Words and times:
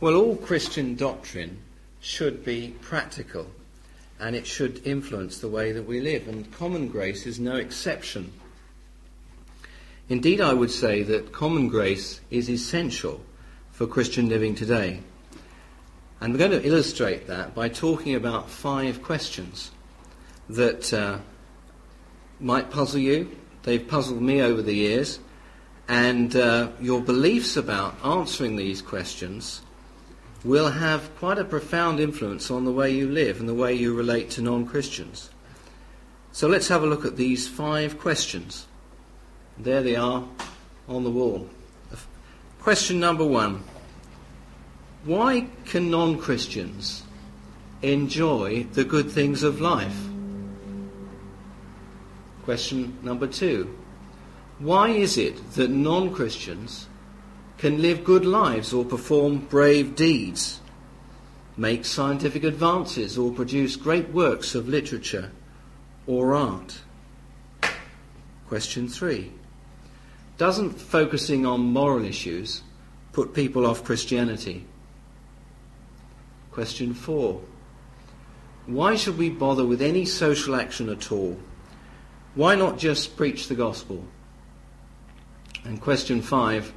Well, 0.00 0.16
all 0.16 0.36
Christian 0.36 0.94
doctrine 0.94 1.58
should 2.00 2.42
be 2.42 2.74
practical 2.80 3.48
and 4.18 4.34
it 4.34 4.46
should 4.46 4.80
influence 4.86 5.36
the 5.36 5.48
way 5.48 5.72
that 5.72 5.86
we 5.86 6.00
live, 6.00 6.26
and 6.26 6.50
common 6.52 6.88
grace 6.88 7.26
is 7.26 7.38
no 7.38 7.56
exception. 7.56 8.32
Indeed, 10.08 10.40
I 10.40 10.54
would 10.54 10.70
say 10.70 11.02
that 11.02 11.32
common 11.32 11.68
grace 11.68 12.22
is 12.30 12.48
essential 12.48 13.20
for 13.72 13.86
Christian 13.86 14.30
living 14.30 14.54
today. 14.54 15.02
And 16.18 16.32
we're 16.32 16.38
going 16.38 16.50
to 16.62 16.66
illustrate 16.66 17.26
that 17.26 17.54
by 17.54 17.68
talking 17.68 18.14
about 18.14 18.48
five 18.48 19.02
questions 19.02 19.70
that 20.48 20.94
uh, 20.94 21.18
might 22.40 22.70
puzzle 22.70 23.00
you. 23.00 23.36
They've 23.64 23.86
puzzled 23.86 24.22
me 24.22 24.40
over 24.40 24.62
the 24.62 24.74
years. 24.74 25.18
And 25.88 26.34
uh, 26.36 26.70
your 26.80 27.02
beliefs 27.02 27.58
about 27.58 27.96
answering 28.02 28.56
these 28.56 28.80
questions 28.80 29.60
will 30.44 30.70
have 30.70 31.14
quite 31.16 31.38
a 31.38 31.44
profound 31.44 32.00
influence 32.00 32.50
on 32.50 32.64
the 32.64 32.72
way 32.72 32.90
you 32.90 33.08
live 33.08 33.40
and 33.40 33.48
the 33.48 33.54
way 33.54 33.74
you 33.74 33.94
relate 33.94 34.30
to 34.30 34.42
non 34.42 34.66
Christians. 34.66 35.30
So 36.32 36.48
let's 36.48 36.68
have 36.68 36.82
a 36.82 36.86
look 36.86 37.04
at 37.04 37.16
these 37.16 37.48
five 37.48 37.98
questions. 37.98 38.66
There 39.58 39.82
they 39.82 39.96
are 39.96 40.24
on 40.88 41.04
the 41.04 41.10
wall. 41.10 41.48
Question 42.60 43.00
number 43.00 43.24
one 43.24 43.62
Why 45.04 45.46
can 45.64 45.90
non 45.90 46.18
Christians 46.18 47.02
enjoy 47.82 48.64
the 48.72 48.84
good 48.84 49.10
things 49.10 49.42
of 49.42 49.60
life? 49.60 49.98
Question 52.44 52.98
number 53.02 53.26
two 53.26 53.74
Why 54.58 54.88
is 54.90 55.18
it 55.18 55.52
that 55.52 55.70
non 55.70 56.12
Christians 56.12 56.86
can 57.60 57.82
live 57.82 58.02
good 58.04 58.24
lives 58.24 58.72
or 58.72 58.86
perform 58.86 59.36
brave 59.36 59.94
deeds, 59.94 60.60
make 61.58 61.84
scientific 61.84 62.42
advances 62.42 63.18
or 63.18 63.30
produce 63.30 63.76
great 63.76 64.08
works 64.14 64.54
of 64.54 64.66
literature 64.66 65.30
or 66.06 66.34
art? 66.34 66.80
Question 68.48 68.88
three. 68.88 69.30
Doesn't 70.38 70.70
focusing 70.70 71.44
on 71.44 71.60
moral 71.60 72.06
issues 72.06 72.62
put 73.12 73.34
people 73.34 73.66
off 73.66 73.84
Christianity? 73.84 74.64
Question 76.52 76.94
four. 76.94 77.42
Why 78.64 78.96
should 78.96 79.18
we 79.18 79.28
bother 79.28 79.66
with 79.66 79.82
any 79.82 80.06
social 80.06 80.56
action 80.56 80.88
at 80.88 81.12
all? 81.12 81.38
Why 82.34 82.54
not 82.54 82.78
just 82.78 83.18
preach 83.18 83.48
the 83.48 83.54
gospel? 83.54 84.02
And 85.66 85.78
question 85.78 86.22
five 86.22 86.72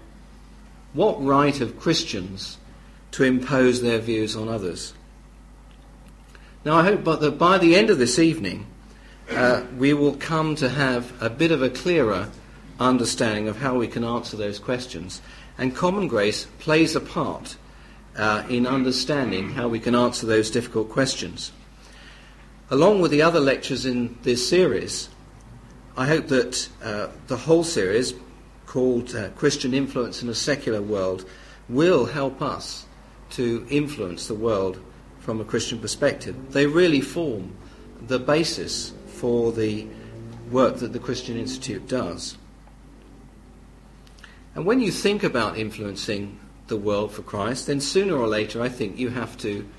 what 0.94 1.24
right 1.24 1.56
have 1.58 1.80
Christians 1.80 2.58
to 3.12 3.24
impose 3.24 3.82
their 3.82 4.00
views 4.00 4.36
on 4.36 4.48
others? 4.48 4.94
Now, 6.66 6.76
I 6.76 6.84
hope 6.84 7.04
that 7.04 7.38
by 7.38 7.58
the 7.58 7.76
end 7.76 7.90
of 7.90 7.98
this 7.98 8.18
evening, 8.18 8.68
uh, 9.30 9.64
we 9.78 9.94
will 9.94 10.16
come 10.16 10.56
to 10.56 10.70
have 10.70 11.12
a 11.22 11.30
bit 11.30 11.52
of 11.52 11.62
a 11.62 11.70
clearer 11.70 12.30
understanding 12.80 13.48
of 13.48 13.58
how 13.58 13.76
we 13.76 13.88
can 13.88 14.04
answer 14.04 14.38
those 14.38 14.60
questions. 14.60 15.22
And 15.58 15.76
common 15.76 16.08
grace 16.08 16.46
plays 16.60 16.96
a 16.96 17.02
part 17.02 17.58
uh, 18.16 18.44
in 18.50 18.66
understanding 18.66 19.52
how 19.52 19.68
we 19.68 19.80
can 19.80 19.96
answer 19.96 20.26
those 20.26 20.52
difficult 20.52 20.90
questions. 20.90 21.52
Along 22.70 23.02
with 23.02 23.12
the 23.12 23.22
other 23.22 23.40
lectures 23.40 23.86
in 23.86 24.18
this 24.24 24.48
series, 24.48 25.10
I 25.96 26.08
hope 26.08 26.28
that 26.28 26.70
uh, 26.84 27.08
the 27.28 27.38
whole 27.38 27.64
series 27.64 28.14
called 28.74 29.16
uh, 29.16 29.30
Christian 29.36 29.72
Influence 29.72 30.24
in 30.24 30.30
a 30.30 30.34
Secular 30.34 30.82
World 30.82 31.30
will 31.70 32.08
help 32.08 32.42
us 32.42 32.88
to 33.30 33.68
influence 33.70 34.26
the 34.28 34.34
world 34.34 34.80
from 35.20 35.40
a 35.40 35.46
Christian 35.46 35.78
perspective. 35.78 36.36
They 36.54 36.66
really 36.66 37.00
form 37.00 37.56
the 38.08 38.18
basis 38.18 38.92
for 39.06 39.52
the 39.52 39.86
work 40.50 40.78
that 40.78 40.92
the 40.92 40.98
Christian 40.98 41.38
Institute 41.38 41.88
does. 41.88 42.36
And 44.56 44.66
when 44.66 44.80
you 44.80 44.92
think 44.92 45.24
about 45.24 45.56
influencing 45.56 46.40
the 46.66 46.78
world 46.78 47.12
for 47.12 47.22
Christ, 47.22 47.68
then 47.68 47.80
sooner 47.80 48.16
or 48.16 48.28
later 48.28 48.60
I 48.60 48.70
think 48.70 48.98
you 48.98 49.10
have 49.10 49.38
to 49.38 49.70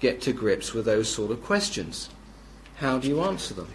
get 0.00 0.20
to 0.22 0.32
grips 0.32 0.74
with 0.74 0.86
those 0.86 1.08
sort 1.08 1.30
of 1.30 1.40
questions. 1.44 2.10
How 2.78 2.98
do 2.98 3.06
you 3.06 3.20
answer 3.20 3.54
them? 3.54 3.68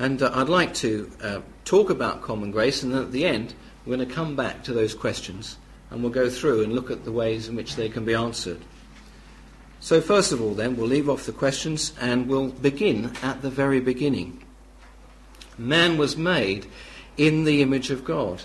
And 0.00 0.22
uh, 0.22 0.30
I'd 0.32 0.48
like 0.48 0.72
to 0.76 1.12
uh, 1.22 1.40
talk 1.66 1.90
about 1.90 2.22
common 2.22 2.50
grace, 2.50 2.82
and 2.82 2.94
then 2.94 3.02
at 3.02 3.12
the 3.12 3.26
end, 3.26 3.52
we're 3.84 3.96
going 3.96 4.08
to 4.08 4.14
come 4.14 4.34
back 4.34 4.64
to 4.64 4.72
those 4.72 4.94
questions 4.94 5.58
and 5.90 6.02
we'll 6.02 6.10
go 6.10 6.30
through 6.30 6.62
and 6.64 6.72
look 6.72 6.90
at 6.90 7.04
the 7.04 7.12
ways 7.12 7.48
in 7.48 7.54
which 7.54 7.76
they 7.76 7.90
can 7.90 8.06
be 8.06 8.14
answered. 8.14 8.60
So, 9.78 10.00
first 10.00 10.32
of 10.32 10.40
all, 10.40 10.54
then, 10.54 10.76
we'll 10.76 10.86
leave 10.86 11.10
off 11.10 11.26
the 11.26 11.32
questions 11.32 11.92
and 12.00 12.28
we'll 12.28 12.48
begin 12.48 13.12
at 13.22 13.42
the 13.42 13.50
very 13.50 13.78
beginning. 13.78 14.42
Man 15.58 15.98
was 15.98 16.16
made 16.16 16.66
in 17.18 17.44
the 17.44 17.60
image 17.60 17.90
of 17.90 18.02
God. 18.02 18.40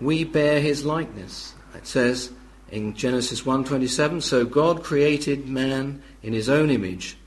We 0.00 0.24
bear 0.24 0.58
his 0.62 0.86
likeness. 0.86 1.52
It 1.74 1.86
says 1.86 2.32
in 2.70 2.94
Genesis 2.94 3.42
1:27, 3.42 4.22
so 4.22 4.46
God 4.46 4.82
created 4.82 5.50
man 5.50 6.02
in 6.22 6.32
his 6.32 6.48
own 6.48 6.70
image. 6.70 7.18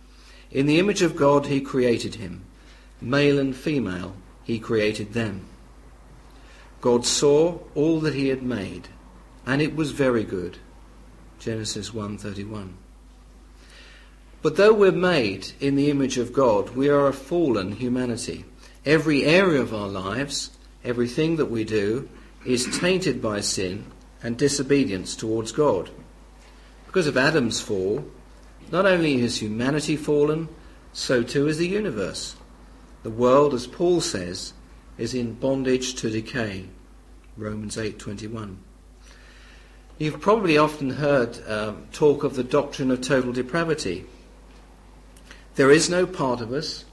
In 0.50 0.66
the 0.66 0.80
image 0.80 1.04
of 1.04 1.16
God 1.16 1.46
he 1.46 1.62
created 1.62 2.16
him. 2.16 2.45
Male 3.06 3.38
and 3.38 3.56
female, 3.56 4.16
he 4.44 4.58
created 4.58 5.14
them. 5.14 5.46
God 6.82 7.06
saw 7.06 7.60
all 7.76 8.00
that 8.00 8.16
he 8.16 8.30
had 8.30 8.42
made, 8.42 8.88
and 9.46 9.62
it 9.62 9.76
was 9.76 9.92
very 9.92 10.24
good. 10.24 10.58
Genesis 11.40 11.94
1:31. 11.94 12.74
But 14.42 14.56
though 14.56 14.74
we're 14.74 14.92
made 14.92 15.52
in 15.60 15.76
the 15.76 15.92
image 15.92 16.18
of 16.18 16.34
God, 16.34 16.76
we 16.76 16.90
are 16.90 17.08
a 17.08 17.14
fallen 17.14 17.74
humanity. 17.74 18.44
Every 18.88 19.24
area 19.24 19.62
of 19.62 19.72
our 19.72 19.88
lives, 19.88 20.50
everything 20.84 21.36
that 21.36 21.52
we 21.52 21.64
do, 21.64 22.10
is 22.44 22.80
tainted 22.80 23.22
by 23.22 23.42
sin 23.42 23.86
and 24.24 24.36
disobedience 24.36 25.16
towards 25.16 25.52
God. 25.52 25.92
Because 26.88 27.06
of 27.06 27.18
Adam's 27.18 27.60
fall, 27.60 28.04
not 28.72 28.88
only 28.88 29.22
is 29.22 29.44
humanity 29.44 29.96
fallen, 29.96 30.50
so 30.92 31.22
too 31.22 31.48
is 31.48 31.60
the 31.60 31.68
universe. 31.68 32.36
The 33.06 33.12
world, 33.12 33.54
as 33.54 33.68
Paul 33.68 34.02
says, 34.02 34.54
is 34.98 35.14
in 35.14 35.36
bondage 35.36 35.94
to 36.02 36.10
decay. 36.10 36.66
Romans 37.38 37.78
8:21. 37.78 38.58
You've 40.00 40.20
probably 40.20 40.58
often 40.58 40.90
heard 40.90 41.38
um, 41.48 41.86
talk 41.92 42.24
of 42.24 42.34
the 42.34 42.44
doctrine 42.44 42.90
of 42.90 43.02
total 43.02 43.32
depravity. 43.32 44.06
There 45.54 45.70
is 45.70 45.88
no 45.88 46.08
part 46.08 46.42
of 46.42 46.52
us, 46.52 46.86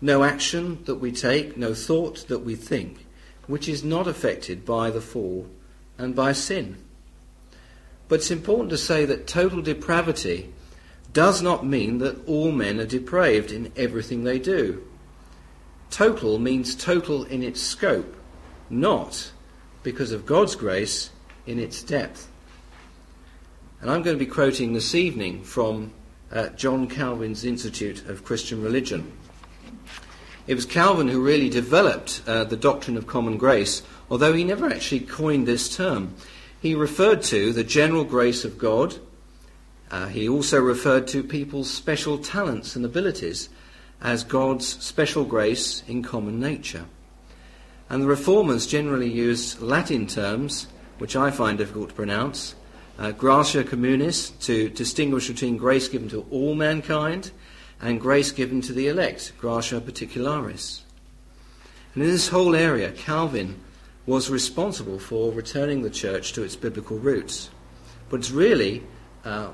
no 0.00 0.24
action 0.24 0.78
that 0.86 0.94
we 0.94 1.12
take, 1.12 1.58
no 1.58 1.74
thought 1.74 2.26
that 2.28 2.38
we 2.38 2.54
think, 2.54 3.04
which 3.46 3.68
is 3.68 3.84
not 3.84 4.06
affected 4.06 4.64
by 4.64 4.90
the 4.90 5.02
fall 5.02 5.46
and 5.98 6.16
by 6.16 6.32
sin. 6.32 6.78
But 8.08 8.20
it's 8.20 8.30
important 8.30 8.70
to 8.70 8.78
say 8.78 9.04
that 9.04 9.26
total 9.26 9.60
depravity 9.60 10.54
does 11.12 11.42
not 11.42 11.66
mean 11.66 11.98
that 11.98 12.26
all 12.26 12.50
men 12.50 12.80
are 12.80 12.86
depraved 12.86 13.52
in 13.52 13.70
everything 13.76 14.24
they 14.24 14.38
do. 14.38 14.86
Total 15.90 16.38
means 16.38 16.74
total 16.74 17.24
in 17.24 17.42
its 17.42 17.60
scope, 17.60 18.16
not 18.70 19.32
because 19.82 20.12
of 20.12 20.24
God's 20.24 20.54
grace 20.54 21.10
in 21.46 21.58
its 21.58 21.82
depth. 21.82 22.28
And 23.80 23.90
I'm 23.90 24.02
going 24.02 24.16
to 24.16 24.24
be 24.24 24.30
quoting 24.30 24.72
this 24.72 24.94
evening 24.94 25.42
from 25.42 25.92
uh, 26.30 26.50
John 26.50 26.86
Calvin's 26.86 27.44
Institute 27.44 28.06
of 28.08 28.24
Christian 28.24 28.62
Religion. 28.62 29.10
It 30.46 30.54
was 30.54 30.64
Calvin 30.64 31.08
who 31.08 31.22
really 31.22 31.48
developed 31.48 32.22
uh, 32.26 32.44
the 32.44 32.56
doctrine 32.56 32.96
of 32.96 33.06
common 33.06 33.36
grace, 33.36 33.82
although 34.10 34.32
he 34.32 34.44
never 34.44 34.66
actually 34.66 35.00
coined 35.00 35.46
this 35.46 35.74
term. 35.74 36.14
He 36.60 36.74
referred 36.74 37.22
to 37.24 37.52
the 37.52 37.64
general 37.64 38.04
grace 38.04 38.44
of 38.44 38.58
God. 38.58 38.96
Uh, 39.90 40.06
he 40.06 40.28
also 40.28 40.60
referred 40.60 41.08
to 41.08 41.22
people's 41.22 41.70
special 41.70 42.18
talents 42.18 42.76
and 42.76 42.84
abilities 42.84 43.48
as 44.02 44.24
God's 44.24 44.66
special 44.66 45.24
grace 45.24 45.82
in 45.86 46.02
common 46.02 46.40
nature. 46.40 46.86
And 47.88 48.02
the 48.02 48.06
reformers 48.06 48.66
generally 48.66 49.10
use 49.10 49.60
Latin 49.60 50.06
terms, 50.06 50.68
which 50.98 51.16
I 51.16 51.30
find 51.30 51.58
difficult 51.58 51.90
to 51.90 51.94
pronounce, 51.94 52.54
uh, 52.98 53.10
gratia 53.12 53.64
communis, 53.64 54.38
to 54.40 54.68
distinguish 54.68 55.28
between 55.28 55.56
grace 55.56 55.88
given 55.88 56.08
to 56.10 56.24
all 56.30 56.54
mankind 56.54 57.30
and 57.80 58.00
grace 58.00 58.30
given 58.30 58.60
to 58.62 58.72
the 58.72 58.88
elect, 58.88 59.32
gratia 59.38 59.80
particularis. 59.80 60.82
And 61.94 62.04
in 62.04 62.10
this 62.10 62.28
whole 62.28 62.54
area, 62.54 62.92
Calvin 62.92 63.58
was 64.06 64.30
responsible 64.30 64.98
for 64.98 65.32
returning 65.32 65.82
the 65.82 65.90
church 65.90 66.32
to 66.34 66.42
its 66.42 66.56
biblical 66.56 66.98
roots. 66.98 67.50
But 68.08 68.20
it's 68.20 68.30
really 68.30 68.82
uh, 69.24 69.50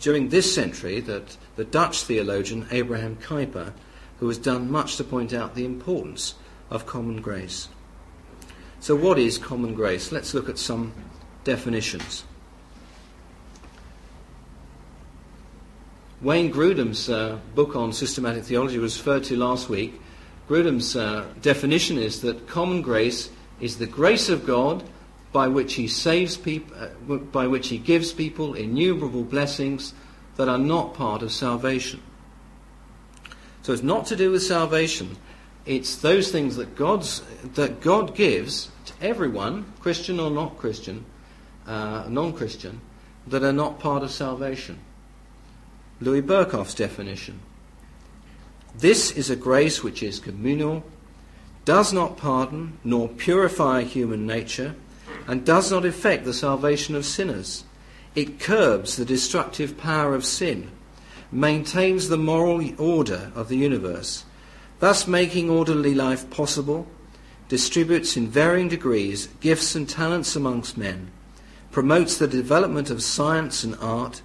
during 0.00 0.28
this 0.28 0.52
century 0.52 1.00
that 1.00 1.36
the 1.56 1.64
Dutch 1.64 2.02
theologian 2.02 2.66
Abraham 2.70 3.16
Kuyper, 3.16 3.72
who 4.20 4.28
has 4.28 4.38
done 4.38 4.70
much 4.70 4.96
to 4.96 5.04
point 5.04 5.32
out 5.32 5.54
the 5.54 5.64
importance 5.64 6.34
of 6.70 6.86
common 6.86 7.20
grace. 7.20 7.68
So, 8.80 8.94
what 8.94 9.18
is 9.18 9.38
common 9.38 9.74
grace? 9.74 10.12
Let's 10.12 10.34
look 10.34 10.48
at 10.48 10.58
some 10.58 10.92
definitions. 11.44 12.24
Wayne 16.20 16.52
Grudem's 16.52 17.08
uh, 17.08 17.38
book 17.54 17.76
on 17.76 17.92
systematic 17.92 18.44
theology 18.44 18.78
was 18.78 18.98
referred 18.98 19.24
to 19.24 19.36
last 19.36 19.68
week. 19.68 20.00
Grudem's 20.48 20.96
uh, 20.96 21.26
definition 21.42 21.96
is 21.96 22.22
that 22.22 22.48
common 22.48 22.82
grace 22.82 23.30
is 23.60 23.78
the 23.78 23.86
grace 23.86 24.28
of 24.28 24.46
God 24.46 24.82
by 25.32 25.48
which 25.48 25.74
He 25.74 25.88
saves 25.88 26.36
people, 26.36 26.76
uh, 26.76 27.16
by 27.16 27.46
which 27.46 27.68
He 27.68 27.78
gives 27.78 28.12
people 28.12 28.54
innumerable 28.54 29.24
blessings 29.24 29.94
that 30.36 30.48
are 30.48 30.58
not 30.58 30.94
part 30.94 31.22
of 31.22 31.32
salvation. 31.32 32.02
So 33.62 33.72
it's 33.72 33.82
not 33.82 34.06
to 34.06 34.16
do 34.16 34.30
with 34.30 34.42
salvation. 34.42 35.16
It's 35.66 35.96
those 35.96 36.30
things 36.30 36.56
that 36.56 36.76
God's 36.76 37.22
that 37.54 37.80
God 37.80 38.14
gives 38.14 38.70
to 38.86 38.94
everyone, 39.02 39.70
Christian 39.80 40.18
or 40.18 40.30
not 40.30 40.56
Christian, 40.56 41.04
uh, 41.66 42.06
non-Christian, 42.08 42.80
that 43.26 43.42
are 43.42 43.52
not 43.52 43.78
part 43.78 44.02
of 44.02 44.10
salvation. 44.10 44.78
Louis 46.00 46.22
Berkhof's 46.22 46.74
definition. 46.74 47.40
This 48.74 49.10
is 49.10 49.28
a 49.28 49.36
grace 49.36 49.82
which 49.82 50.02
is 50.02 50.20
communal, 50.20 50.84
does 51.64 51.92
not 51.92 52.16
pardon 52.16 52.78
nor 52.84 53.08
purify 53.08 53.82
human 53.82 54.26
nature, 54.26 54.76
and 55.28 55.44
does 55.44 55.70
not 55.70 55.84
effect 55.84 56.24
the 56.24 56.32
salvation 56.32 56.96
of 56.96 57.04
sinners. 57.04 57.62
It 58.14 58.40
curbs 58.40 58.96
the 58.96 59.04
destructive 59.04 59.76
power 59.76 60.14
of 60.14 60.24
sin, 60.24 60.70
maintains 61.30 62.08
the 62.08 62.16
moral 62.16 62.62
order 62.80 63.30
of 63.34 63.48
the 63.48 63.58
universe, 63.58 64.24
thus 64.80 65.06
making 65.06 65.50
orderly 65.50 65.94
life 65.94 66.30
possible, 66.30 66.86
distributes 67.48 68.16
in 68.16 68.26
varying 68.28 68.68
degrees 68.68 69.28
gifts 69.40 69.74
and 69.74 69.86
talents 69.86 70.34
amongst 70.34 70.78
men, 70.78 71.10
promotes 71.70 72.16
the 72.16 72.26
development 72.26 72.88
of 72.88 73.02
science 73.02 73.62
and 73.62 73.76
art, 73.80 74.22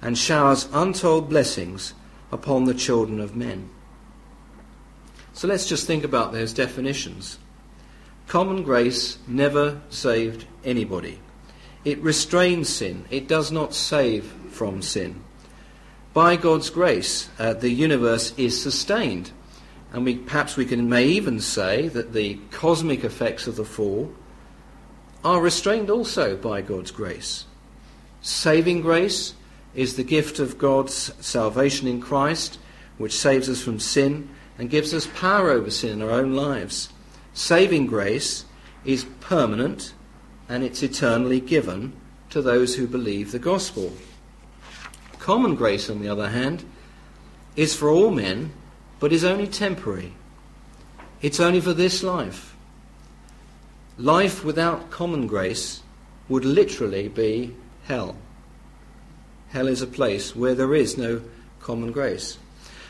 and 0.00 0.16
showers 0.16 0.68
untold 0.72 1.28
blessings 1.28 1.94
upon 2.30 2.64
the 2.64 2.74
children 2.74 3.18
of 3.18 3.34
men. 3.34 3.68
So 5.32 5.48
let's 5.48 5.66
just 5.66 5.86
think 5.86 6.04
about 6.04 6.32
those 6.32 6.52
definitions. 6.52 7.38
Common 8.26 8.62
grace 8.62 9.18
never 9.26 9.80
saved 9.90 10.46
anybody. 10.64 11.20
It 11.84 12.00
restrains 12.00 12.68
sin. 12.68 13.04
It 13.10 13.28
does 13.28 13.52
not 13.52 13.74
save 13.74 14.24
from 14.50 14.82
sin. 14.82 15.22
By 16.14 16.36
God's 16.36 16.70
grace, 16.70 17.28
uh, 17.38 17.54
the 17.54 17.70
universe 17.70 18.32
is 18.36 18.60
sustained. 18.60 19.32
And 19.92 20.04
we, 20.04 20.16
perhaps 20.16 20.56
we 20.56 20.64
can, 20.64 20.88
may 20.88 21.04
even 21.06 21.40
say 21.40 21.88
that 21.88 22.12
the 22.12 22.38
cosmic 22.50 23.04
effects 23.04 23.46
of 23.46 23.56
the 23.56 23.64
fall 23.64 24.12
are 25.24 25.40
restrained 25.40 25.90
also 25.90 26.36
by 26.36 26.62
God's 26.62 26.90
grace. 26.90 27.44
Saving 28.20 28.80
grace 28.80 29.34
is 29.74 29.96
the 29.96 30.04
gift 30.04 30.38
of 30.38 30.56
God's 30.58 31.12
salvation 31.20 31.88
in 31.88 32.00
Christ, 32.00 32.58
which 32.96 33.16
saves 33.16 33.48
us 33.48 33.62
from 33.62 33.78
sin 33.78 34.28
and 34.58 34.70
gives 34.70 34.94
us 34.94 35.08
power 35.14 35.50
over 35.50 35.70
sin 35.70 35.90
in 35.90 36.02
our 36.02 36.10
own 36.10 36.34
lives. 36.34 36.88
Saving 37.34 37.86
grace 37.86 38.44
is 38.84 39.04
permanent 39.20 39.92
and 40.48 40.62
it's 40.62 40.82
eternally 40.82 41.40
given 41.40 41.92
to 42.30 42.40
those 42.40 42.76
who 42.76 42.86
believe 42.86 43.32
the 43.32 43.38
gospel. 43.38 43.92
Common 45.18 45.54
grace, 45.54 45.90
on 45.90 46.00
the 46.00 46.08
other 46.08 46.28
hand, 46.30 46.64
is 47.56 47.74
for 47.74 47.88
all 47.88 48.10
men, 48.10 48.52
but 49.00 49.12
is 49.12 49.24
only 49.24 49.46
temporary. 49.46 50.14
It's 51.22 51.40
only 51.40 51.60
for 51.60 51.72
this 51.72 52.02
life. 52.02 52.54
Life 53.98 54.44
without 54.44 54.90
common 54.90 55.26
grace 55.26 55.82
would 56.28 56.44
literally 56.44 57.08
be 57.08 57.54
hell. 57.84 58.16
Hell 59.48 59.66
is 59.66 59.82
a 59.82 59.86
place 59.86 60.36
where 60.36 60.54
there 60.54 60.74
is 60.74 60.98
no 60.98 61.22
common 61.60 61.92
grace. 61.92 62.38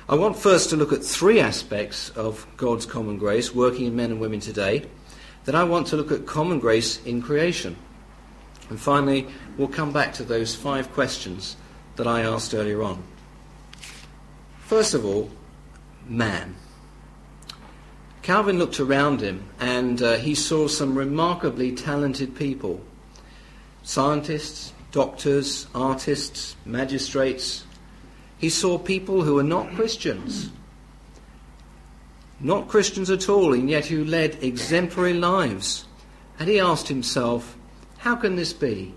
I 0.07 0.17
want 0.17 0.37
first 0.37 0.69
to 0.69 0.77
look 0.77 0.93
at 0.93 1.03
three 1.03 1.41
aspects 1.41 2.11
of 2.11 2.47
God's 2.59 2.85
common 2.85 3.17
grace 3.17 3.55
working 3.55 3.87
in 3.87 3.97
men 3.97 4.11
and 4.11 4.21
women 4.21 4.39
today. 4.39 4.85
Then 5.47 5.55
I 5.55 5.65
want 5.65 5.87
to 5.89 5.97
look 5.97 6.13
at 6.13 6.27
common 6.27 6.59
grace 6.59 7.03
in 7.07 7.23
creation. 7.23 7.77
And 8.69 8.79
finally, 8.79 9.27
we'll 9.57 9.69
come 9.69 9.93
back 9.93 10.13
to 10.15 10.23
those 10.23 10.55
five 10.55 10.93
questions 10.93 11.57
that 11.97 12.07
I 12.07 12.21
asked 12.21 12.53
earlier 12.53 12.83
on. 12.83 13.03
First 14.59 14.93
of 14.93 15.07
all, 15.07 15.31
man. 16.07 16.55
Calvin 18.21 18.59
looked 18.59 18.81
around 18.81 19.23
him 19.23 19.45
and 19.59 20.03
uh, 20.03 20.17
he 20.17 20.35
saw 20.35 20.69
some 20.69 20.97
remarkably 20.97 21.73
talented 21.73 22.35
people 22.35 22.83
scientists, 23.83 24.73
doctors, 24.93 25.67
artists, 25.75 26.57
magistrates, 26.65 27.65
he 28.45 28.51
saw 28.51 28.77
people 28.77 29.23
who 29.23 29.37
were 29.37 29.43
not 29.43 29.75
Christians, 29.75 30.51
not 32.39 32.69
Christians 32.69 33.09
at 33.09 33.27
all, 33.27 33.55
and 33.55 33.71
yet 33.71 33.87
who 33.87 34.05
led 34.05 34.45
exemplary 34.45 35.15
lives. 35.15 35.87
And 36.39 36.47
he 36.47 36.61
asked 36.61 36.89
himself, 36.89 37.57
how 37.97 38.17
can 38.17 38.37
this 38.37 38.53
be? 38.53 38.93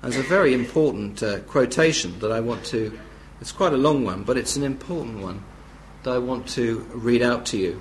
There's 0.00 0.16
a 0.16 0.22
very 0.22 0.54
important 0.54 1.20
uh, 1.24 1.40
quotation 1.40 2.16
that 2.20 2.30
I 2.30 2.38
want 2.38 2.64
to, 2.66 2.96
it's 3.40 3.50
quite 3.50 3.72
a 3.72 3.76
long 3.76 4.04
one, 4.04 4.22
but 4.22 4.36
it's 4.36 4.54
an 4.54 4.62
important 4.62 5.18
one 5.18 5.42
that 6.04 6.14
I 6.14 6.18
want 6.18 6.46
to 6.50 6.86
read 6.94 7.20
out 7.20 7.46
to 7.46 7.58
you. 7.58 7.80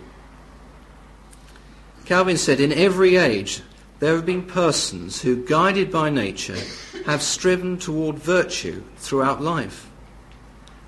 Calvin 2.06 2.38
said, 2.38 2.60
In 2.60 2.74
every 2.74 3.18
age, 3.18 3.62
there 4.00 4.16
have 4.16 4.26
been 4.26 4.48
persons 4.48 5.22
who, 5.22 5.46
guided 5.46 5.92
by 5.92 6.10
nature, 6.10 6.58
have 7.06 7.22
striven 7.22 7.78
toward 7.78 8.18
virtue 8.18 8.84
throughout 8.96 9.44
life. 9.44 9.92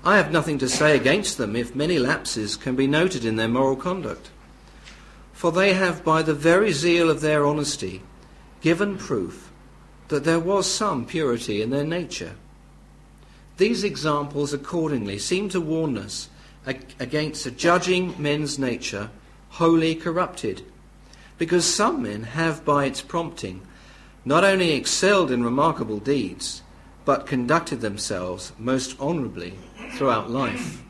I 0.02 0.16
have 0.16 0.32
nothing 0.32 0.56
to 0.58 0.68
say 0.68 0.96
against 0.96 1.36
them 1.36 1.54
if 1.54 1.76
many 1.76 1.98
lapses 1.98 2.56
can 2.56 2.74
be 2.74 2.86
noted 2.86 3.24
in 3.24 3.36
their 3.36 3.48
moral 3.48 3.76
conduct. 3.76 4.30
For 5.34 5.52
they 5.52 5.74
have, 5.74 6.02
by 6.02 6.22
the 6.22 6.34
very 6.34 6.72
zeal 6.72 7.10
of 7.10 7.20
their 7.20 7.44
honesty, 7.44 8.02
given 8.62 8.96
proof 8.96 9.50
that 10.08 10.24
there 10.24 10.40
was 10.40 10.66
some 10.70 11.04
purity 11.04 11.60
in 11.60 11.68
their 11.70 11.84
nature. 11.84 12.32
These 13.58 13.84
examples, 13.84 14.54
accordingly, 14.54 15.18
seem 15.18 15.50
to 15.50 15.60
warn 15.60 15.98
us 15.98 16.30
against 16.64 17.56
judging 17.58 18.14
men's 18.20 18.58
nature 18.58 19.10
wholly 19.50 19.94
corrupted, 19.94 20.62
because 21.36 21.66
some 21.66 22.02
men 22.02 22.22
have, 22.22 22.64
by 22.64 22.86
its 22.86 23.02
prompting, 23.02 23.60
not 24.24 24.44
only 24.44 24.72
excelled 24.72 25.30
in 25.30 25.44
remarkable 25.44 25.98
deeds, 25.98 26.62
but 27.04 27.26
conducted 27.26 27.80
themselves 27.80 28.52
most 28.58 28.98
honourably 28.98 29.54
throughout 29.92 30.30
life. 30.30 30.82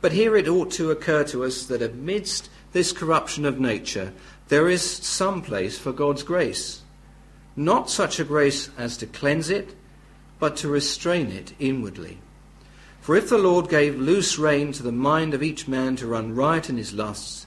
But 0.00 0.12
here 0.12 0.36
it 0.36 0.48
ought 0.48 0.70
to 0.72 0.90
occur 0.90 1.24
to 1.24 1.44
us 1.44 1.64
that 1.66 1.82
amidst 1.82 2.50
this 2.72 2.92
corruption 2.92 3.44
of 3.44 3.60
nature, 3.60 4.12
there 4.48 4.68
is 4.68 4.82
some 4.82 5.42
place 5.42 5.78
for 5.78 5.92
God's 5.92 6.22
grace. 6.22 6.82
Not 7.54 7.90
such 7.90 8.18
a 8.18 8.24
grace 8.24 8.70
as 8.76 8.96
to 8.98 9.06
cleanse 9.06 9.50
it, 9.50 9.74
but 10.38 10.56
to 10.56 10.68
restrain 10.68 11.30
it 11.30 11.52
inwardly. 11.58 12.18
For 13.00 13.16
if 13.16 13.28
the 13.28 13.38
Lord 13.38 13.68
gave 13.68 13.98
loose 13.98 14.38
rein 14.38 14.72
to 14.72 14.82
the 14.82 14.92
mind 14.92 15.34
of 15.34 15.42
each 15.42 15.68
man 15.68 15.96
to 15.96 16.06
run 16.06 16.34
riot 16.34 16.70
in 16.70 16.76
his 16.76 16.92
lusts, 16.92 17.46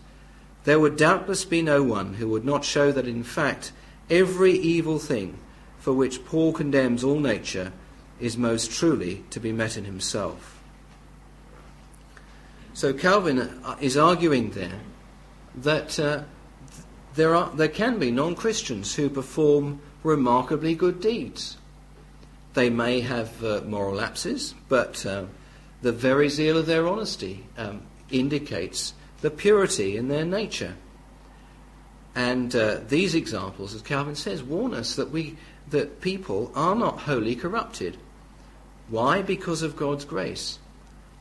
there 0.65 0.79
would 0.79 0.97
doubtless 0.97 1.45
be 1.45 1.61
no 1.61 1.83
one 1.83 2.15
who 2.15 2.27
would 2.29 2.45
not 2.45 2.65
show 2.65 2.91
that 2.91 3.07
in 3.07 3.23
fact 3.23 3.71
every 4.09 4.53
evil 4.53 4.99
thing 4.99 5.37
for 5.77 5.93
which 5.93 6.25
Paul 6.25 6.51
condemns 6.53 7.03
all 7.03 7.19
nature 7.19 7.71
is 8.19 8.37
most 8.37 8.71
truly 8.71 9.23
to 9.29 9.39
be 9.39 9.51
met 9.51 9.77
in 9.77 9.85
himself. 9.85 10.61
So 12.73 12.93
Calvin 12.93 13.39
uh, 13.39 13.77
is 13.79 13.97
arguing 13.97 14.51
there 14.51 14.79
that 15.55 15.99
uh, 15.99 16.23
there, 17.15 17.33
are, 17.35 17.49
there 17.55 17.69
can 17.69 17.99
be 17.99 18.11
non 18.11 18.35
Christians 18.35 18.95
who 18.95 19.09
perform 19.09 19.79
remarkably 20.03 20.75
good 20.75 20.99
deeds. 20.99 21.57
They 22.53 22.69
may 22.69 23.01
have 23.01 23.43
uh, 23.43 23.61
moral 23.65 23.95
lapses, 23.95 24.53
but 24.69 25.05
uh, 25.05 25.25
the 25.81 25.91
very 25.91 26.29
zeal 26.29 26.57
of 26.57 26.65
their 26.65 26.87
honesty 26.87 27.45
um, 27.57 27.83
indicates 28.09 28.93
the 29.21 29.31
purity 29.31 29.97
in 29.97 30.07
their 30.07 30.25
nature. 30.25 30.75
And 32.15 32.55
uh, 32.55 32.79
these 32.87 33.13
examples, 33.13 33.73
as 33.73 33.81
Calvin 33.81 34.15
says, 34.15 34.41
warn 34.41 34.73
us 34.73 34.95
that, 34.95 35.11
we, 35.11 35.37
that 35.69 35.99
people 35.99 36.51
are 36.55 36.75
not 36.75 36.99
wholly 36.99 37.35
corrupted. 37.35 37.97
Why? 38.89 39.21
Because 39.21 39.61
of 39.61 39.75
God's 39.75 40.05
grace. 40.05 40.59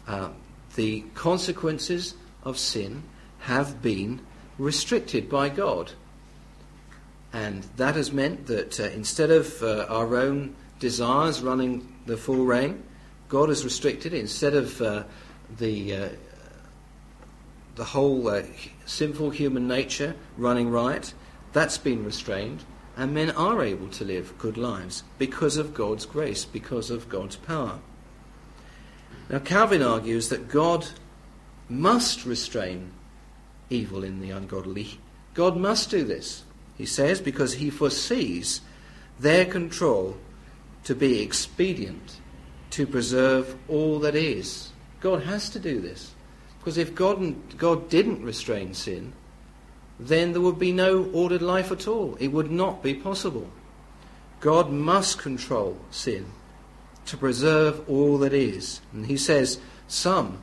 Uh, 0.07 0.31
the 0.75 1.03
consequences 1.15 2.15
of 2.43 2.59
sin 2.59 3.05
have 3.41 3.81
been 3.81 4.21
restricted 4.59 5.29
by 5.29 5.49
God. 5.49 5.93
And 7.33 7.65
that 7.77 7.97
has 7.97 8.13
meant 8.13 8.47
that 8.47 8.79
uh, 8.79 8.85
instead 8.85 9.31
of 9.31 9.63
uh, 9.63 9.87
our 9.89 10.17
own 10.17 10.55
desires 10.79 11.43
running 11.43 11.93
the 12.07 12.17
full 12.17 12.45
reign, 12.45 12.83
God 13.29 13.49
has 13.49 13.65
restricted. 13.65 14.15
Instead 14.15 14.55
of 14.55 14.81
uh, 14.81 15.05
the, 15.59 15.95
uh, 15.95 16.09
the 17.75 17.85
whole 17.85 18.29
uh, 18.29 18.43
sinful 18.85 19.31
human 19.31 19.67
nature 19.67 20.15
running 20.37 20.71
riot, 20.71 21.15
that's 21.53 21.79
been 21.79 22.05
restrained 22.05 22.63
and 22.97 23.13
men 23.13 23.31
are 23.31 23.63
able 23.63 23.89
to 23.89 24.05
live 24.05 24.39
good 24.39 24.57
lives 24.57 25.03
because 25.19 25.57
of 25.57 25.75
God's 25.75 26.07
grace, 26.07 26.45
because 26.45 26.91
of 26.91 27.09
God's 27.09 27.37
power. 27.37 27.79
Now, 29.29 29.39
Calvin 29.41 29.83
argues 29.83 30.29
that 30.29 30.49
God 30.49 30.87
must 31.69 32.25
restrain 32.25 32.93
evil 33.71 34.05
in 34.05 34.21
the 34.21 34.31
ungodly. 34.31 35.01
God 35.33 35.57
must 35.57 35.91
do 35.91 36.05
this, 36.05 36.45
he 36.77 36.87
says, 36.87 37.21
because 37.21 37.55
he 37.55 37.71
foresees 37.71 38.61
their 39.19 39.45
control 39.45 40.17
to 40.85 40.95
be 40.95 41.21
expedient 41.21 42.21
to 42.71 42.87
preserve 42.87 43.57
all 43.69 43.99
that 44.01 44.15
is. 44.15 44.71
God 45.01 45.23
has 45.23 45.49
to 45.51 45.59
do 45.59 45.81
this. 45.81 46.15
Because 46.59 46.79
if 46.79 46.95
God, 46.95 47.35
God 47.57 47.89
didn't 47.89 48.23
restrain 48.23 48.75
sin, 48.75 49.13
then 49.99 50.33
there 50.33 50.41
would 50.41 50.59
be 50.59 50.73
no 50.73 51.05
ordered 51.13 51.43
life 51.43 51.71
at 51.71 51.87
all. 51.87 52.17
It 52.19 52.29
would 52.29 52.51
not 52.51 52.83
be 52.83 52.95
possible. 52.95 53.49
God 54.41 54.71
must 54.71 55.19
control 55.19 55.79
sin 55.91 56.27
to 57.07 57.17
preserve 57.17 57.89
all 57.89 58.19
that 58.19 58.33
is. 58.33 58.81
And 58.93 59.07
he 59.07 59.17
says, 59.17 59.59
some 59.89 60.39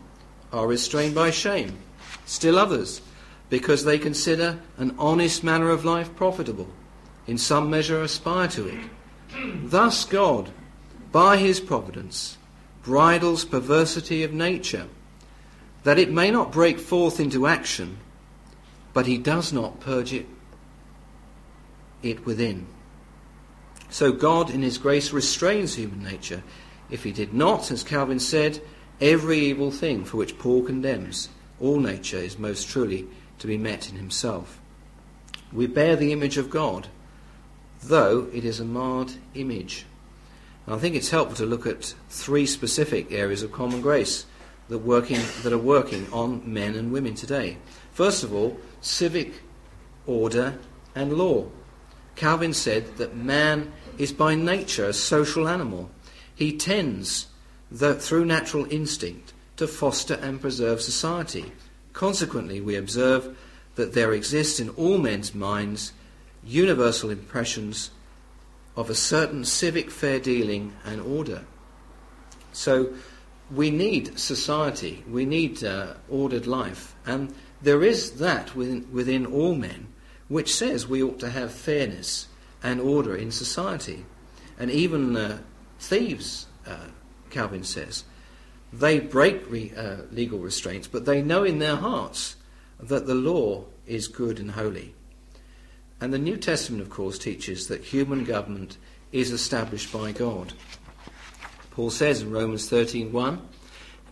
are 0.54 0.68
restrained 0.68 1.16
by 1.16 1.32
shame, 1.32 1.78
still 2.26 2.58
others, 2.58 3.02
because 3.50 3.84
they 3.84 4.00
consider 4.00 4.60
an 4.78 4.96
honest 4.98 5.44
manner 5.44 5.70
of 5.70 5.86
life 5.86 6.16
profitable, 6.16 6.70
in 7.28 7.38
some 7.38 7.70
measure 7.70 8.02
aspire 8.02 8.48
to 8.48 8.68
it. 8.68 8.80
Thus 9.64 10.06
God, 10.06 10.52
by 11.12 11.38
his 11.38 11.60
providence, 11.60 12.38
bridles 12.84 13.46
perversity 13.46 14.24
of 14.24 14.34
nature, 14.34 14.88
that 15.84 16.00
it 16.00 16.12
may 16.12 16.32
not 16.32 16.52
break 16.52 16.80
forth 16.80 17.20
into 17.20 17.48
action, 17.48 17.98
but 18.94 19.06
he 19.06 19.18
does 19.18 19.54
not 19.54 19.80
purge 19.80 20.14
it, 20.14 20.28
it 22.04 22.26
within. 22.26 22.68
So 23.90 24.12
God, 24.12 24.50
in 24.50 24.62
his 24.62 24.78
grace, 24.78 25.12
restrains 25.12 25.76
human 25.76 26.04
nature. 26.04 26.44
If 26.90 27.04
he 27.04 27.12
did 27.12 27.34
not, 27.34 27.72
as 27.72 27.84
Calvin 27.84 28.20
said, 28.20 28.62
every 29.00 29.40
evil 29.40 29.72
thing 29.72 30.06
for 30.06 30.18
which 30.18 30.40
Paul 30.40 30.64
condemns, 30.64 31.30
all 31.60 31.80
nature 31.80 32.18
is 32.18 32.38
most 32.38 32.70
truly 32.70 33.08
to 33.40 33.48
be 33.48 33.58
met 33.58 33.90
in 33.90 33.96
himself. 33.96 34.60
We 35.52 35.68
bear 35.68 35.96
the 35.96 36.12
image 36.12 36.38
of 36.38 36.50
God, 36.50 36.88
though 37.84 38.30
it 38.34 38.46
is 38.46 38.60
a 38.60 38.66
marred 38.66 39.14
image. 39.34 39.86
And 40.66 40.76
I 40.76 40.78
think 40.78 40.96
it's 40.96 41.10
helpful 41.10 41.36
to 41.38 41.46
look 41.46 41.66
at 41.66 41.94
three 42.10 42.46
specific 42.46 43.12
areas 43.12 43.44
of 43.44 43.52
common 43.52 43.82
grace 43.82 44.26
that, 44.70 44.78
working, 44.80 45.20
that 45.44 45.52
are 45.52 45.58
working 45.58 46.08
on 46.14 46.42
men 46.52 46.76
and 46.76 46.94
women 46.94 47.16
today. 47.16 47.58
First 47.92 48.24
of 48.24 48.34
all, 48.34 48.58
civic 48.82 49.42
order 50.06 50.60
and 50.96 51.14
law. 51.14 51.46
Calvin 52.16 52.54
said 52.54 52.98
that 52.98 53.16
man 53.16 53.72
is 53.98 54.12
by 54.12 54.36
nature 54.36 54.86
a 54.86 54.94
social 54.94 55.48
animal. 55.48 55.90
He 56.36 56.58
tends, 56.58 57.28
through 57.74 58.26
natural 58.26 58.66
instinct, 58.72 59.34
to 59.58 59.68
foster 59.68 60.16
and 60.16 60.42
preserve 60.42 60.82
society. 60.82 61.52
Consequently, 61.94 62.60
we 62.60 62.76
observe 62.76 63.38
that 63.76 63.94
there 63.94 64.14
exists 64.14 64.60
in 64.60 64.70
all 64.70 64.98
men's 64.98 65.34
minds 65.34 65.94
universal 66.44 67.10
impressions 67.10 67.92
of 68.76 68.90
a 68.90 68.96
certain 68.96 69.46
civic 69.46 69.92
fair 69.92 70.20
dealing 70.20 70.74
and 70.84 71.02
order. 71.02 71.46
So 72.54 72.94
we 73.54 73.70
need 73.70 74.18
society, 74.18 75.04
we 75.08 75.26
need 75.26 75.64
uh, 75.64 75.94
ordered 76.10 76.48
life, 76.48 76.96
and 77.06 77.34
there 77.62 77.84
is 77.84 78.14
that 78.14 78.56
within, 78.56 78.92
within 78.92 79.26
all 79.26 79.56
men 79.56 79.88
which 80.28 80.56
says 80.56 80.88
we 80.88 81.04
ought 81.04 81.20
to 81.20 81.30
have 81.30 81.52
fairness 81.52 82.28
and 82.64 82.80
order 82.80 83.16
in 83.16 83.32
society. 83.32 84.06
And 84.58 84.72
even 84.72 85.18
uh, 85.18 85.40
thieves, 85.80 86.48
uh, 86.66 86.88
Calvin 87.30 87.66
says, 87.66 88.06
they 88.72 89.00
break 89.00 89.50
re, 89.50 89.74
uh, 89.76 90.04
legal 90.12 90.40
restraints, 90.40 90.88
but 90.88 91.06
they 91.06 91.22
know 91.22 91.44
in 91.44 91.60
their 91.60 91.76
hearts 91.76 92.38
that 92.80 93.08
the 93.08 93.16
law 93.16 93.66
is 93.86 94.08
good 94.08 94.40
and 94.40 94.52
holy. 94.52 94.96
And 96.00 96.14
the 96.14 96.18
New 96.18 96.38
Testament, 96.38 96.82
of 96.82 96.90
course, 96.90 97.20
teaches 97.20 97.68
that 97.68 97.84
human 97.84 98.24
government 98.24 98.78
is 99.12 99.32
established 99.32 99.92
by 99.92 100.14
God. 100.14 100.54
Paul 101.72 101.90
says 101.90 102.22
in 102.22 102.32
Romans 102.32 102.70
13:1, 102.70 103.42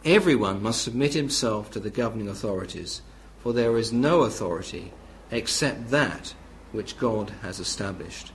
"Everyone 0.03 0.61
must 0.61 0.81
submit 0.81 1.13
himself 1.13 1.71
to 1.71 1.79
the 1.79 1.89
governing 1.89 2.27
authorities, 2.27 3.01
for 3.41 3.53
there 3.53 3.77
is 3.77 3.91
no 3.91 4.21
authority 4.21 4.91
except 5.31 5.91
that 5.91 6.33
which 6.71 6.97
God 6.97 7.31
has 7.41 7.59
established." 7.59 8.31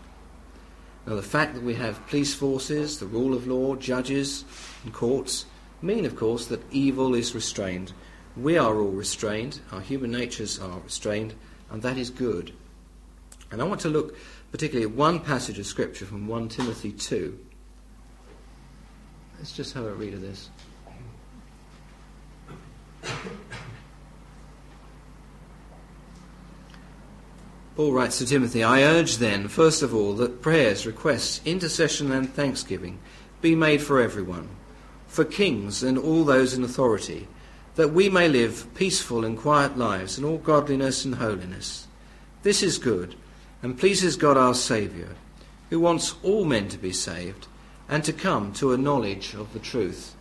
Now, 1.07 1.17
the 1.17 1.23
fact 1.23 1.55
that 1.55 1.63
we 1.63 1.75
have 1.75 2.07
police 2.07 2.35
forces, 2.35 2.99
the 2.99 3.07
rule 3.07 3.35
of 3.35 3.47
law, 3.47 3.77
judges, 3.77 4.45
and 4.83 4.93
courts 4.93 5.45
mean, 5.83 6.07
of 6.07 6.17
course, 6.17 6.47
that 6.47 6.63
evil 6.73 7.15
is 7.15 7.35
restrained. 7.35 7.93
We 8.37 8.57
are 8.57 8.79
all 8.79 8.91
restrained, 8.91 9.61
our 9.71 9.81
human 9.81 10.11
natures 10.11 10.59
are 10.59 10.81
restrained, 10.81 11.35
and 11.71 11.83
that 11.83 11.99
is 11.99 12.11
good. 12.11 12.55
And 13.51 13.61
I 13.61 13.65
want 13.67 13.83
to 13.83 13.91
look 13.91 14.17
particularly 14.51 14.91
at 14.91 14.97
one 14.97 15.21
passage 15.21 15.59
of 15.59 15.67
Scripture 15.67 16.07
from 16.07 16.27
1 16.27 16.49
Timothy 16.49 16.91
2. 16.91 17.39
Let's 19.39 19.53
just 19.53 19.75
have 19.75 19.85
a 19.85 19.93
read 19.93 20.15
of 20.15 20.23
this. 20.23 20.49
Paul 27.77 27.93
writes 27.93 28.19
to 28.19 28.27
Timothy, 28.27 28.63
I 28.63 28.83
urge 28.83 29.17
then, 29.17 29.49
first 29.49 29.83
of 29.83 29.93
all, 29.93 30.15
that 30.15 30.41
prayers, 30.41 30.87
requests, 30.87 31.41
intercession, 31.45 32.13
and 32.13 32.33
thanksgiving 32.33 33.01
be 33.43 33.57
made 33.57 33.83
for 33.83 34.01
everyone, 34.01 34.49
for 35.09 35.25
kings 35.25 35.83
and 35.83 35.99
all 35.99 36.25
those 36.25 36.55
in 36.55 36.63
authority, 36.63 37.27
that 37.75 37.93
we 37.93 38.09
may 38.09 38.29
live 38.29 38.73
peaceful 38.75 39.25
and 39.25 39.37
quiet 39.37 39.77
lives 39.77 40.17
in 40.19 40.25
all 40.25 40.39
godliness 40.39 41.05
and 41.05 41.17
holiness. 41.17 41.89
This 42.45 42.63
is 42.63 42.79
good, 42.79 43.17
and 43.61 43.77
pleases 43.77 44.15
God 44.15 44.37
our 44.37 44.55
Saviour, 44.55 45.09
who 45.71 45.81
wants 45.81 46.15
all 46.23 46.45
men 46.45 46.69
to 46.69 46.79
be 46.79 46.93
saved 46.93 47.49
and 47.89 48.05
to 48.05 48.13
come 48.13 48.53
to 48.53 48.73
a 48.73 48.79
knowledge 48.79 49.35
of 49.35 49.53
the 49.53 49.59
truth. 49.59 50.15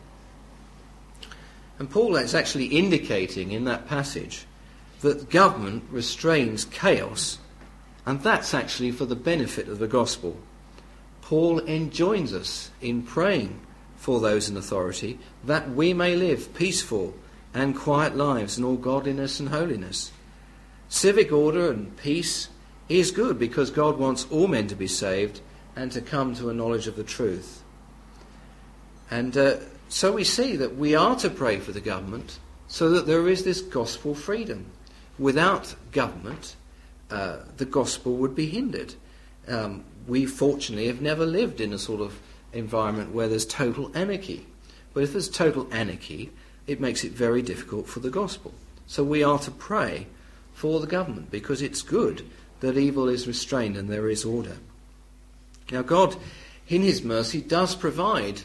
And 1.78 1.88
Paul 1.88 2.16
is 2.16 2.34
actually 2.34 2.66
indicating 2.66 3.52
in 3.52 3.66
that 3.66 3.88
passage 3.88 4.46
that 5.02 5.30
government 5.30 5.84
restrains 5.92 6.66
chaos 6.66 7.38
and 8.06 8.22
that's 8.22 8.54
actually 8.54 8.92
for 8.92 9.06
the 9.06 9.16
benefit 9.16 9.68
of 9.68 9.80
the 9.80 9.88
gospel. 9.88 10.38
Paul 11.22 11.60
enjoins 11.60 12.34
us 12.34 12.70
in 12.82 13.04
praying 13.04 13.60
for 13.96 14.20
those 14.20 14.50
in 14.50 14.58
authority 14.58 15.20
that 15.46 15.70
we 15.72 15.94
may 15.94 16.16
live 16.16 16.54
peaceful 16.54 17.14
and 17.54 17.76
quiet 17.76 18.16
lives 18.16 18.58
in 18.58 18.64
all 18.64 18.76
godliness 18.76 19.40
and 19.40 19.50
holiness. 19.50 20.12
Civic 20.90 21.32
order 21.32 21.72
and 21.72 21.96
peace 21.98 22.50
is 22.90 23.12
good 23.12 23.40
because 23.40 23.72
God 23.72 23.98
wants 23.98 24.28
all 24.30 24.48
men 24.48 24.68
to 24.68 24.76
be 24.76 24.88
saved 24.88 25.40
and 25.76 25.92
to 25.92 26.02
come 26.02 26.36
to 26.36 26.50
a 26.50 26.54
knowledge 26.54 26.88
of 26.88 26.96
the 26.96 27.04
truth. 27.04 27.64
And 29.10 29.38
uh, 29.38 29.58
so 29.88 30.12
we 30.12 30.24
see 30.24 30.56
that 30.58 30.76
we 30.76 30.96
are 30.96 31.16
to 31.18 31.30
pray 31.30 31.60
for 31.60 31.72
the 31.72 31.82
government 31.82 32.40
so 32.68 32.90
that 32.90 33.06
there 33.06 33.28
is 33.28 33.44
this 33.44 33.62
gospel 33.62 34.16
freedom. 34.16 34.66
Without 35.18 35.76
government, 35.92 36.56
uh, 37.14 37.38
the 37.58 37.66
gospel 37.66 38.16
would 38.16 38.34
be 38.34 38.48
hindered. 38.48 38.96
Um, 39.48 39.84
we 40.08 40.26
fortunately 40.26 40.88
have 40.88 41.00
never 41.00 41.28
lived 41.28 41.62
in 41.62 41.72
a 41.72 41.78
sort 41.78 42.02
of 42.02 42.20
environment 42.54 43.14
where 43.14 43.28
there's 43.28 43.46
total 43.46 43.96
anarchy. 43.96 44.48
But 44.96 45.04
if 45.04 45.12
there's 45.12 45.30
total 45.30 45.68
anarchy, 45.72 46.32
it 46.66 46.82
makes 46.82 47.04
it 47.04 47.12
very 47.12 47.44
difficult 47.44 47.88
for 47.88 48.00
the 48.00 48.10
gospel. 48.10 48.52
So 48.88 49.04
we 49.04 49.24
are 49.24 49.38
to 49.40 49.52
pray 49.52 50.08
for 50.56 50.80
the 50.80 50.88
government 50.88 51.30
because 51.30 51.62
it's 51.62 51.84
good 51.84 52.26
that 52.62 52.78
evil 52.78 53.08
is 53.08 53.28
restrained 53.28 53.78
and 53.78 53.90
there 53.90 54.10
is 54.10 54.26
order. 54.26 54.58
Now, 55.72 55.84
God, 55.84 56.16
in 56.68 56.82
His 56.82 57.04
mercy, 57.04 57.42
does 57.42 57.76
provide 57.76 58.42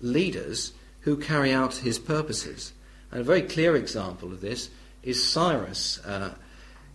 leaders 0.00 0.72
who 1.02 1.16
carry 1.16 1.52
out 1.52 1.76
His 1.76 2.00
purposes. 2.00 2.72
And 3.12 3.20
a 3.20 3.24
very 3.24 3.42
clear 3.42 3.76
example 3.76 4.32
of 4.32 4.40
this 4.40 4.70
is 5.04 5.24
Cyrus. 5.24 6.04
Uh, 6.04 6.34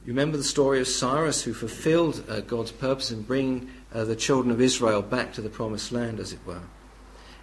you 0.06 0.12
remember 0.12 0.36
the 0.36 0.44
story 0.44 0.82
of 0.82 0.88
Cyrus 0.88 1.44
who 1.44 1.54
fulfilled 1.54 2.26
uh, 2.28 2.42
God's 2.42 2.74
purpose 2.74 3.10
in 3.10 3.22
bringing 3.22 3.70
uh, 3.94 4.04
the 4.04 4.18
children 4.18 4.52
of 4.52 4.60
Israel 4.60 5.02
back 5.02 5.32
to 5.34 5.42
the 5.42 5.50
promised 5.50 5.94
land, 5.94 6.20
as 6.20 6.34
it 6.34 6.40
were. 6.46 6.62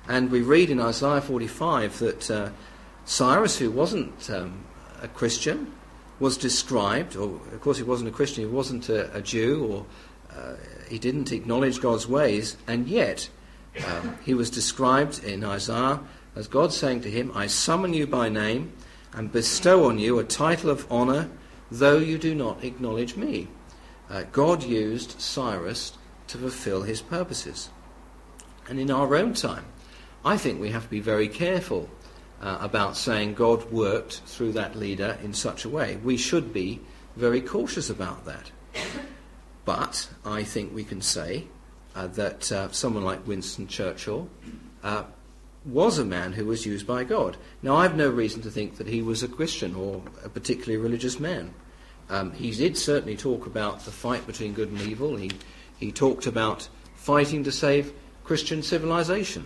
And 0.07 0.31
we 0.31 0.43
read 0.43 0.69
in 0.69 0.79
Isaiah 0.79 1.23
45 1.23 1.99
that 2.01 2.31
uh, 2.31 2.51
Cyrus, 3.07 3.59
who 3.59 3.71
wasn't 3.71 4.29
um, 4.29 4.65
a 5.01 5.09
Christian, 5.09 5.73
was 6.19 6.37
described, 6.37 7.17
or 7.17 7.37
of 7.53 7.61
course 7.63 7.79
he 7.79 7.83
wasn't 7.83 8.11
a 8.11 8.13
Christian, 8.13 8.45
he 8.45 8.51
wasn't 8.51 8.91
a, 8.91 9.11
a 9.17 9.23
Jew, 9.23 9.65
or 9.65 9.87
uh, 10.37 10.57
he 10.87 10.99
didn't 10.99 11.33
acknowledge 11.33 11.81
God's 11.81 12.07
ways, 12.07 12.59
and 12.67 12.87
yet 12.87 13.31
um, 13.87 14.19
he 14.23 14.35
was 14.35 14.51
described 14.51 15.25
in 15.25 15.45
Isaiah 15.45 16.01
as 16.37 16.47
God 16.47 16.75
saying 16.75 17.01
to 17.03 17.11
him, 17.11 17.33
I 17.35 17.47
summon 17.47 17.95
you 17.95 18.07
by 18.07 18.29
name 18.29 18.73
and 19.15 19.33
bestow 19.33 19.89
on 19.89 19.99
you 19.99 20.19
a 20.19 20.25
title 20.25 20.69
of 20.69 20.87
honor 20.91 21.31
though 21.71 21.99
you 21.99 22.19
do 22.19 22.35
not 22.35 22.65
acknowledge 22.65 23.17
me. 23.17 23.49
Uh, 24.09 24.25
God 24.33 24.63
used 24.63 25.21
Cyrus 25.21 25.93
to 26.29 26.39
fulfill 26.39 26.83
his 26.83 27.01
purposes. 27.01 27.71
And 28.69 28.79
in 28.79 28.91
our 28.91 29.15
own 29.17 29.35
time, 29.35 29.65
I 30.25 30.37
think 30.37 30.61
we 30.61 30.71
have 30.71 30.85
to 30.85 30.91
be 30.91 31.01
very 31.01 31.29
careful 31.29 31.89
uh, 32.41 32.59
about 32.61 32.97
saying 32.97 33.35
God 33.35 33.71
worked 33.71 34.23
through 34.27 34.53
that 34.53 34.77
leader 34.77 35.19
in 35.23 35.33
such 35.33 35.65
a 35.65 35.69
way. 35.69 35.97
We 35.97 36.17
should 36.17 36.53
be 36.53 36.81
very 37.17 37.41
cautious 37.41 37.91
about 37.91 38.25
that. 38.27 38.51
But 39.65 40.09
I 40.25 40.43
think 40.43 40.75
we 40.75 40.85
can 40.85 41.03
say 41.03 41.47
uh, 41.95 42.07
that 42.09 42.51
uh, 42.51 42.71
someone 42.71 43.05
like 43.05 43.27
Winston 43.27 43.67
Churchill 43.67 44.29
uh, 44.83 45.05
was 45.65 45.99
a 45.99 46.05
man 46.05 46.33
who 46.33 46.47
was 46.47 46.65
used 46.65 46.87
by 46.87 47.05
God. 47.05 47.37
Now, 47.63 47.77
I 47.77 47.83
have 47.83 47.97
no 47.97 48.09
reason 48.09 48.41
to 48.43 48.51
think 48.51 48.77
that 48.77 48.87
he 48.87 49.03
was 49.03 49.23
a 49.23 49.29
Christian 49.29 49.75
or 49.75 50.03
a 50.25 50.29
particularly 50.29 50.79
religious 50.79 51.21
man. 51.21 51.53
Um, 52.09 52.33
he 52.33 52.51
did 52.51 52.77
certainly 52.77 53.17
talk 53.17 53.47
about 53.47 53.85
the 53.85 53.91
fight 53.91 54.27
between 54.27 54.55
good 54.55 54.71
and 54.71 54.81
evil. 54.81 55.17
He, 55.17 55.31
he 55.79 55.93
talked 55.93 56.27
about 56.27 56.69
fighting 56.95 57.45
to 57.45 57.53
save 57.53 57.93
Christian 58.25 58.63
civilization. 58.63 59.45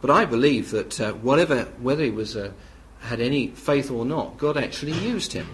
But 0.00 0.10
I 0.10 0.24
believe 0.24 0.70
that 0.70 1.00
uh, 1.00 1.12
whatever, 1.12 1.64
whether 1.80 2.04
he 2.04 2.10
was 2.10 2.36
uh, 2.36 2.52
had 3.00 3.20
any 3.20 3.48
faith 3.48 3.90
or 3.90 4.04
not, 4.04 4.38
God 4.38 4.56
actually 4.56 4.92
used 4.92 5.32
him. 5.32 5.48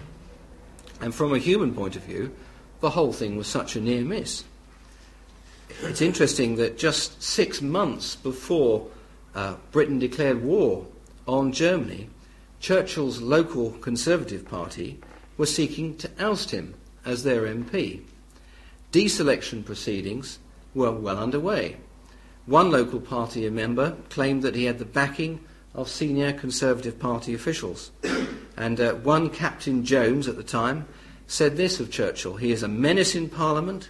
And 1.01 1.13
from 1.13 1.33
a 1.33 1.39
human 1.39 1.73
point 1.73 1.95
of 1.95 2.03
view, 2.03 2.33
the 2.79 2.91
whole 2.91 3.13
thing 3.13 3.37
was 3.37 3.47
such 3.47 3.75
a 3.75 3.81
near 3.81 4.03
miss. 4.03 4.43
It's 5.81 6.01
interesting 6.01 6.55
that 6.57 6.77
just 6.77 7.21
six 7.21 7.61
months 7.61 8.15
before 8.15 8.87
uh, 9.35 9.55
Britain 9.71 9.99
declared 9.99 10.43
war 10.43 10.87
on 11.27 11.51
Germany, 11.51 12.09
Churchill's 12.59 13.21
local 13.21 13.71
Conservative 13.71 14.47
Party 14.47 14.99
were 15.37 15.45
seeking 15.45 15.97
to 15.97 16.09
oust 16.19 16.51
him 16.51 16.75
as 17.05 17.23
their 17.23 17.41
MP. 17.41 18.01
Deselection 18.91 19.65
proceedings 19.65 20.39
were 20.73 20.91
well 20.91 21.17
underway. 21.17 21.77
One 22.45 22.71
local 22.71 22.99
party 22.99 23.49
member 23.49 23.97
claimed 24.09 24.43
that 24.43 24.55
he 24.55 24.65
had 24.65 24.79
the 24.79 24.85
backing 24.85 25.39
of 25.73 25.89
senior 25.89 26.33
Conservative 26.33 26.99
Party 26.99 27.33
officials. 27.33 27.91
And 28.55 28.79
uh, 28.79 28.93
one 28.93 29.31
Captain 29.31 29.83
Jones 29.83 30.27
at 30.27 30.35
the 30.35 30.43
time 30.43 30.87
said 31.25 31.57
this 31.57 31.79
of 31.79 31.89
Churchill 31.89 32.35
He 32.35 32.51
is 32.51 32.61
a 32.61 32.67
menace 32.67 33.15
in 33.15 33.27
Parliament. 33.27 33.89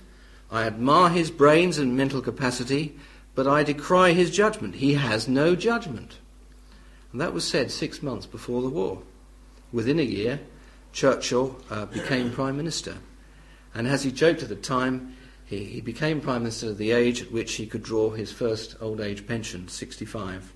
I 0.50 0.64
admire 0.64 1.10
his 1.10 1.30
brains 1.30 1.78
and 1.78 1.98
mental 1.98 2.22
capacity, 2.22 2.98
but 3.36 3.48
I 3.48 3.64
decry 3.64 4.14
his 4.14 4.32
judgment. 4.32 4.76
He 4.76 4.94
has 4.94 5.28
no 5.28 5.56
judgment. 5.56 6.18
And 7.12 7.22
that 7.22 7.34
was 7.34 7.48
said 7.48 7.72
six 7.72 8.02
months 8.02 8.26
before 8.26 8.62
the 8.62 8.70
war. 8.70 9.02
Within 9.72 10.00
a 10.00 10.04
year, 10.04 10.40
Churchill 10.92 11.60
uh, 11.70 11.86
became 11.86 12.32
Prime 12.32 12.58
Minister. 12.58 12.98
And 13.74 13.88
as 13.88 14.04
he 14.04 14.12
joked 14.12 14.44
at 14.44 14.50
the 14.50 14.56
time, 14.56 15.16
he, 15.46 15.66
he 15.66 15.82
became 15.82 16.22
Prime 16.22 16.44
Minister 16.44 16.70
at 16.70 16.78
the 16.78 16.92
age 16.92 17.22
at 17.22 17.32
which 17.32 17.56
he 17.56 17.66
could 17.66 17.84
draw 17.84 18.12
his 18.12 18.32
first 18.32 18.76
old 18.80 19.02
age 19.02 19.26
pension, 19.28 19.68
65. 19.68 20.54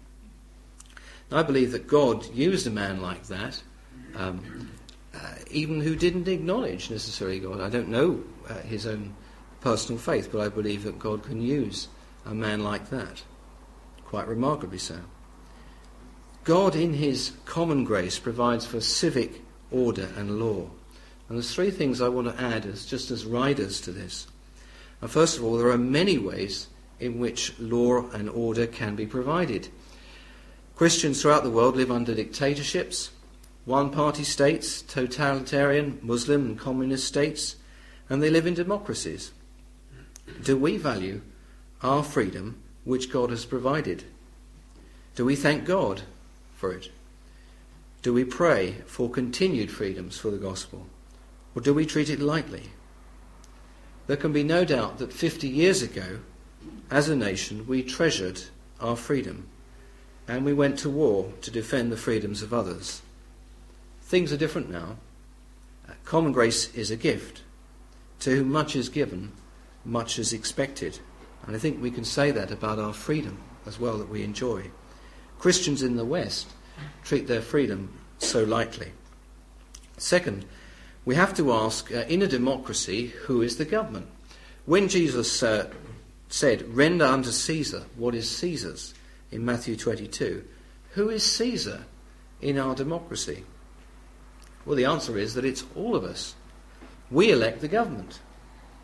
I 1.31 1.43
believe 1.43 1.71
that 1.71 1.87
God 1.87 2.25
used 2.33 2.67
a 2.67 2.71
man 2.71 3.01
like 3.01 3.27
that, 3.27 3.61
um, 4.15 4.71
uh, 5.13 5.33
even 5.51 5.81
who 5.81 5.95
didn't 5.95 6.27
acknowledge 6.27 6.89
necessarily 6.89 7.39
God. 7.39 7.59
I 7.59 7.69
don't 7.69 7.89
know 7.89 8.23
uh, 8.47 8.59
his 8.61 8.85
own 8.85 9.13
personal 9.61 9.99
faith, 9.99 10.29
but 10.31 10.41
I 10.41 10.49
believe 10.49 10.83
that 10.83 10.99
God 10.99 11.23
can 11.23 11.41
use 11.41 11.87
a 12.27 12.33
man 12.33 12.63
like 12.63 12.89
that. 12.89 13.23
Quite 14.05 14.27
remarkably 14.27 14.77
so. 14.77 14.99
God, 16.43 16.75
in 16.75 16.93
his 16.93 17.33
common 17.45 17.83
grace, 17.83 18.19
provides 18.19 18.65
for 18.65 18.79
civic 18.79 19.41
order 19.71 20.09
and 20.15 20.39
law. 20.39 20.69
And 21.27 21.37
there's 21.37 21.53
three 21.53 21.71
things 21.71 21.99
I 21.99 22.07
want 22.07 22.27
to 22.27 22.41
add 22.41 22.65
as 22.65 22.85
just 22.85 23.11
as 23.11 23.25
riders 23.25 23.81
to 23.81 23.91
this. 23.91 24.27
Now, 25.01 25.09
first 25.09 25.37
of 25.37 25.43
all, 25.43 25.57
there 25.57 25.71
are 25.71 25.77
many 25.77 26.17
ways 26.17 26.67
in 26.99 27.19
which 27.19 27.57
law 27.59 28.09
and 28.11 28.29
order 28.29 28.65
can 28.65 28.95
be 28.95 29.05
provided. 29.05 29.67
Christians 30.75 31.21
throughout 31.21 31.43
the 31.43 31.49
world 31.49 31.75
live 31.75 31.91
under 31.91 32.15
dictatorships, 32.15 33.11
one 33.65 33.89
party 33.89 34.23
states, 34.23 34.81
totalitarian 34.81 35.99
Muslim 36.01 36.45
and 36.45 36.59
communist 36.59 37.05
states, 37.05 37.57
and 38.09 38.23
they 38.23 38.29
live 38.29 38.47
in 38.47 38.53
democracies. 38.53 39.31
Do 40.43 40.55
we 40.55 40.77
value 40.77 41.21
our 41.81 42.03
freedom 42.03 42.61
which 42.83 43.11
God 43.11 43.29
has 43.29 43.45
provided? 43.45 44.03
Do 45.15 45.25
we 45.25 45.35
thank 45.35 45.65
God 45.65 46.03
for 46.55 46.71
it? 46.71 46.91
Do 48.01 48.13
we 48.13 48.23
pray 48.23 48.77
for 48.85 49.09
continued 49.09 49.71
freedoms 49.71 50.17
for 50.17 50.31
the 50.31 50.37
gospel? 50.37 50.87
Or 51.55 51.61
do 51.61 51.73
we 51.73 51.85
treat 51.85 52.09
it 52.09 52.19
lightly? 52.19 52.71
There 54.07 54.17
can 54.17 54.31
be 54.31 54.43
no 54.43 54.63
doubt 54.63 54.99
that 54.99 55.11
50 55.11 55.47
years 55.47 55.81
ago, 55.81 56.19
as 56.89 57.09
a 57.09 57.15
nation, 57.15 57.67
we 57.67 57.83
treasured 57.83 58.41
our 58.79 58.95
freedom 58.95 59.47
and 60.27 60.45
we 60.45 60.53
went 60.53 60.77
to 60.79 60.89
war 60.89 61.31
to 61.41 61.51
defend 61.51 61.91
the 61.91 61.97
freedoms 61.97 62.41
of 62.41 62.53
others. 62.53 63.01
Things 64.01 64.31
are 64.31 64.37
different 64.37 64.69
now. 64.69 64.97
Common 66.05 66.31
grace 66.31 66.73
is 66.73 66.91
a 66.91 66.95
gift. 66.95 67.41
To 68.19 68.35
whom 68.35 68.51
much 68.51 68.75
is 68.75 68.89
given, 68.89 69.31
much 69.83 70.17
is 70.17 70.33
expected. 70.33 70.99
And 71.45 71.55
I 71.55 71.59
think 71.59 71.81
we 71.81 71.91
can 71.91 72.03
say 72.03 72.31
that 72.31 72.51
about 72.51 72.79
our 72.79 72.93
freedom 72.93 73.37
as 73.65 73.79
well 73.79 73.97
that 73.97 74.09
we 74.09 74.23
enjoy. 74.23 74.71
Christians 75.39 75.83
in 75.83 75.95
the 75.95 76.05
West 76.05 76.47
treat 77.03 77.27
their 77.27 77.41
freedom 77.41 77.99
so 78.17 78.43
lightly. 78.43 78.91
Second, 79.97 80.45
we 81.05 81.15
have 81.15 81.35
to 81.37 81.53
ask 81.53 81.91
uh, 81.91 81.99
in 82.07 82.21
a 82.21 82.27
democracy, 82.27 83.07
who 83.25 83.41
is 83.41 83.57
the 83.57 83.65
government? 83.65 84.07
When 84.65 84.87
Jesus 84.87 85.41
uh, 85.41 85.69
said, 86.29 86.67
Render 86.75 87.05
unto 87.05 87.31
Caesar 87.31 87.83
what 87.95 88.15
is 88.15 88.29
Caesar's 88.29 88.93
in 89.31 89.45
Matthew 89.45 89.75
22, 89.75 90.43
who 90.91 91.09
is 91.09 91.23
Caesar 91.23 91.85
in 92.41 92.57
our 92.57 92.75
democracy? 92.75 93.43
Well, 94.65 94.75
the 94.75 94.85
answer 94.85 95.17
is 95.17 95.33
that 95.35 95.45
it's 95.45 95.63
all 95.75 95.95
of 95.95 96.03
us. 96.03 96.35
We 97.09 97.31
elect 97.31 97.61
the 97.61 97.69
government. 97.69 98.19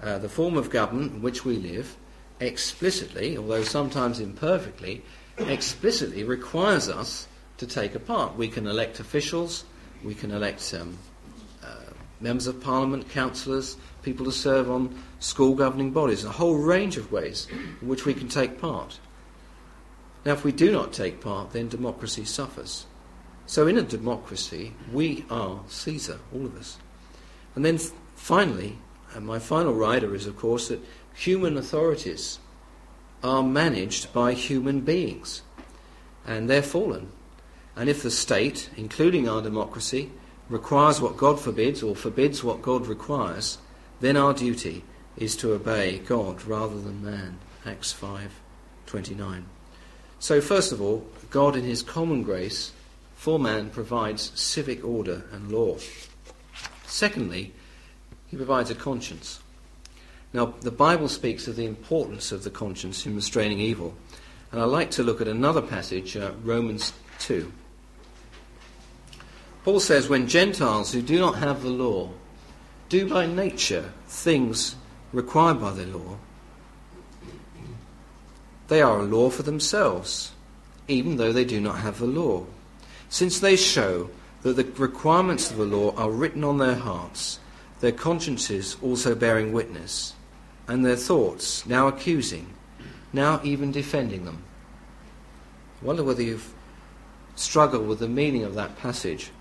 Uh, 0.01 0.17
the 0.17 0.29
form 0.29 0.57
of 0.57 0.69
government 0.69 1.13
in 1.13 1.21
which 1.21 1.43
we 1.43 1.57
live 1.57 1.95
explicitly, 2.43 3.38
although 3.38 3.63
sometimes 3.63 4.19
imperfectly, 4.19 5.01
explicitly 5.38 6.23
requires 6.23 6.89
us 6.89 7.27
to 7.58 7.67
take 7.67 7.95
a 7.95 7.99
part. 7.99 8.36
We 8.36 8.47
can 8.47 8.67
elect 8.67 8.99
officials, 8.99 9.65
we 10.03 10.15
can 10.15 10.32
elect 10.32 10.73
um, 10.79 10.97
uh, 11.63 11.75
members 12.19 12.47
of 12.47 12.62
parliament, 12.62 13.10
councillors, 13.10 13.77
people 14.01 14.25
to 14.25 14.32
serve 14.32 14.69
on 14.69 15.01
school 15.19 15.56
governing 15.56 15.91
bodies, 15.91 16.25
a 16.25 16.32
whole 16.32 16.58
range 16.58 16.97
of 16.97 17.12
ways 17.12 17.47
in 17.82 17.88
which 17.88 18.06
we 18.06 18.13
can 18.13 18.27
take 18.27 18.60
part. 18.60 18.99
Now, 20.25 20.34
if 20.34 20.43
we 20.43 20.51
do 20.51 20.71
not 20.71 20.93
take 20.93 21.21
part, 21.21 21.51
then 21.51 21.67
democracy 21.67 22.25
suffers. 22.25 22.86
So, 23.45 23.67
in 23.67 23.77
a 23.77 23.82
democracy, 23.82 24.73
we 24.91 25.25
are 25.29 25.60
Caesar, 25.67 26.19
all 26.34 26.45
of 26.45 26.58
us. 26.58 26.77
And 27.56 27.65
then 27.65 27.77
finally, 28.15 28.77
and 29.13 29.25
my 29.25 29.39
final 29.39 29.73
rider 29.73 30.15
is, 30.15 30.25
of 30.25 30.38
course, 30.38 30.69
that 30.69 30.79
human 31.13 31.58
authorities 31.58 32.39
are 33.23 33.43
managed 33.43 34.12
by 34.12 34.34
human 34.34 34.82
beings, 34.82 35.41
and 36.26 36.49
they're 36.49 36.62
fallen. 36.62 37.12
And 37.76 37.89
if 37.89 38.04
the 38.04 38.12
state, 38.12 38.69
including 38.76 39.28
our 39.28 39.41
democracy, 39.41 40.12
requires 40.49 41.02
what 41.02 41.17
God 41.17 41.39
forbids 41.39 41.82
or 41.82 41.95
forbids 41.95 42.43
what 42.43 42.62
God 42.62 42.86
requires, 42.88 43.58
then 44.02 44.17
our 44.17 44.34
duty 44.34 44.84
is 45.17 45.36
to 45.38 45.54
obey 45.54 45.99
God 45.99 46.43
rather 46.45 46.80
than 46.80 47.04
man. 47.04 47.39
Acts 47.65 47.93
5:29. 47.93 49.45
So 50.19 50.41
first 50.41 50.71
of 50.71 50.82
all, 50.82 51.06
God 51.30 51.56
in 51.56 51.63
his 51.63 51.82
common 51.82 52.23
grace 52.23 52.71
for 53.15 53.39
man 53.39 53.69
provides 53.69 54.32
civic 54.36 54.84
order 54.84 55.23
and 55.32 55.52
law. 55.52 55.78
Secondly, 56.86 57.54
he 58.28 58.36
provides 58.36 58.69
a 58.69 58.76
conscience. 58.76 59.39
Now, 60.33 60.53
the 60.61 60.71
Bible 60.71 61.07
speaks 61.07 61.47
of 61.47 61.55
the 61.55 61.65
importance 61.65 62.31
of 62.31 62.43
the 62.43 62.49
conscience 62.49 63.05
in 63.05 63.15
restraining 63.15 63.59
evil. 63.59 63.93
And 64.51 64.59
I'd 64.59 64.65
like 64.65 64.89
to 64.91 65.03
look 65.03 65.21
at 65.21 65.27
another 65.27 65.61
passage, 65.61 66.17
uh, 66.17 66.31
Romans 66.43 66.91
2. 67.19 67.51
Paul 69.63 69.79
says, 69.79 70.09
When 70.09 70.27
Gentiles 70.27 70.91
who 70.91 71.01
do 71.01 71.19
not 71.19 71.37
have 71.37 71.61
the 71.61 71.69
law 71.69 72.09
do 72.89 73.07
by 73.07 73.27
nature 73.27 73.91
things 74.07 74.75
required 75.11 75.61
by 75.61 75.71
the 75.71 75.85
law, 75.85 76.17
they 78.67 78.81
are 78.81 78.99
a 78.99 79.03
law 79.03 79.29
for 79.29 79.43
themselves, 79.43 80.31
even 80.87 81.17
though 81.17 81.31
they 81.31 81.45
do 81.45 81.61
not 81.61 81.77
have 81.77 81.99
the 81.99 82.07
law, 82.07 82.45
since 83.09 83.39
they 83.39 83.55
show 83.55 84.09
that 84.41 84.55
the 84.55 84.65
requirements 84.81 85.51
of 85.51 85.57
the 85.57 85.65
law 85.65 85.95
are 85.95 86.09
written 86.09 86.43
on 86.43 86.57
their 86.57 86.75
hearts, 86.75 87.39
their 87.79 87.91
consciences 87.91 88.77
also 88.81 89.13
bearing 89.15 89.53
witness, 89.53 90.13
and 90.67 90.86
their 90.86 90.95
thoughts 90.95 91.65
now 91.65 91.88
accusing, 91.88 92.54
now 93.12 93.39
even 93.43 93.71
defending 93.71 94.26
them. 94.26 94.43
I 95.82 95.86
wonder 95.86 96.04
whether 96.04 96.23
you've 96.23 96.54
struggled 97.36 97.88
with 97.88 97.99
the 97.99 98.08
meaning 98.08 98.43
of 98.43 98.56
that 98.56 98.78
passage 98.78 99.32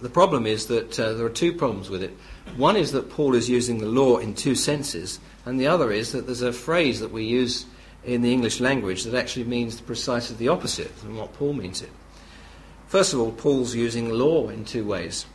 the 0.00 0.08
problem 0.08 0.46
is 0.46 0.66
that 0.66 0.98
uh, 0.98 1.12
there 1.12 1.26
are 1.26 1.30
two 1.30 1.52
problems 1.52 1.90
with 1.90 2.02
it. 2.02 2.16
One 2.56 2.76
is 2.76 2.92
that 2.92 3.10
Paul 3.10 3.34
is 3.34 3.50
using 3.50 3.78
the 3.78 3.86
law 3.86 4.16
in 4.16 4.34
two 4.34 4.54
senses, 4.54 5.20
and 5.44 5.60
the 5.60 5.66
other 5.66 5.92
is 5.92 6.12
that 6.12 6.26
there's 6.26 6.42
a 6.42 6.52
phrase 6.52 7.00
that 7.00 7.12
we 7.12 7.24
use 7.24 7.66
in 8.04 8.22
the 8.22 8.32
English 8.32 8.60
language 8.60 9.04
that 9.04 9.14
actually 9.14 9.44
means 9.44 9.80
precisely 9.80 10.36
the 10.36 10.48
opposite 10.48 10.96
than 11.00 11.16
what 11.16 11.34
Paul 11.34 11.52
means 11.52 11.82
it. 11.82 11.90
First 12.86 13.12
of 13.12 13.20
all, 13.20 13.30
Paul's 13.30 13.74
using 13.74 14.10
law 14.10 14.48
in 14.48 14.64
two 14.64 14.84
ways. 14.84 15.26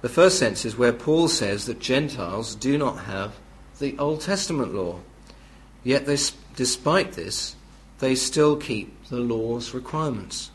The 0.00 0.08
first 0.08 0.38
sense 0.38 0.64
is 0.64 0.76
where 0.76 0.92
Paul 0.92 1.28
says 1.28 1.66
that 1.66 1.78
Gentiles 1.78 2.56
do 2.56 2.76
not 2.76 3.04
have 3.04 3.34
the 3.82 3.98
Old 3.98 4.20
Testament 4.22 4.72
law. 4.72 5.00
Yet, 5.84 6.06
they, 6.06 6.16
despite 6.56 7.12
this, 7.12 7.56
they 7.98 8.14
still 8.14 8.56
keep 8.56 9.08
the 9.08 9.18
law's 9.18 9.74
requirements. 9.74 10.50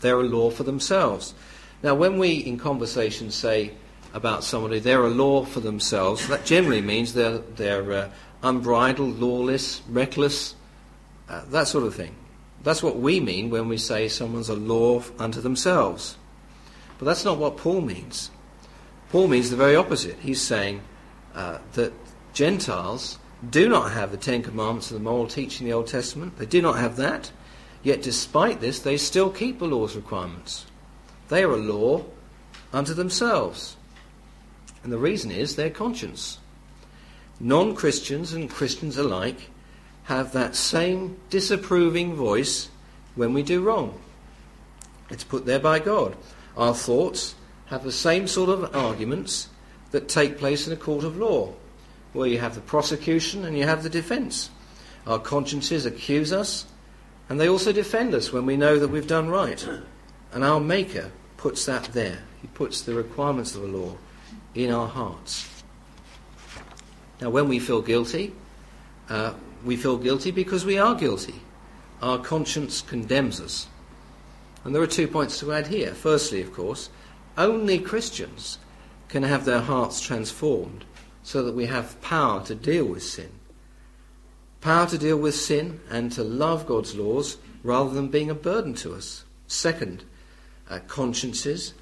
They're 0.00 0.20
a 0.20 0.24
law 0.24 0.50
for 0.50 0.64
themselves. 0.64 1.34
Now, 1.82 1.94
when 1.94 2.18
we 2.18 2.32
in 2.32 2.58
conversation 2.58 3.30
say 3.30 3.72
about 4.12 4.42
somebody 4.42 4.80
they're 4.80 5.04
a 5.04 5.08
law 5.08 5.44
for 5.44 5.60
themselves, 5.60 6.26
that 6.28 6.44
generally 6.44 6.80
means 6.80 7.14
they're, 7.14 7.38
they're 7.38 7.92
uh, 7.92 8.10
unbridled, 8.42 9.20
lawless, 9.20 9.80
reckless, 9.88 10.56
uh, 11.28 11.44
that 11.50 11.68
sort 11.68 11.84
of 11.84 11.94
thing. 11.94 12.16
That's 12.64 12.82
what 12.82 12.98
we 12.98 13.20
mean 13.20 13.50
when 13.50 13.68
we 13.68 13.78
say 13.78 14.08
someone's 14.08 14.48
a 14.48 14.54
law 14.54 15.02
unto 15.18 15.40
themselves. 15.40 16.16
But 16.98 17.06
that's 17.06 17.24
not 17.24 17.38
what 17.38 17.56
Paul 17.56 17.80
means. 17.80 18.30
Paul 19.10 19.28
means 19.28 19.48
the 19.48 19.56
very 19.56 19.76
opposite. 19.76 20.18
He's 20.18 20.40
saying 20.40 20.82
uh, 21.34 21.58
that 21.74 21.92
Gentiles 22.32 23.18
do 23.48 23.68
not 23.68 23.92
have 23.92 24.10
the 24.10 24.16
Ten 24.16 24.42
Commandments 24.42 24.90
and 24.90 25.00
the 25.00 25.04
moral 25.04 25.26
teaching 25.26 25.66
in 25.66 25.70
the 25.70 25.76
Old 25.76 25.86
Testament. 25.86 26.38
They 26.38 26.46
do 26.46 26.60
not 26.60 26.78
have 26.78 26.96
that. 26.96 27.32
Yet, 27.82 28.02
despite 28.02 28.60
this, 28.60 28.80
they 28.80 28.96
still 28.96 29.30
keep 29.30 29.58
the 29.58 29.66
law's 29.66 29.96
requirements. 29.96 30.66
They 31.28 31.42
are 31.42 31.52
a 31.52 31.56
law 31.56 32.04
unto 32.72 32.92
themselves. 32.92 33.76
And 34.82 34.92
the 34.92 34.98
reason 34.98 35.30
is 35.30 35.56
their 35.56 35.70
conscience. 35.70 36.38
Non 37.38 37.74
Christians 37.74 38.32
and 38.34 38.50
Christians 38.50 38.98
alike 38.98 39.50
have 40.04 40.32
that 40.32 40.56
same 40.56 41.18
disapproving 41.30 42.14
voice 42.14 42.68
when 43.14 43.32
we 43.32 43.42
do 43.42 43.62
wrong. 43.62 43.98
It's 45.08 45.24
put 45.24 45.46
there 45.46 45.58
by 45.58 45.78
God. 45.78 46.16
Our 46.56 46.74
thoughts 46.74 47.34
have 47.66 47.84
the 47.84 47.92
same 47.92 48.26
sort 48.26 48.50
of 48.50 48.74
arguments 48.74 49.48
that 49.90 50.08
take 50.08 50.38
place 50.38 50.66
in 50.66 50.72
a 50.72 50.76
court 50.76 51.04
of 51.04 51.16
law, 51.16 51.54
where 52.12 52.28
you 52.28 52.38
have 52.38 52.54
the 52.54 52.60
prosecution 52.60 53.44
and 53.44 53.56
you 53.56 53.64
have 53.64 53.82
the 53.82 53.90
defence. 53.90 54.50
Our 55.06 55.18
consciences 55.18 55.86
accuse 55.86 56.32
us, 56.32 56.66
and 57.28 57.40
they 57.40 57.48
also 57.48 57.72
defend 57.72 58.14
us 58.14 58.32
when 58.32 58.46
we 58.46 58.56
know 58.56 58.78
that 58.78 58.88
we've 58.88 59.06
done 59.06 59.28
right. 59.28 59.66
And 60.32 60.44
our 60.44 60.60
Maker 60.60 61.10
puts 61.36 61.64
that 61.66 61.84
there. 61.92 62.22
He 62.42 62.48
puts 62.48 62.82
the 62.82 62.94
requirements 62.94 63.54
of 63.54 63.62
the 63.62 63.68
law 63.68 63.96
in 64.54 64.70
our 64.70 64.88
hearts. 64.88 65.48
Now, 67.20 67.30
when 67.30 67.48
we 67.48 67.58
feel 67.58 67.82
guilty, 67.82 68.34
uh, 69.08 69.34
we 69.64 69.76
feel 69.76 69.98
guilty 69.98 70.30
because 70.30 70.64
we 70.64 70.78
are 70.78 70.94
guilty. 70.94 71.34
Our 72.02 72.18
conscience 72.18 72.80
condemns 72.80 73.40
us. 73.40 73.68
And 74.64 74.74
there 74.74 74.82
are 74.82 74.86
two 74.86 75.08
points 75.08 75.38
to 75.40 75.52
add 75.52 75.68
here. 75.68 75.94
Firstly, 75.94 76.40
of 76.40 76.52
course, 76.52 76.90
only 77.36 77.78
Christians 77.78 78.58
can 79.08 79.22
have 79.22 79.44
their 79.44 79.60
hearts 79.60 80.00
transformed 80.00 80.84
so 81.30 81.44
that 81.44 81.54
we 81.54 81.66
have 81.66 82.00
power 82.02 82.42
to 82.42 82.56
deal 82.56 82.84
with 82.84 83.04
sin. 83.04 83.30
Power 84.60 84.88
to 84.88 84.98
deal 84.98 85.16
with 85.16 85.36
sin 85.36 85.80
and 85.88 86.10
to 86.10 86.24
love 86.24 86.66
God's 86.66 86.96
laws 86.96 87.36
rather 87.62 87.90
than 87.90 88.08
being 88.08 88.30
a 88.30 88.34
burden 88.34 88.74
to 88.74 88.94
us. 88.94 89.22
Second, 89.46 90.02
uh, 90.68 90.80
consciences 90.88 91.72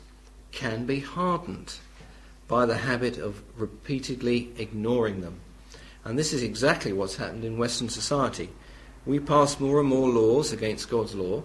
can 0.53 0.85
be 0.85 1.01
hardened 1.01 1.77
by 2.47 2.67
the 2.67 2.77
habit 2.77 3.17
of 3.17 3.43
repeatedly 3.57 4.51
ignoring 4.59 5.23
them. 5.23 5.41
And 6.05 6.19
this 6.19 6.35
is 6.35 6.43
exactly 6.43 6.93
what's 6.93 7.17
happened 7.17 7.47
in 7.47 7.57
Western 7.57 7.89
society. 7.89 8.51
We 9.07 9.19
pass 9.19 9.59
more 9.59 9.81
and 9.81 9.89
more 9.89 10.11
laws 10.11 10.53
against 10.53 10.91
God's 10.91 11.15
law, 11.15 11.43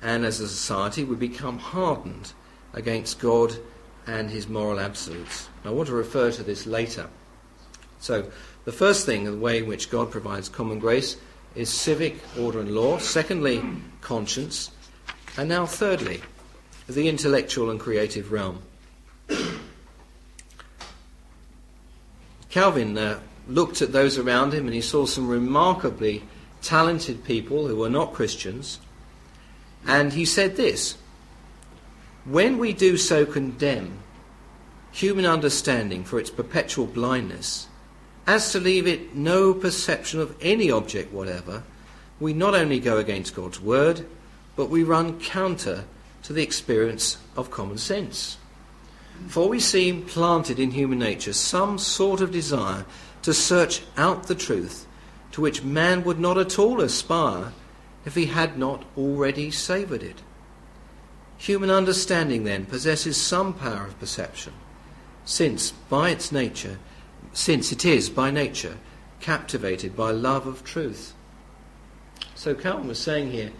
and 0.00 0.24
as 0.24 0.40
a 0.40 0.48
society, 0.48 1.04
we 1.04 1.16
become 1.16 1.58
hardened 1.58 2.32
against 2.72 3.20
God 3.20 3.54
and 4.06 4.30
his 4.30 4.48
moral 4.48 4.80
absolutes. 4.80 5.50
I 5.62 5.70
want 5.72 5.88
to 5.88 5.94
refer 5.94 6.30
to 6.30 6.42
this 6.42 6.64
later. 6.64 7.10
So, 8.04 8.30
the 8.66 8.72
first 8.72 9.06
thing, 9.06 9.24
the 9.24 9.34
way 9.34 9.60
in 9.60 9.66
which 9.66 9.88
God 9.88 10.10
provides 10.10 10.50
common 10.50 10.78
grace, 10.78 11.16
is 11.54 11.70
civic 11.70 12.18
order 12.38 12.60
and 12.60 12.74
law. 12.74 12.98
Secondly, 12.98 13.62
conscience. 14.02 14.70
And 15.38 15.48
now, 15.48 15.64
thirdly, 15.64 16.20
the 16.86 17.08
intellectual 17.08 17.70
and 17.70 17.80
creative 17.80 18.30
realm. 18.30 18.58
Calvin 22.50 22.98
uh, 22.98 23.20
looked 23.48 23.80
at 23.80 23.92
those 23.92 24.18
around 24.18 24.52
him 24.52 24.66
and 24.66 24.74
he 24.74 24.82
saw 24.82 25.06
some 25.06 25.26
remarkably 25.26 26.24
talented 26.60 27.24
people 27.24 27.68
who 27.68 27.76
were 27.76 27.88
not 27.88 28.12
Christians 28.12 28.80
and 29.86 30.12
he 30.12 30.26
said 30.26 30.56
this 30.56 30.98
When 32.26 32.58
we 32.58 32.74
do 32.74 32.98
so 32.98 33.24
condemn 33.24 34.00
human 34.92 35.24
understanding 35.24 36.04
for 36.04 36.20
its 36.20 36.30
perpetual 36.30 36.86
blindness, 36.86 37.66
as 38.26 38.52
to 38.52 38.60
leave 38.60 38.86
it 38.86 39.14
no 39.14 39.52
perception 39.52 40.20
of 40.20 40.34
any 40.40 40.70
object 40.70 41.12
whatever, 41.12 41.62
we 42.20 42.32
not 42.32 42.54
only 42.54 42.80
go 42.80 42.98
against 42.98 43.34
God's 43.34 43.60
word, 43.60 44.06
but 44.56 44.70
we 44.70 44.82
run 44.82 45.20
counter 45.20 45.84
to 46.22 46.32
the 46.32 46.42
experience 46.42 47.18
of 47.36 47.50
common 47.50 47.78
sense. 47.78 48.38
For 49.28 49.48
we 49.48 49.60
see 49.60 49.88
implanted 49.88 50.58
in 50.58 50.70
human 50.70 50.98
nature 50.98 51.32
some 51.32 51.78
sort 51.78 52.20
of 52.20 52.30
desire 52.30 52.84
to 53.22 53.34
search 53.34 53.82
out 53.96 54.26
the 54.26 54.34
truth 54.34 54.86
to 55.32 55.40
which 55.40 55.64
man 55.64 56.04
would 56.04 56.18
not 56.18 56.38
at 56.38 56.58
all 56.58 56.80
aspire 56.80 57.52
if 58.04 58.14
he 58.14 58.26
had 58.26 58.58
not 58.58 58.84
already 58.96 59.50
savoured 59.50 60.02
it. 60.02 60.22
Human 61.38 61.70
understanding, 61.70 62.44
then, 62.44 62.66
possesses 62.66 63.16
some 63.16 63.52
power 63.52 63.86
of 63.86 63.98
perception, 63.98 64.52
since 65.24 65.72
by 65.72 66.10
its 66.10 66.30
nature, 66.30 66.78
since 67.34 67.72
it 67.72 67.84
is 67.84 68.08
by 68.08 68.30
nature 68.30 68.78
captivated 69.20 69.96
by 69.96 70.10
love 70.10 70.46
of 70.46 70.64
truth. 70.64 71.12
So 72.34 72.54
Calvin 72.54 72.88
was 72.88 72.98
saying 72.98 73.32
here 73.32 73.52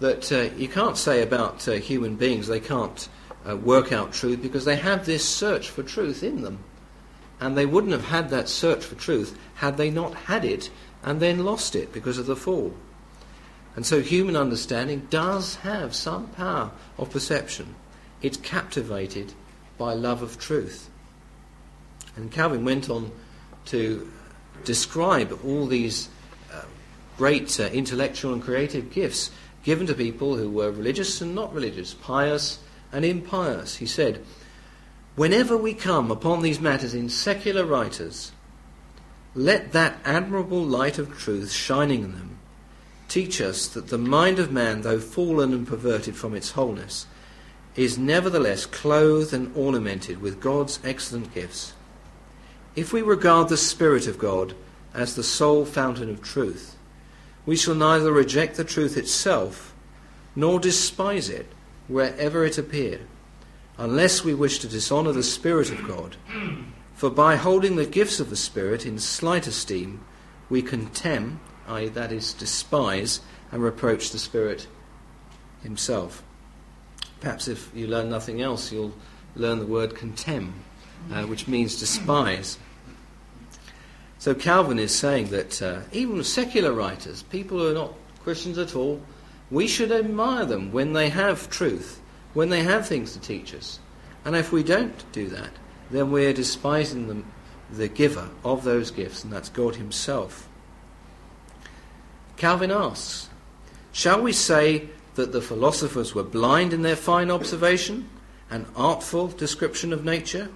that 0.00 0.30
uh, 0.30 0.54
you 0.56 0.68
can't 0.68 0.96
say 0.96 1.22
about 1.22 1.66
uh, 1.66 1.72
human 1.72 2.16
beings 2.16 2.46
they 2.46 2.60
can't 2.60 3.08
uh, 3.48 3.56
work 3.56 3.92
out 3.92 4.12
truth 4.12 4.42
because 4.42 4.64
they 4.64 4.76
have 4.76 5.06
this 5.06 5.26
search 5.26 5.70
for 5.70 5.82
truth 5.82 6.22
in 6.22 6.42
them. 6.42 6.58
And 7.40 7.56
they 7.56 7.66
wouldn't 7.66 7.92
have 7.92 8.06
had 8.06 8.30
that 8.30 8.48
search 8.48 8.84
for 8.84 8.94
truth 8.94 9.38
had 9.56 9.76
they 9.76 9.90
not 9.90 10.14
had 10.14 10.44
it 10.44 10.70
and 11.02 11.20
then 11.20 11.44
lost 11.44 11.74
it 11.74 11.92
because 11.92 12.18
of 12.18 12.26
the 12.26 12.36
fall. 12.36 12.74
And 13.74 13.84
so 13.84 14.00
human 14.00 14.36
understanding 14.36 15.06
does 15.10 15.56
have 15.56 15.94
some 15.94 16.28
power 16.28 16.70
of 16.98 17.10
perception. 17.10 17.74
It's 18.22 18.38
captivated 18.38 19.34
by 19.78 19.92
love 19.92 20.22
of 20.22 20.38
truth. 20.38 20.90
And 22.16 22.30
Calvin 22.32 22.64
went 22.64 22.90
on 22.90 23.12
to 23.66 24.10
describe 24.64 25.38
all 25.44 25.66
these 25.66 26.08
uh, 26.52 26.62
great 27.16 27.60
uh, 27.60 27.64
intellectual 27.64 28.32
and 28.32 28.42
creative 28.42 28.90
gifts 28.90 29.30
given 29.62 29.86
to 29.86 29.94
people 29.94 30.36
who 30.36 30.50
were 30.50 30.70
religious 30.70 31.20
and 31.20 31.34
not 31.34 31.52
religious, 31.52 31.94
pious 31.94 32.60
and 32.92 33.04
impious. 33.04 33.76
He 33.76 33.86
said, 33.86 34.24
Whenever 35.16 35.56
we 35.56 35.74
come 35.74 36.10
upon 36.10 36.42
these 36.42 36.60
matters 36.60 36.94
in 36.94 37.08
secular 37.08 37.64
writers, 37.64 38.32
let 39.34 39.72
that 39.72 39.98
admirable 40.04 40.62
light 40.62 40.98
of 40.98 41.16
truth 41.16 41.52
shining 41.52 42.04
in 42.04 42.12
them 42.12 42.38
teach 43.08 43.40
us 43.40 43.68
that 43.68 43.88
the 43.88 43.98
mind 43.98 44.38
of 44.38 44.52
man, 44.52 44.82
though 44.82 44.98
fallen 44.98 45.52
and 45.52 45.66
perverted 45.66 46.16
from 46.16 46.34
its 46.34 46.52
wholeness, 46.52 47.06
is 47.74 47.98
nevertheless 47.98 48.66
clothed 48.66 49.32
and 49.32 49.54
ornamented 49.56 50.20
with 50.20 50.40
God's 50.40 50.80
excellent 50.84 51.32
gifts. 51.34 51.72
If 52.76 52.92
we 52.92 53.02
regard 53.02 53.48
the 53.48 53.56
Spirit 53.56 54.06
of 54.06 54.18
God 54.18 54.54
as 54.94 55.16
the 55.16 55.22
sole 55.22 55.64
fountain 55.64 56.10
of 56.10 56.22
truth, 56.22 56.76
we 57.44 57.56
shall 57.56 57.74
neither 57.74 58.12
reject 58.12 58.56
the 58.56 58.64
truth 58.64 58.96
itself 58.96 59.74
nor 60.34 60.60
despise 60.60 61.28
it 61.28 61.46
wherever 61.88 62.44
it 62.44 62.58
appear, 62.58 63.00
unless 63.78 64.22
we 64.22 64.34
wish 64.34 64.58
to 64.58 64.68
dishonour 64.68 65.12
the 65.12 65.22
Spirit 65.22 65.70
of 65.70 65.88
God. 65.88 66.16
For 66.94 67.10
by 67.10 67.36
holding 67.36 67.76
the 67.76 67.86
gifts 67.86 68.20
of 68.20 68.30
the 68.30 68.36
Spirit 68.36 68.84
in 68.84 68.98
slight 68.98 69.46
esteem, 69.46 70.04
we 70.48 70.62
contemn 70.62 71.40
i.e., 71.68 71.88
that 71.88 72.12
is, 72.12 72.32
despise 72.32 73.20
and 73.50 73.62
reproach 73.62 74.10
the 74.10 74.18
Spirit 74.18 74.66
Himself. 75.62 76.22
Perhaps 77.20 77.48
if 77.48 77.70
you 77.74 77.86
learn 77.86 78.10
nothing 78.10 78.40
else, 78.40 78.70
you'll 78.70 78.94
learn 79.34 79.58
the 79.58 79.66
word 79.66 79.94
contemn, 79.94 80.54
uh, 81.12 81.24
which 81.24 81.48
means 81.48 81.78
despise. 81.78 82.58
So 84.18 84.34
Calvin 84.34 84.78
is 84.78 84.94
saying 84.94 85.28
that 85.28 85.60
uh, 85.60 85.80
even 85.92 86.22
secular 86.24 86.72
writers, 86.72 87.22
people 87.22 87.58
who 87.58 87.68
are 87.68 87.74
not 87.74 87.94
Christians 88.24 88.58
at 88.58 88.74
all, 88.74 89.00
we 89.50 89.68
should 89.68 89.92
admire 89.92 90.44
them 90.44 90.72
when 90.72 90.92
they 90.92 91.10
have 91.10 91.50
truth, 91.50 92.00
when 92.34 92.48
they 92.48 92.62
have 92.62 92.86
things 92.86 93.12
to 93.12 93.20
teach 93.20 93.54
us. 93.54 93.78
And 94.24 94.34
if 94.34 94.50
we 94.50 94.62
don't 94.62 95.12
do 95.12 95.28
that, 95.28 95.50
then 95.90 96.10
we're 96.10 96.32
despising 96.32 97.06
them, 97.06 97.30
the 97.70 97.88
giver 97.88 98.28
of 98.44 98.64
those 98.64 98.90
gifts, 98.90 99.24
and 99.24 99.32
that's 99.32 99.48
God 99.48 99.76
Himself. 99.76 100.48
Calvin 102.36 102.70
asks, 102.70 103.28
Shall 103.92 104.22
we 104.22 104.32
say 104.32 104.88
that 105.14 105.32
the 105.32 105.40
philosophers 105.40 106.14
were 106.14 106.22
blind 106.22 106.72
in 106.72 106.82
their 106.82 106.96
fine 106.96 107.30
observation 107.30 108.08
and 108.50 108.66
artful 108.76 109.28
description 109.28 109.92
of 109.92 110.04
nature? 110.04 110.48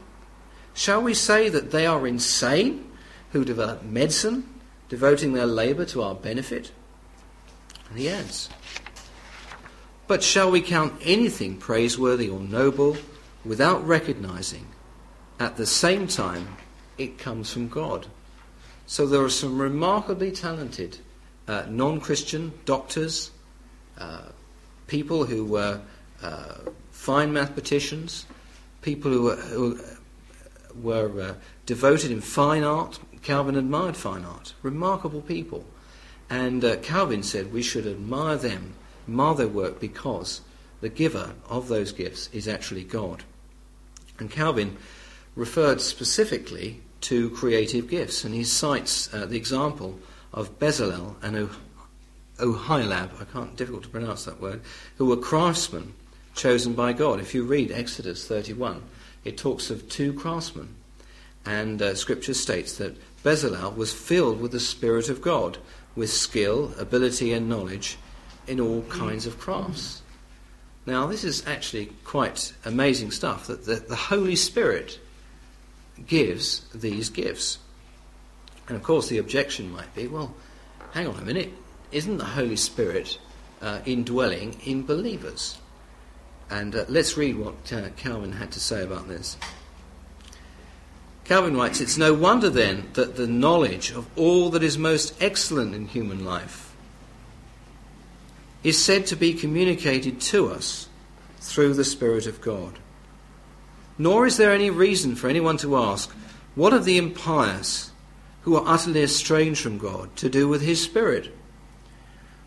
Shall 0.75 1.03
we 1.03 1.15
say 1.15 1.49
that 1.49 1.71
they 1.71 1.87
are 1.87 2.07
insane 2.07 2.90
who 3.33 3.45
develop 3.45 3.83
medicine, 3.83 4.49
devoting 4.89 5.33
their 5.33 5.47
labour 5.47 5.85
to 5.87 6.03
our 6.03 6.15
benefit? 6.15 6.73
And 7.89 7.99
he 7.99 8.09
adds, 8.09 8.49
But 10.07 10.23
shall 10.23 10.51
we 10.51 10.61
count 10.61 10.95
anything 11.03 11.57
praiseworthy 11.57 12.29
or 12.29 12.41
noble 12.41 12.97
without 13.45 13.87
recognizing 13.87 14.67
at 15.39 15.57
the 15.57 15.67
same 15.67 16.07
time 16.07 16.57
it 16.99 17.19
comes 17.19 17.53
from 17.53 17.69
God? 17.69 18.07
So 18.87 19.07
there 19.07 19.23
are 19.23 19.31
some 19.31 19.61
remarkably 19.61 20.33
talented 20.33 20.99
uh, 21.47 21.65
non 21.69 22.01
Christian 22.01 22.53
doctors, 22.65 23.31
uh, 23.99 24.23
people 24.87 25.25
who 25.25 25.45
were 25.45 25.81
uh, 26.23 26.55
fine 26.91 27.33
mathematicians, 27.33 28.27
people 28.83 29.11
who 29.11 29.23
were, 29.23 29.37
who 29.37 29.81
were 30.75 31.21
uh, 31.21 31.35
devoted 31.67 32.11
in 32.11 32.21
fine 32.21 32.63
art. 32.63 32.99
Calvin 33.23 33.57
admired 33.57 33.97
fine 33.97 34.25
art. 34.25 34.55
Remarkable 34.63 35.21
people. 35.21 35.65
And 36.29 36.65
uh, 36.65 36.77
Calvin 36.77 37.23
said 37.23 37.53
we 37.53 37.63
should 37.63 37.87
admire 37.87 38.37
them, 38.37 38.75
admire 39.07 39.35
their 39.35 39.49
work, 39.49 39.81
because 39.81 40.41
the 40.81 40.89
giver 40.89 41.35
of 41.49 41.69
those 41.69 41.93
gifts 41.93 42.31
is 42.33 42.49
actually 42.49 42.85
God. 42.85 43.25
And 44.19 44.31
Calvin 44.31 44.77
referred 45.35 45.81
specifically 45.81 46.81
to 47.03 47.31
creative 47.31 47.89
gifts, 47.89 48.25
and 48.25 48.35
he 48.35 48.45
cites 48.45 49.13
uh, 49.13 49.27
the 49.27 49.37
example 49.37 49.99
of 50.33 50.59
Bezalel 50.59 51.17
and 51.23 51.37
oh- 51.37 51.57
Oholiab, 52.39 53.21
I 53.21 53.25
can't, 53.25 53.57
difficult 53.57 53.83
to 53.85 53.89
pronounce 53.89 54.25
that 54.25 54.41
word, 54.41 54.61
who 54.97 55.07
were 55.07 55.17
craftsmen 55.17 55.95
chosen 56.35 56.75
by 56.75 56.93
God. 56.93 57.21
If 57.21 57.35
you 57.35 57.45
read 57.45 57.71
Exodus 57.71 58.27
31, 58.27 58.83
it 59.25 59.37
talks 59.37 59.71
of 59.71 59.89
two 59.89 60.13
craftsmen, 60.13 60.75
and 61.47 61.81
uh, 61.81 61.95
Scripture 61.95 62.35
states 62.35 62.79
that 62.79 62.97
Bezalel 63.23 63.77
was 63.77 63.93
filled 63.93 64.41
with 64.41 64.53
the 64.53 64.61
Spirit 64.61 65.09
of 65.09 65.23
God, 65.23 65.59
with 65.95 66.11
skill, 66.11 66.73
ability, 66.79 67.33
and 67.33 67.49
knowledge 67.49 67.99
in 68.47 68.61
all 68.61 68.83
kinds 68.83 69.27
of 69.27 69.39
crafts. 69.39 70.03
Now, 70.87 71.07
this 71.07 71.25
is 71.25 71.47
actually 71.47 71.87
quite 72.05 72.53
amazing 72.65 73.11
stuff 73.11 73.47
that 73.47 73.65
the, 73.65 73.77
the 73.77 73.97
Holy 73.97 74.37
Spirit 74.37 74.99
gives 76.07 76.61
these 76.75 77.11
gifts. 77.11 77.59
And 78.67 78.77
of 78.77 78.83
course, 78.83 79.09
the 79.09 79.19
objection 79.19 79.71
might 79.71 79.95
be 79.95 80.07
well, 80.07 80.35
hang 80.93 81.07
on 81.07 81.17
a 81.17 81.25
minute, 81.25 81.53
isn't 81.93 82.19
the 82.19 82.25
Holy 82.25 82.57
Spirit 82.57 83.19
uh, 83.61 83.81
indwelling 83.85 84.57
in 84.65 84.85
believers? 84.85 85.59
And 86.49 86.75
uh, 86.75 86.85
let's 86.89 87.17
read 87.17 87.37
what 87.37 87.73
uh, 87.73 87.91
Calvin 87.97 88.33
had 88.33 88.53
to 88.53 88.61
say 88.61 88.83
about 88.83 89.07
this. 89.07 89.37
Calvin 91.31 91.57
writes, 91.57 91.81
It's 91.81 91.97
no 91.97 92.13
wonder 92.13 92.51
then 92.51 92.89
that 92.95 93.15
the 93.15 93.29
knowledge 93.29 93.93
of 93.93 94.09
all 94.19 94.51
that 94.51 94.65
is 94.65 94.77
most 94.77 95.15
excellent 95.23 95.77
in 95.77 95.87
human 95.87 96.25
life 96.25 96.75
is 98.65 98.77
said 98.77 99.07
to 99.07 99.15
be 99.15 99.33
communicated 99.33 100.21
to 100.21 100.51
us 100.51 100.89
through 101.39 101.75
the 101.75 101.85
Spirit 101.85 102.27
of 102.27 102.41
God. 102.41 102.81
Nor 103.97 104.27
is 104.27 104.39
there 104.39 104.53
any 104.53 104.71
reason 104.71 105.15
for 105.15 105.29
anyone 105.29 105.57
to 105.59 105.77
ask, 105.77 106.11
What 106.57 106.73
have 106.73 106.85
the 106.85 106.99
impious, 106.99 107.93
who 108.43 108.57
are 108.57 108.67
utterly 108.67 109.05
estranged 109.05 109.63
from 109.63 109.79
God, 109.79 110.17
to 110.17 110.29
do 110.29 110.49
with 110.49 110.63
His 110.63 110.83
Spirit? 110.83 111.33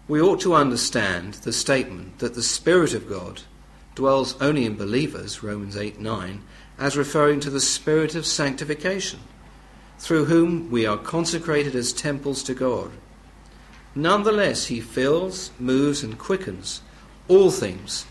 We 0.10 0.20
ought 0.20 0.42
to 0.42 0.56
understand 0.56 1.36
the 1.36 1.54
statement 1.54 2.20
that 2.20 2.34
the 2.34 2.44
Spirit 2.44 2.94
of 2.94 3.08
God 3.08 3.44
dwells 3.96 4.36
only 4.42 4.66
in 4.66 4.76
believers, 4.76 5.42
Romans 5.42 5.78
8 5.78 6.02
9 6.02 6.44
as 6.78 6.98
referring 6.98 7.40
to 7.40 7.50
the 7.50 7.62
Spirit 7.62 8.16
of 8.16 8.26
sanctification, 8.26 9.20
through 10.00 10.26
whom 10.26 10.70
we 10.72 10.86
are 10.86 10.98
consecrated 10.98 11.76
as 11.76 11.94
temples 11.94 12.44
to 12.44 12.54
God. 12.54 12.92
Nonetheless, 13.96 14.66
He 14.66 14.82
fills, 14.82 15.52
moves, 15.60 16.04
and 16.04 16.18
quickens 16.18 16.82
all 17.28 17.52
things 17.52 18.06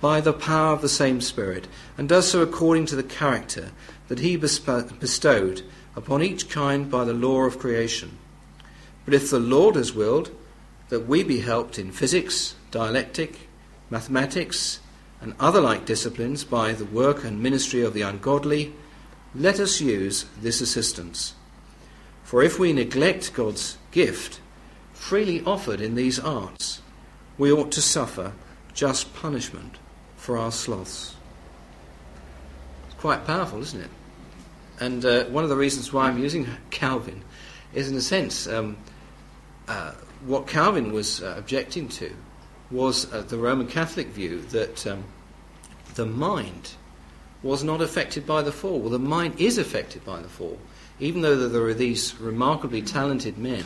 by 0.00 0.20
the 0.20 0.32
power 0.32 0.72
of 0.72 0.82
the 0.82 0.88
same 0.88 1.20
Spirit, 1.20 1.66
and 1.96 2.08
does 2.08 2.30
so 2.30 2.42
according 2.42 2.86
to 2.86 2.96
the 2.96 3.02
character 3.02 3.70
that 4.08 4.18
He 4.18 4.36
bestowed 4.36 5.62
upon 5.96 6.22
each 6.22 6.48
kind 6.48 6.90
by 6.90 7.04
the 7.04 7.14
law 7.14 7.42
of 7.42 7.58
creation. 7.58 8.18
But 9.04 9.14
if 9.14 9.30
the 9.30 9.40
Lord 9.40 9.74
has 9.74 9.94
willed 9.94 10.30
that 10.88 11.06
we 11.06 11.22
be 11.22 11.40
helped 11.40 11.78
in 11.78 11.92
physics, 11.92 12.54
dialectic, 12.70 13.48
mathematics, 13.90 14.80
and 15.20 15.34
other 15.40 15.60
like 15.60 15.84
disciplines 15.84 16.44
by 16.44 16.72
the 16.72 16.84
work 16.84 17.24
and 17.24 17.42
ministry 17.42 17.82
of 17.82 17.94
the 17.94 18.02
ungodly, 18.02 18.72
let 19.34 19.60
us 19.60 19.80
use 19.80 20.26
this 20.40 20.60
assistance. 20.60 21.34
For 22.22 22.42
if 22.42 22.58
we 22.58 22.72
neglect 22.72 23.34
God's 23.34 23.78
gift, 23.90 24.40
freely 24.92 25.42
offered 25.44 25.80
in 25.80 25.94
these 25.94 26.18
arts, 26.18 26.82
we 27.36 27.50
ought 27.50 27.72
to 27.72 27.82
suffer 27.82 28.32
just 28.74 29.14
punishment 29.14 29.76
for 30.16 30.36
our 30.36 30.52
sloths. 30.52 31.16
It's 32.86 33.00
quite 33.00 33.26
powerful, 33.26 33.60
isn't 33.62 33.80
it? 33.80 33.90
And 34.80 35.04
uh, 35.04 35.24
one 35.24 35.44
of 35.44 35.50
the 35.50 35.56
reasons 35.56 35.92
why 35.92 36.08
I'm 36.08 36.18
using 36.18 36.46
Calvin 36.70 37.22
is, 37.74 37.90
in 37.90 37.96
a 37.96 38.00
sense, 38.00 38.46
um, 38.46 38.76
uh, 39.66 39.92
what 40.24 40.46
Calvin 40.46 40.92
was 40.92 41.22
uh, 41.22 41.34
objecting 41.36 41.88
to 41.88 42.14
was 42.70 43.12
uh, 43.12 43.22
the 43.22 43.38
Roman 43.38 43.66
Catholic 43.66 44.08
view 44.08 44.42
that 44.50 44.86
um, 44.86 45.04
the 45.94 46.06
mind 46.06 46.72
was 47.42 47.64
not 47.64 47.80
affected 47.80 48.26
by 48.26 48.42
the 48.42 48.52
fall. 48.52 48.80
Well, 48.80 48.90
the 48.90 48.98
mind 48.98 49.40
is 49.40 49.58
affected 49.58 50.04
by 50.04 50.20
the 50.20 50.28
fall. 50.28 50.58
Even 51.00 51.22
though 51.22 51.48
there 51.48 51.62
are 51.62 51.74
these 51.74 52.18
remarkably 52.20 52.82
talented 52.82 53.38
men 53.38 53.64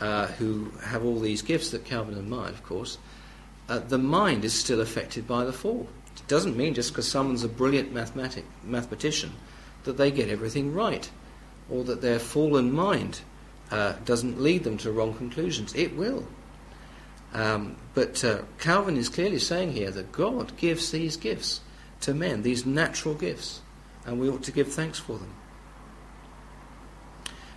uh, 0.00 0.26
who 0.26 0.70
have 0.84 1.04
all 1.04 1.18
these 1.18 1.42
gifts 1.42 1.70
that 1.70 1.84
Calvin 1.84 2.16
admired, 2.16 2.54
of 2.54 2.62
course, 2.62 2.98
uh, 3.68 3.80
the 3.80 3.98
mind 3.98 4.44
is 4.44 4.54
still 4.54 4.80
affected 4.80 5.26
by 5.26 5.44
the 5.44 5.52
fall. 5.52 5.88
It 6.16 6.26
doesn't 6.28 6.56
mean 6.56 6.74
just 6.74 6.90
because 6.90 7.08
someone's 7.08 7.44
a 7.44 7.48
brilliant 7.48 7.92
mathematic, 7.92 8.44
mathematician 8.64 9.32
that 9.84 9.96
they 9.96 10.10
get 10.10 10.28
everything 10.28 10.72
right, 10.72 11.10
or 11.68 11.84
that 11.84 12.00
their 12.00 12.18
fallen 12.18 12.72
mind 12.72 13.20
uh, 13.70 13.94
doesn't 14.04 14.40
lead 14.40 14.64
them 14.64 14.78
to 14.78 14.92
wrong 14.92 15.14
conclusions. 15.14 15.74
It 15.74 15.96
will. 15.96 16.26
Um, 17.32 17.76
but 17.94 18.24
uh, 18.24 18.42
Calvin 18.58 18.96
is 18.96 19.08
clearly 19.08 19.38
saying 19.38 19.72
here 19.72 19.90
that 19.90 20.12
God 20.12 20.56
gives 20.56 20.90
these 20.90 21.16
gifts 21.16 21.60
to 22.00 22.14
men, 22.14 22.42
these 22.42 22.66
natural 22.66 23.14
gifts, 23.14 23.60
and 24.04 24.18
we 24.18 24.28
ought 24.28 24.42
to 24.44 24.52
give 24.52 24.72
thanks 24.72 24.98
for 24.98 25.18
them. 25.18 25.32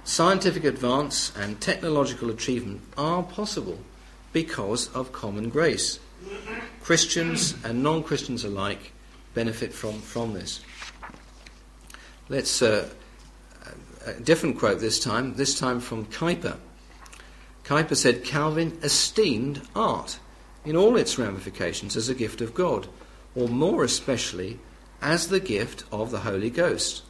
Scientific 0.04 0.66
advance 0.66 1.32
and 1.36 1.62
technological 1.62 2.30
achievement 2.30 2.82
are 2.98 3.24
possible 3.24 3.80
because 4.34 4.90
of 4.94 5.14
common 5.14 5.50
grace. 5.50 6.00
Christians 6.82 7.56
and 7.64 7.82
non 7.82 8.04
Christians 8.04 8.44
alike 8.44 8.92
benefit 9.34 9.74
from, 9.74 10.00
from 10.02 10.34
this. 10.34 10.62
Let's, 12.30 12.62
uh, 12.62 12.90
a 14.06 14.14
different 14.14 14.60
quote 14.60 14.80
this 14.80 15.00
time, 15.00 15.36
this 15.36 15.58
time 15.58 15.80
from 15.80 16.06
Kuyper. 16.06 16.58
Kuyper 17.64 17.96
said 17.96 18.26
Calvin 18.26 18.78
esteemed 18.84 19.62
art 19.76 20.20
in 20.66 20.76
all 20.76 20.98
its 20.98 21.18
ramifications 21.18 21.96
as 21.96 22.10
a 22.10 22.16
gift 22.16 22.42
of 22.42 22.54
God, 22.54 22.88
or 23.36 23.48
more 23.48 23.84
especially 23.84 24.60
as 25.02 25.28
the 25.28 25.40
gift 25.40 25.84
of 25.92 26.12
the 26.12 26.22
Holy 26.22 26.50
Ghost. 26.50 27.04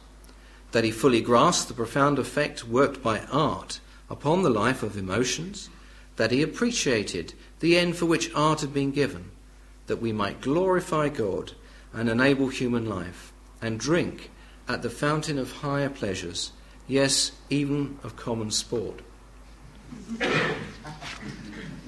That 0.72 0.84
he 0.84 0.90
fully 0.90 1.20
grasped 1.20 1.68
the 1.68 1.74
profound 1.74 2.18
effect 2.18 2.64
worked 2.64 3.02
by 3.02 3.20
art 3.30 3.80
upon 4.08 4.42
the 4.42 4.50
life 4.50 4.82
of 4.82 4.96
emotions, 4.96 5.70
that 6.16 6.30
he 6.30 6.42
appreciated 6.42 7.34
the 7.60 7.76
end 7.76 7.96
for 7.96 8.06
which 8.06 8.32
art 8.34 8.60
had 8.60 8.72
been 8.72 8.90
given, 8.90 9.30
that 9.86 10.00
we 10.00 10.12
might 10.12 10.40
glorify 10.40 11.08
God 11.08 11.52
and 11.92 12.08
enable 12.08 12.48
human 12.48 12.86
life, 12.88 13.32
and 13.60 13.78
drink 13.78 14.30
at 14.68 14.82
the 14.82 14.90
fountain 14.90 15.38
of 15.38 15.52
higher 15.52 15.88
pleasures, 15.88 16.52
yes, 16.86 17.32
even 17.50 17.98
of 18.02 18.16
common 18.16 18.50
sport. 18.50 19.00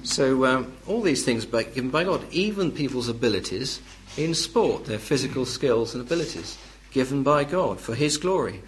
So, 0.03 0.45
um, 0.45 0.73
all 0.87 1.01
these 1.01 1.25
things 1.25 1.45
given 1.45 1.89
by 1.89 2.05
God, 2.05 2.25
even 2.31 2.71
people's 2.71 3.09
abilities 3.09 3.81
in 4.15 4.33
sport, 4.33 4.85
their 4.85 4.99
physical 4.99 5.45
skills 5.45 5.93
and 5.93 6.03
abilities, 6.03 6.57
given 6.91 7.23
by 7.23 7.43
God 7.43 7.79
for 7.79 7.93
His 7.93 8.17
glory. 8.17 8.61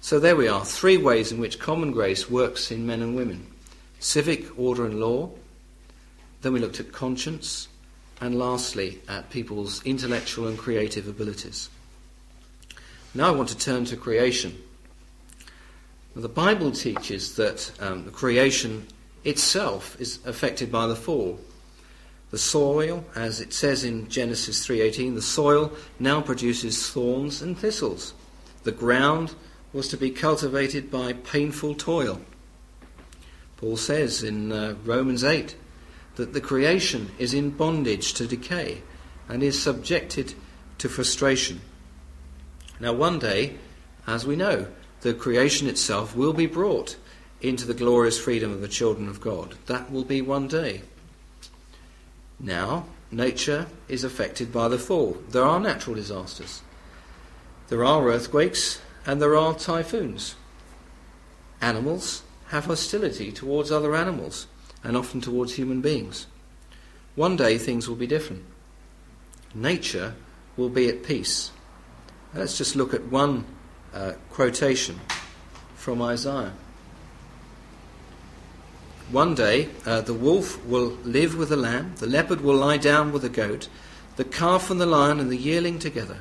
So, 0.00 0.18
there 0.18 0.34
we 0.34 0.48
are 0.48 0.64
three 0.64 0.96
ways 0.96 1.30
in 1.30 1.38
which 1.38 1.58
common 1.58 1.92
grace 1.92 2.30
works 2.30 2.70
in 2.70 2.86
men 2.86 3.02
and 3.02 3.14
women 3.14 3.46
civic 4.00 4.58
order 4.58 4.84
and 4.84 4.98
law. 4.98 5.30
Then 6.40 6.52
we 6.52 6.60
looked 6.60 6.80
at 6.80 6.92
conscience. 6.92 7.68
And 8.20 8.38
lastly, 8.38 9.00
at 9.08 9.30
people's 9.30 9.82
intellectual 9.84 10.46
and 10.46 10.56
creative 10.56 11.08
abilities. 11.08 11.68
Now 13.14 13.28
I 13.28 13.30
want 13.32 13.48
to 13.48 13.58
turn 13.58 13.84
to 13.86 13.96
creation. 13.96 14.56
The 16.14 16.28
Bible 16.28 16.72
teaches 16.72 17.36
that 17.36 17.72
um, 17.80 18.04
the 18.04 18.10
creation 18.10 18.86
itself 19.24 19.98
is 19.98 20.18
affected 20.26 20.70
by 20.70 20.86
the 20.86 20.96
fall. 20.96 21.40
The 22.30 22.38
soil, 22.38 23.04
as 23.14 23.40
it 23.40 23.54
says 23.54 23.82
in 23.82 24.08
Genesis 24.08 24.66
3:18, 24.66 25.14
the 25.14 25.22
soil 25.22 25.72
now 25.98 26.20
produces 26.20 26.90
thorns 26.90 27.40
and 27.40 27.58
thistles. 27.58 28.12
The 28.64 28.72
ground 28.72 29.34
was 29.72 29.88
to 29.88 29.96
be 29.96 30.10
cultivated 30.10 30.90
by 30.90 31.14
painful 31.14 31.76
toil. 31.76 32.20
Paul 33.56 33.78
says 33.78 34.22
in 34.22 34.52
uh, 34.52 34.74
Romans 34.84 35.24
8 35.24 35.56
that 36.16 36.34
the 36.34 36.40
creation 36.42 37.10
is 37.18 37.32
in 37.32 37.50
bondage 37.50 38.12
to 38.14 38.26
decay 38.26 38.82
and 39.28 39.42
is 39.42 39.60
subjected 39.60 40.34
to 40.76 40.90
frustration. 40.90 41.62
Now, 42.80 42.92
one 42.92 43.18
day, 43.18 43.56
as 44.06 44.26
we 44.26 44.36
know, 44.36 44.66
the 45.02 45.14
creation 45.14 45.68
itself 45.68 46.16
will 46.16 46.32
be 46.32 46.46
brought 46.46 46.96
into 47.40 47.66
the 47.66 47.74
glorious 47.74 48.18
freedom 48.18 48.52
of 48.52 48.60
the 48.60 48.68
children 48.68 49.08
of 49.08 49.20
God. 49.20 49.56
That 49.66 49.90
will 49.90 50.04
be 50.04 50.22
one 50.22 50.48
day. 50.48 50.82
Now, 52.38 52.86
nature 53.10 53.66
is 53.88 54.04
affected 54.04 54.52
by 54.52 54.68
the 54.68 54.78
fall. 54.78 55.18
There 55.30 55.44
are 55.44 55.60
natural 55.60 55.96
disasters. 55.96 56.62
There 57.68 57.84
are 57.84 58.08
earthquakes 58.08 58.80
and 59.04 59.20
there 59.20 59.36
are 59.36 59.54
typhoons. 59.54 60.36
Animals 61.60 62.22
have 62.48 62.66
hostility 62.66 63.32
towards 63.32 63.72
other 63.72 63.96
animals 63.96 64.46
and 64.84 64.96
often 64.96 65.20
towards 65.20 65.54
human 65.54 65.80
beings. 65.80 66.26
One 67.14 67.36
day 67.36 67.58
things 67.58 67.88
will 67.88 67.96
be 67.96 68.06
different. 68.06 68.44
Nature 69.54 70.14
will 70.56 70.68
be 70.68 70.88
at 70.88 71.02
peace. 71.02 71.50
Let's 72.34 72.56
just 72.56 72.76
look 72.76 72.94
at 72.94 73.06
one 73.06 73.44
quotation 74.30 75.00
from 75.76 76.00
Isaiah. 76.00 76.52
One 79.10 79.34
day 79.34 79.68
uh, 79.84 80.00
the 80.00 80.14
wolf 80.14 80.64
will 80.64 80.96
live 81.04 81.36
with 81.36 81.50
the 81.50 81.56
lamb, 81.56 81.96
the 81.96 82.06
leopard 82.06 82.40
will 82.40 82.54
lie 82.54 82.78
down 82.78 83.12
with 83.12 83.22
the 83.22 83.28
goat, 83.28 83.68
the 84.16 84.24
calf 84.24 84.70
and 84.70 84.80
the 84.80 84.86
lion 84.86 85.20
and 85.20 85.30
the 85.30 85.36
yearling 85.36 85.78
together, 85.78 86.18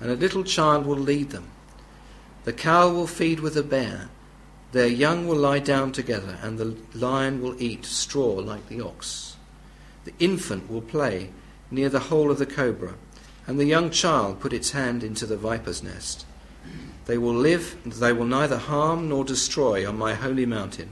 and 0.00 0.10
a 0.10 0.16
little 0.16 0.44
child 0.44 0.84
will 0.84 0.98
lead 0.98 1.30
them. 1.30 1.48
The 2.44 2.52
cow 2.52 2.90
will 2.90 3.06
feed 3.06 3.40
with 3.40 3.54
the 3.54 3.62
bear, 3.62 4.10
their 4.72 4.86
young 4.86 5.26
will 5.26 5.36
lie 5.36 5.60
down 5.60 5.92
together, 5.92 6.38
and 6.42 6.58
the 6.58 6.76
lion 6.92 7.40
will 7.40 7.60
eat 7.60 7.86
straw 7.86 8.34
like 8.34 8.68
the 8.68 8.82
ox. 8.82 9.36
The 10.04 10.12
infant 10.18 10.70
will 10.70 10.82
play 10.82 11.30
near 11.70 11.88
the 11.88 12.10
hole 12.10 12.30
of 12.30 12.38
the 12.38 12.44
cobra, 12.44 12.94
and 13.46 13.58
the 13.58 13.64
young 13.64 13.90
child 13.90 14.40
put 14.40 14.52
its 14.52 14.72
hand 14.72 15.02
into 15.02 15.24
the 15.24 15.38
viper's 15.38 15.82
nest. 15.82 16.26
They 17.06 17.18
will 17.18 17.34
live, 17.34 17.76
and 17.84 17.92
they 17.92 18.12
will 18.12 18.26
neither 18.26 18.58
harm 18.58 19.08
nor 19.08 19.24
destroy 19.24 19.88
on 19.88 19.96
my 19.96 20.14
holy 20.14 20.46
mountain 20.46 20.90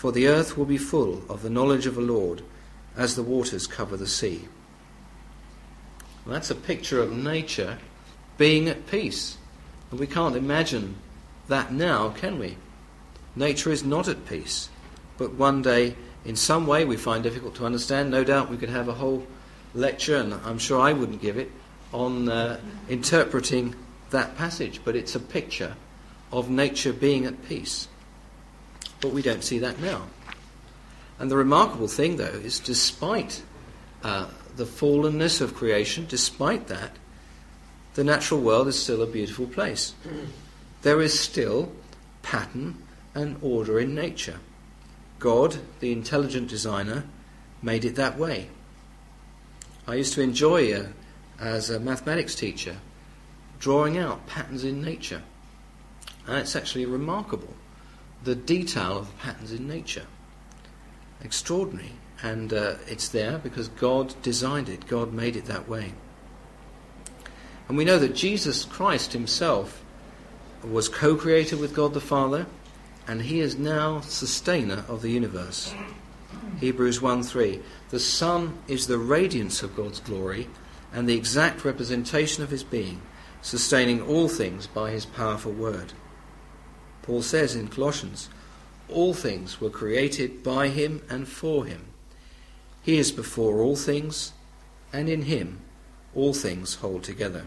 for 0.00 0.12
the 0.12 0.28
earth 0.28 0.56
will 0.56 0.64
be 0.64 0.78
full 0.78 1.22
of 1.28 1.42
the 1.42 1.50
knowledge 1.50 1.84
of 1.84 1.94
the 1.94 2.00
Lord 2.00 2.40
as 2.96 3.16
the 3.16 3.22
waters 3.22 3.66
cover 3.66 3.98
the 3.98 4.06
sea. 4.06 4.48
Well, 6.24 6.32
that's 6.32 6.50
a 6.50 6.54
picture 6.54 7.02
of 7.02 7.12
nature 7.12 7.76
being 8.38 8.66
at 8.66 8.86
peace. 8.86 9.36
And 9.90 10.00
we 10.00 10.06
can't 10.06 10.36
imagine 10.36 10.96
that 11.48 11.70
now, 11.70 12.08
can 12.08 12.38
we? 12.38 12.56
Nature 13.36 13.72
is 13.72 13.84
not 13.84 14.08
at 14.08 14.24
peace. 14.24 14.70
But 15.18 15.34
one 15.34 15.60
day, 15.60 15.94
in 16.24 16.34
some 16.34 16.66
way, 16.66 16.86
we 16.86 16.96
find 16.96 17.22
difficult 17.22 17.54
to 17.56 17.66
understand. 17.66 18.10
No 18.10 18.24
doubt 18.24 18.48
we 18.48 18.56
could 18.56 18.70
have 18.70 18.88
a 18.88 18.94
whole 18.94 19.26
lecture, 19.74 20.16
and 20.16 20.32
I'm 20.32 20.58
sure 20.58 20.80
I 20.80 20.94
wouldn't 20.94 21.20
give 21.20 21.36
it, 21.36 21.52
on 21.92 22.30
uh, 22.30 22.58
interpreting 22.88 23.74
that 24.10 24.36
passage. 24.36 24.80
But 24.84 24.96
it's 24.96 25.14
a 25.14 25.20
picture 25.20 25.76
of 26.32 26.50
nature 26.50 26.92
being 26.92 27.26
at 27.26 27.48
peace. 27.48 27.88
But 29.00 29.12
we 29.12 29.22
don't 29.22 29.42
see 29.42 29.58
that 29.60 29.80
now. 29.80 30.06
And 31.18 31.30
the 31.30 31.36
remarkable 31.36 31.88
thing, 31.88 32.16
though, 32.16 32.24
is 32.24 32.60
despite 32.60 33.42
uh, 34.02 34.28
the 34.56 34.64
fallenness 34.64 35.40
of 35.40 35.54
creation, 35.54 36.06
despite 36.08 36.68
that, 36.68 36.96
the 37.94 38.04
natural 38.04 38.40
world 38.40 38.68
is 38.68 38.80
still 38.80 39.02
a 39.02 39.06
beautiful 39.06 39.46
place. 39.46 39.94
There 40.82 41.02
is 41.02 41.18
still 41.18 41.72
pattern 42.22 42.82
and 43.14 43.36
order 43.42 43.80
in 43.80 43.94
nature. 43.94 44.38
God, 45.18 45.58
the 45.80 45.92
intelligent 45.92 46.48
designer, 46.48 47.04
made 47.62 47.84
it 47.84 47.96
that 47.96 48.18
way. 48.18 48.48
I 49.86 49.96
used 49.96 50.14
to 50.14 50.22
enjoy, 50.22 50.72
uh, 50.72 50.86
as 51.38 51.68
a 51.68 51.80
mathematics 51.80 52.34
teacher, 52.34 52.76
drawing 53.60 53.96
out 53.96 54.26
patterns 54.26 54.64
in 54.64 54.82
nature. 54.82 55.22
And 56.26 56.38
it's 56.38 56.56
actually 56.56 56.86
remarkable 56.86 57.54
the 58.24 58.34
detail 58.34 58.98
of 58.98 59.06
the 59.06 59.14
patterns 59.14 59.52
in 59.52 59.68
nature. 59.68 60.06
Extraordinary. 61.22 61.92
And 62.22 62.52
uh, 62.52 62.74
it's 62.86 63.08
there 63.08 63.38
because 63.38 63.68
God 63.68 64.14
designed 64.22 64.68
it, 64.68 64.86
God 64.86 65.12
made 65.12 65.36
it 65.36 65.46
that 65.46 65.68
way. 65.68 65.94
And 67.68 67.78
we 67.78 67.84
know 67.84 67.98
that 67.98 68.14
Jesus 68.14 68.64
Christ 68.64 69.12
himself 69.12 69.82
was 70.62 70.88
co 70.88 71.16
creator 71.16 71.56
with 71.56 71.74
God 71.74 71.94
the 71.94 72.00
Father, 72.00 72.46
and 73.06 73.22
he 73.22 73.40
is 73.40 73.56
now 73.56 74.00
sustainer 74.00 74.84
of 74.88 75.00
the 75.00 75.10
universe. 75.10 75.72
Hebrews 76.58 77.00
1 77.00 77.22
3. 77.22 77.60
The 77.90 78.00
Son 78.00 78.58
is 78.68 78.86
the 78.86 78.98
radiance 78.98 79.62
of 79.62 79.76
God's 79.76 80.00
glory 80.00 80.48
and 80.92 81.08
the 81.08 81.16
exact 81.16 81.64
representation 81.64 82.42
of 82.42 82.50
his 82.50 82.64
being, 82.64 83.00
sustaining 83.42 84.02
all 84.02 84.28
things 84.28 84.66
by 84.66 84.90
his 84.90 85.06
powerful 85.06 85.52
word. 85.52 85.92
Paul 87.02 87.22
says 87.22 87.54
in 87.54 87.68
Colossians, 87.68 88.28
all 88.88 89.14
things 89.14 89.60
were 89.60 89.70
created 89.70 90.42
by 90.42 90.68
him 90.68 91.02
and 91.08 91.28
for 91.28 91.64
him. 91.64 91.86
He 92.82 92.98
is 92.98 93.12
before 93.12 93.60
all 93.60 93.76
things, 93.76 94.32
and 94.92 95.08
in 95.08 95.22
him 95.22 95.60
all 96.14 96.32
things 96.32 96.76
hold 96.76 97.04
together. 97.04 97.46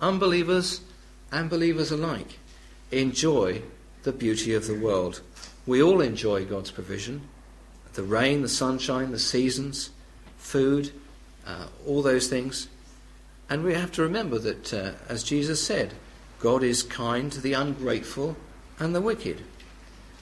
Unbelievers 0.00 0.82
and 1.32 1.48
believers 1.48 1.90
alike 1.90 2.38
enjoy 2.90 3.62
the 4.02 4.12
beauty 4.12 4.54
of 4.54 4.66
the 4.66 4.78
world. 4.78 5.22
We 5.66 5.82
all 5.82 6.00
enjoy 6.00 6.44
God's 6.44 6.70
provision 6.70 7.28
the 7.94 8.02
rain, 8.02 8.42
the 8.42 8.48
sunshine, 8.48 9.12
the 9.12 9.18
seasons, 9.20 9.90
food, 10.36 10.90
uh, 11.46 11.66
all 11.86 12.02
those 12.02 12.26
things. 12.26 12.68
And 13.54 13.62
we 13.62 13.74
have 13.74 13.92
to 13.92 14.02
remember 14.02 14.40
that, 14.40 14.74
uh, 14.74 14.90
as 15.08 15.22
Jesus 15.22 15.64
said, 15.64 15.94
God 16.40 16.64
is 16.64 16.82
kind 16.82 17.30
to 17.30 17.40
the 17.40 17.52
ungrateful 17.52 18.36
and 18.80 18.92
the 18.92 19.00
wicked. 19.00 19.42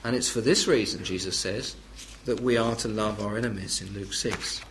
And 0.03 0.15
it's 0.15 0.29
for 0.29 0.39
this 0.39 0.67
reason, 0.67 1.03
Jesus 1.03 1.35
says, 1.35 1.75
that 2.25 2.41
we 2.41 2.57
are 2.57 2.75
to 2.75 2.87
love 2.87 3.19
our 3.19 3.35
enemies 3.35 3.81
in 3.81 3.91
Luke 3.91 4.13
6. 4.13 4.61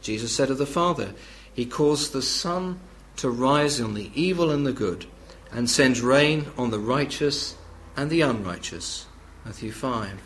Jesus 0.00 0.34
said 0.34 0.48
of 0.48 0.56
the 0.56 0.64
Father, 0.64 1.12
He 1.52 1.66
caused 1.66 2.14
the 2.14 2.22
sun 2.22 2.80
to 3.16 3.28
rise 3.28 3.82
on 3.82 3.92
the 3.92 4.10
evil 4.14 4.50
and 4.50 4.66
the 4.66 4.72
good, 4.72 5.04
and 5.52 5.68
sends 5.68 6.00
rain 6.00 6.46
on 6.56 6.70
the 6.70 6.78
righteous 6.78 7.54
and 7.98 8.08
the 8.08 8.22
unrighteous. 8.22 9.04
Matthew 9.44 9.72
5. 9.72 10.22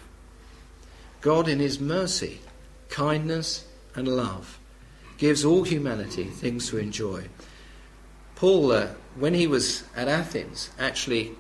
God, 1.23 1.49
in 1.49 1.59
His 1.59 1.81
mercy, 1.81 2.39
kindness, 2.89 3.67
and 3.97 4.07
love, 4.07 4.61
gives 5.19 5.45
all 5.45 5.65
humanity 5.65 6.27
things 6.27 6.69
to 6.69 6.79
enjoy. 6.79 7.25
Paul 8.37 8.73
uh, 8.73 8.89
when 9.17 9.35
he 9.35 9.47
was 9.47 9.85
at 9.95 10.09
Athens, 10.09 10.71
actually 10.79 11.33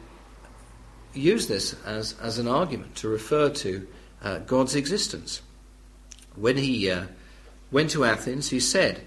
used 1.12 1.48
this 1.48 1.74
as, 1.85 2.14
as 2.20 2.38
an 2.38 2.48
argument 2.48 2.94
to 2.96 3.09
refer 3.09 3.50
to 3.50 3.87
uh, 4.22 4.38
God's 4.38 4.74
existence. 4.74 5.42
When 6.37 6.57
he 6.57 6.90
uh, 6.90 7.07
went 7.70 7.90
to 7.90 8.04
Athens, 8.04 8.50
he 8.50 8.61
said 8.61 9.02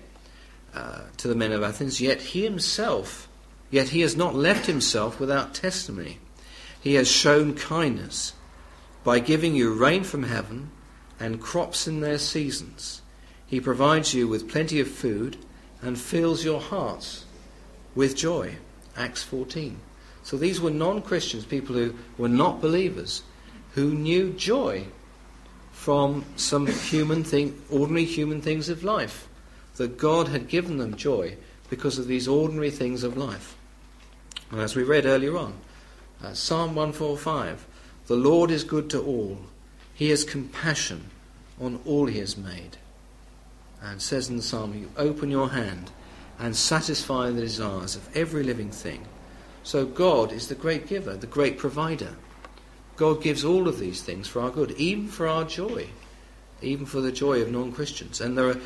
uh, 0.74 1.02
to 1.18 1.28
the 1.28 1.36
men 1.36 1.52
of 1.52 1.64
Athens, 1.64 2.02
Yet 2.02 2.22
he 2.22 2.44
himself, 2.44 3.28
yet 3.70 3.90
he 3.90 4.02
has 4.02 4.16
not 4.16 4.36
left 4.36 4.66
himself 4.66 5.20
without 5.20 5.54
testimony. 5.54 6.20
He 6.82 6.96
has 6.96 7.10
shown 7.10 7.56
kindness 7.56 8.34
by 9.04 9.20
giving 9.20 9.56
you 9.56 9.74
rain 9.74 10.04
from 10.04 10.24
heaven 10.24 10.72
and 11.20 11.42
crops 11.42 11.88
in 11.88 12.02
their 12.02 12.20
seasons. 12.20 13.02
He 13.46 13.60
provides 13.60 14.14
you 14.14 14.28
with 14.28 14.50
plenty 14.50 14.80
of 14.80 14.90
food 14.90 15.38
and 15.82 15.98
fills 15.98 16.44
your 16.44 16.60
hearts 16.60 17.26
with 17.98 18.16
joy. 18.16 18.56
Acts 18.96 19.24
14. 19.24 19.78
So 20.24 20.38
these 20.38 20.62
were 20.62 20.70
non 20.70 21.02
Christians, 21.02 21.46
people 21.46 21.76
who 21.76 21.96
were 22.18 22.30
not 22.30 22.62
believers, 22.62 23.24
who 23.74 23.94
knew 23.94 24.32
joy 24.34 24.86
from 25.72 26.24
some 26.36 26.68
human 26.68 27.24
thing, 27.24 27.60
ordinary 27.70 28.06
human 28.06 28.42
things 28.42 28.70
of 28.70 28.84
life. 28.84 29.28
That 29.76 29.98
God 29.98 30.28
had 30.30 30.48
given 30.48 30.78
them 30.78 30.96
joy 30.96 31.38
because 31.70 31.98
of 31.98 32.08
these 32.08 32.28
ordinary 32.28 32.72
things 32.72 33.04
of 33.04 33.18
life. 33.18 33.56
And 34.52 34.62
as 34.62 34.76
we 34.76 34.84
read 34.84 35.06
earlier 35.06 35.38
on, 35.38 35.54
uh, 36.24 36.34
Psalm 36.34 36.76
145 36.76 37.66
The 38.08 38.16
Lord 38.16 38.52
is 38.52 38.64
good 38.64 38.90
to 38.92 39.02
all, 39.02 39.40
He 39.94 40.10
has 40.10 40.24
compassion 40.24 41.10
on 41.60 41.80
all 41.86 42.06
He 42.06 42.20
has 42.20 42.38
made. 42.38 42.78
And 43.82 44.02
says 44.02 44.30
in 44.30 44.38
the 44.38 44.44
psalm, 44.44 44.74
You 44.74 44.92
open 44.98 45.30
your 45.30 45.50
hand 45.50 45.92
and 46.40 46.56
satisfy 46.56 47.30
the 47.30 47.42
desires 47.42 47.96
of 47.96 48.16
every 48.16 48.44
living 48.44 48.72
thing. 48.72 49.06
So 49.64 49.86
God 49.86 50.32
is 50.32 50.48
the 50.48 50.56
great 50.56 50.88
giver, 50.88 51.16
the 51.18 51.28
great 51.28 51.58
provider. 51.58 52.16
God 52.96 53.22
gives 53.22 53.44
all 53.44 53.68
of 53.68 53.80
these 53.80 54.02
things 54.02 54.28
for 54.28 54.42
our 54.42 54.50
good, 54.50 54.72
even 54.72 55.08
for 55.08 55.28
our 55.28 55.44
joy. 55.44 55.88
even 56.62 56.86
for 56.86 57.02
the 57.02 57.12
joy 57.12 57.42
of 57.42 57.52
non-Christians. 57.52 58.22
And 58.22 58.38
there 58.38 58.50
are, 58.50 58.58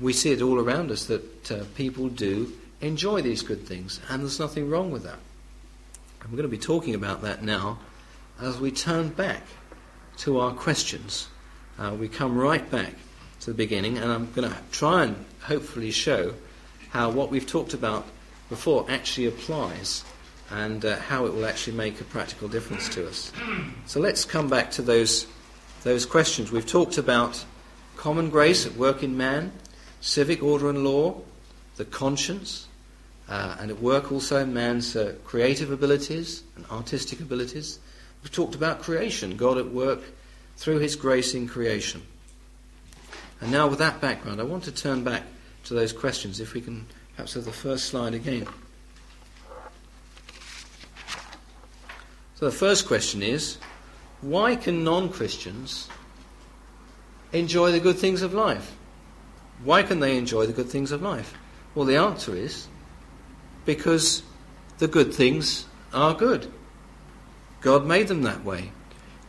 we 0.00 0.12
see 0.12 0.32
it 0.32 0.42
all 0.42 0.58
around 0.58 0.90
us 0.90 1.06
that 1.06 1.50
uh, 1.50 1.64
people 1.74 2.08
do 2.08 2.52
enjoy 2.80 3.22
these 3.22 3.42
good 3.42 3.66
things, 3.66 4.00
and 4.08 4.22
there's 4.22 4.40
nothing 4.40 4.68
wrong 4.68 4.90
with 4.90 5.04
that. 5.04 5.18
And 6.20 6.30
we're 6.30 6.36
going 6.36 6.50
to 6.50 6.56
be 6.56 6.58
talking 6.58 6.94
about 6.94 7.22
that 7.22 7.42
now 7.42 7.78
as 8.40 8.58
we 8.58 8.70
turn 8.70 9.10
back 9.10 9.42
to 10.18 10.38
our 10.40 10.52
questions. 10.52 11.28
Uh, 11.78 11.94
we 11.98 12.08
come 12.08 12.36
right 12.36 12.68
back 12.70 12.94
to 13.40 13.50
the 13.50 13.54
beginning, 13.54 13.98
and 13.98 14.10
I'm 14.10 14.32
going 14.32 14.50
to 14.50 14.56
try 14.70 15.04
and 15.04 15.24
hopefully 15.42 15.90
show 15.90 16.34
how 16.94 17.10
what 17.10 17.28
we've 17.28 17.46
talked 17.46 17.74
about 17.74 18.06
before 18.48 18.86
actually 18.88 19.26
applies 19.26 20.04
and 20.50 20.84
uh, 20.84 20.96
how 21.00 21.26
it 21.26 21.34
will 21.34 21.44
actually 21.44 21.76
make 21.76 22.00
a 22.00 22.04
practical 22.04 22.46
difference 22.46 22.88
to 22.88 23.06
us. 23.08 23.32
So 23.86 23.98
let's 23.98 24.24
come 24.24 24.48
back 24.48 24.70
to 24.72 24.82
those, 24.82 25.26
those 25.82 26.06
questions. 26.06 26.52
We've 26.52 26.66
talked 26.66 26.96
about 26.96 27.44
common 27.96 28.30
grace 28.30 28.64
at 28.64 28.76
work 28.76 29.02
in 29.02 29.16
man, 29.16 29.50
civic 30.00 30.40
order 30.40 30.70
and 30.70 30.84
law, 30.84 31.20
the 31.76 31.84
conscience, 31.84 32.68
uh, 33.28 33.56
and 33.58 33.72
at 33.72 33.80
work 33.80 34.12
also 34.12 34.38
in 34.38 34.54
man's 34.54 34.94
uh, 34.94 35.14
creative 35.24 35.72
abilities 35.72 36.44
and 36.54 36.64
artistic 36.70 37.20
abilities. 37.20 37.80
We've 38.22 38.30
talked 38.30 38.54
about 38.54 38.82
creation, 38.82 39.36
God 39.36 39.58
at 39.58 39.70
work 39.70 40.00
through 40.56 40.78
his 40.78 40.94
grace 40.94 41.34
in 41.34 41.48
creation. 41.48 42.02
And 43.40 43.50
now, 43.50 43.66
with 43.66 43.80
that 43.80 44.00
background, 44.00 44.40
I 44.40 44.44
want 44.44 44.62
to 44.64 44.72
turn 44.72 45.02
back 45.02 45.24
to 45.64 45.74
those 45.74 45.92
questions. 45.92 46.40
If 46.40 46.54
we 46.54 46.60
can 46.60 46.86
perhaps 47.14 47.34
have 47.34 47.44
the 47.44 47.52
first 47.52 47.86
slide 47.86 48.14
again. 48.14 48.46
So, 52.36 52.46
the 52.46 52.52
first 52.56 52.86
question 52.86 53.22
is 53.22 53.58
why 54.20 54.56
can 54.56 54.84
non 54.84 55.08
Christians 55.08 55.88
enjoy 57.32 57.72
the 57.72 57.80
good 57.80 57.98
things 57.98 58.22
of 58.22 58.34
life? 58.34 58.76
Why 59.62 59.82
can 59.82 60.00
they 60.00 60.18
enjoy 60.18 60.46
the 60.46 60.52
good 60.52 60.68
things 60.68 60.92
of 60.92 61.02
life? 61.02 61.34
Well, 61.74 61.84
the 61.84 61.96
answer 61.96 62.34
is 62.34 62.68
because 63.64 64.22
the 64.78 64.88
good 64.88 65.14
things 65.14 65.66
are 65.92 66.14
good. 66.14 66.50
God 67.60 67.86
made 67.86 68.08
them 68.08 68.22
that 68.22 68.44
way. 68.44 68.72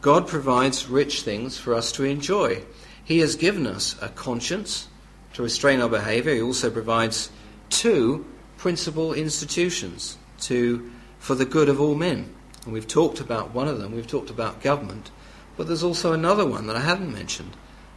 God 0.01 0.27
provides 0.27 0.89
rich 0.89 1.21
things 1.21 1.57
for 1.57 1.73
us 1.73 1.91
to 1.93 2.03
enjoy. 2.03 2.63
He 3.03 3.19
has 3.19 3.35
given 3.35 3.65
us 3.65 3.95
a 4.01 4.09
conscience 4.09 4.87
to 5.35 5.43
restrain 5.43 5.81
our 5.81 5.89
behavior. 5.89 6.33
He 6.33 6.41
also 6.41 6.71
provides 6.71 7.29
two 7.69 8.25
principal 8.57 9.13
institutions 9.13 10.17
to, 10.39 10.89
for 11.19 11.35
the 11.35 11.45
good 11.45 11.67
of 11.67 11.81
all 11.81 11.93
men. 11.93 12.33
And 12.63 12.73
we've 12.73 12.87
talked 12.87 13.19
about 13.19 13.53
one 13.53 13.67
of 13.67 13.79
them, 13.79 13.93
we've 13.93 14.07
talked 14.07 14.29
about 14.29 14.61
government, 14.61 15.11
but 15.57 15.67
there's 15.67 15.83
also 15.83 16.13
another 16.13 16.45
one 16.45 16.67
that 16.67 16.77
I 16.77 16.81
haven't 16.81 17.11
mentioned, 17.11 17.51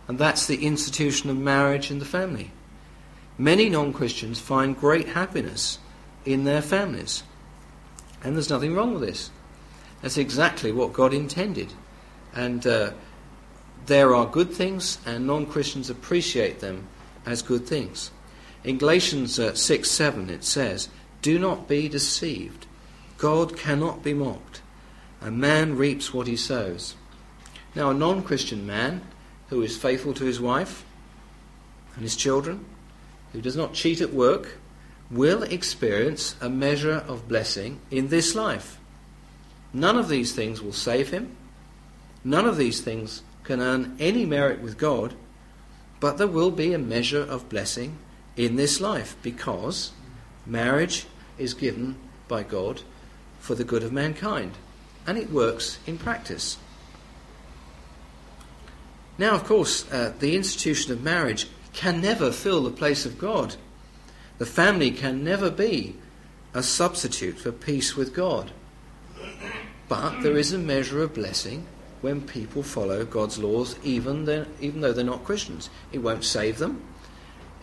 and 0.09 0.19
that's 0.19 0.47
the 0.47 0.67
institution 0.67 1.31
of 1.31 1.37
marriage 1.37 1.91
and 1.93 2.01
the 2.01 2.07
family. 2.07 2.51
Many 3.39 3.69
non 3.69 3.93
Christians 3.93 4.41
find 4.41 4.77
great 4.77 5.11
happiness 5.11 5.79
in 6.25 6.43
their 6.43 6.61
families, 6.61 7.23
and 8.25 8.35
there's 8.35 8.51
nothing 8.51 8.75
wrong 8.75 8.95
with 8.95 9.03
this. 9.03 9.31
That's 10.03 10.19
exactly 10.19 10.73
what 10.73 10.93
God 10.93 11.15
intended. 11.15 11.73
And 12.35 12.67
uh, 12.67 12.91
there 13.87 14.15
are 14.15 14.27
good 14.27 14.51
things, 14.51 14.99
and 15.07 15.27
non 15.27 15.47
Christians 15.47 15.89
appreciate 15.89 16.59
them 16.59 16.89
as 17.29 17.43
good 17.43 17.67
things. 17.67 18.11
In 18.65 18.79
Galatians 18.79 19.39
uh, 19.39 19.55
6 19.55 19.91
7, 19.91 20.31
it 20.31 20.45
says, 20.45 20.89
Do 21.23 21.39
not 21.39 21.69
be 21.69 21.89
deceived. 21.89 22.67
God 23.19 23.57
cannot 23.57 24.03
be 24.03 24.15
mocked. 24.15 24.63
A 25.21 25.31
man 25.31 25.77
reaps 25.77 26.15
what 26.15 26.27
he 26.27 26.37
sows. 26.37 26.95
Now, 27.75 27.91
a 27.91 27.95
non 27.95 28.23
Christian 28.23 28.67
man 28.67 29.03
who 29.49 29.63
is 29.63 29.77
faithful 29.77 30.15
to 30.15 30.25
his 30.25 30.41
wife 30.41 30.85
and 31.95 32.03
his 32.03 32.17
children, 32.17 32.65
who 33.33 33.41
does 33.41 33.57
not 33.57 33.75
cheat 33.75 34.01
at 34.01 34.13
work, 34.13 34.59
will 35.11 35.43
experience 35.43 36.37
a 36.41 36.49
measure 36.49 37.05
of 37.09 37.29
blessing 37.29 37.81
in 37.91 38.09
this 38.09 38.35
life. 38.35 38.79
None 39.73 39.99
of 39.99 40.09
these 40.09 40.33
things 40.33 40.63
will 40.63 40.73
save 40.73 41.11
him. 41.11 41.37
None 42.25 42.47
of 42.47 42.57
these 42.57 42.81
things 42.81 43.23
can 43.45 43.61
earn 43.61 43.97
any 43.99 44.27
merit 44.27 44.61
with 44.61 44.79
God, 44.79 45.15
but 46.01 46.19
there 46.19 46.27
will 46.27 46.51
be 46.51 46.73
a 46.73 46.79
measure 46.79 47.23
of 47.23 47.49
blessing 47.49 47.99
in 48.37 48.57
this 48.57 48.81
life 48.81 49.17
because 49.23 49.93
marriage 50.47 51.07
is 51.39 51.55
given 51.55 51.97
by 52.29 52.43
God 52.43 52.83
for 53.41 53.55
the 53.55 53.65
good 53.65 53.83
of 53.83 53.93
mankind 53.93 54.53
and 55.07 55.19
it 55.19 55.31
works 55.31 55.79
in 55.87 55.99
practice. 55.99 56.59
Now, 59.17 59.35
of 59.35 59.45
course, 59.45 59.91
uh, 59.91 60.13
the 60.19 60.37
institution 60.37 60.93
of 60.93 61.03
marriage 61.03 61.49
can 61.73 62.01
never 62.01 62.31
fill 62.31 62.63
the 62.63 62.71
place 62.71 63.05
of 63.05 63.19
God. 63.19 63.57
The 64.39 64.47
family 64.47 64.93
can 64.93 65.25
never 65.25 65.51
be 65.51 65.97
a 66.55 66.63
substitute 66.63 67.39
for 67.39 67.51
peace 67.51 67.97
with 67.97 68.15
God. 68.15 68.53
But 69.89 70.21
there 70.21 70.37
is 70.37 70.53
a 70.53 70.59
measure 70.59 71.03
of 71.03 71.15
blessing 71.15 71.67
when 72.01 72.21
people 72.21 72.63
follow 72.63 73.05
God's 73.05 73.39
laws, 73.39 73.77
even, 73.83 74.47
even 74.61 74.81
though 74.81 74.93
they're 74.93 75.05
not 75.05 75.25
Christians. 75.25 75.71
It 75.93 75.99
won't 75.99 76.25
save 76.25 76.59
them, 76.59 76.83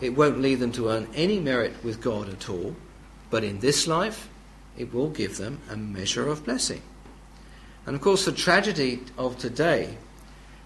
it 0.00 0.16
won't 0.16 0.40
lead 0.40 0.60
them 0.60 0.72
to 0.72 0.88
earn 0.88 1.08
any 1.14 1.40
merit 1.40 1.72
with 1.82 2.00
God 2.02 2.28
at 2.28 2.48
all, 2.48 2.76
but 3.30 3.44
in 3.44 3.60
this 3.60 3.86
life, 3.86 4.28
it 4.76 4.92
will 4.92 5.08
give 5.08 5.38
them 5.38 5.60
a 5.70 5.76
measure 5.76 6.28
of 6.28 6.44
blessing. 6.44 6.82
And 7.86 7.94
of 7.94 8.02
course, 8.02 8.24
the 8.24 8.32
tragedy 8.32 9.00
of 9.16 9.38
today 9.38 9.96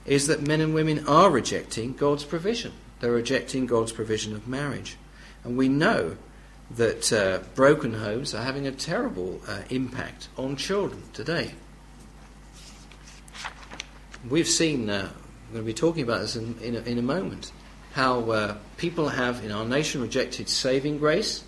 is 0.06 0.26
that 0.26 0.46
men 0.46 0.60
and 0.60 0.74
women 0.74 1.06
are 1.06 1.30
rejecting 1.30 1.92
God's 1.92 2.24
provision. 2.24 2.72
They're 3.00 3.12
rejecting 3.12 3.66
God's 3.66 3.92
provision 3.92 4.34
of 4.34 4.48
marriage. 4.48 4.96
And 5.44 5.56
we 5.56 5.68
know 5.68 6.16
that 6.70 7.12
uh, 7.12 7.40
broken 7.54 7.94
homes 7.94 8.34
are 8.34 8.42
having 8.42 8.66
a 8.66 8.72
terrible 8.72 9.40
uh, 9.46 9.62
impact 9.70 10.28
on 10.36 10.56
children 10.56 11.02
today. 11.12 11.54
We've 14.28 14.48
seen, 14.48 14.90
uh, 14.90 15.08
we're 15.48 15.54
going 15.54 15.64
to 15.64 15.66
be 15.66 15.74
talking 15.74 16.02
about 16.02 16.20
this 16.20 16.36
in, 16.36 16.58
in, 16.60 16.76
a, 16.76 16.80
in 16.80 16.98
a 16.98 17.02
moment, 17.02 17.52
how 17.92 18.30
uh, 18.30 18.56
people 18.76 19.08
have 19.08 19.42
in 19.44 19.50
our 19.50 19.64
nation 19.64 20.02
rejected 20.02 20.48
saving 20.48 20.98
grace, 20.98 21.42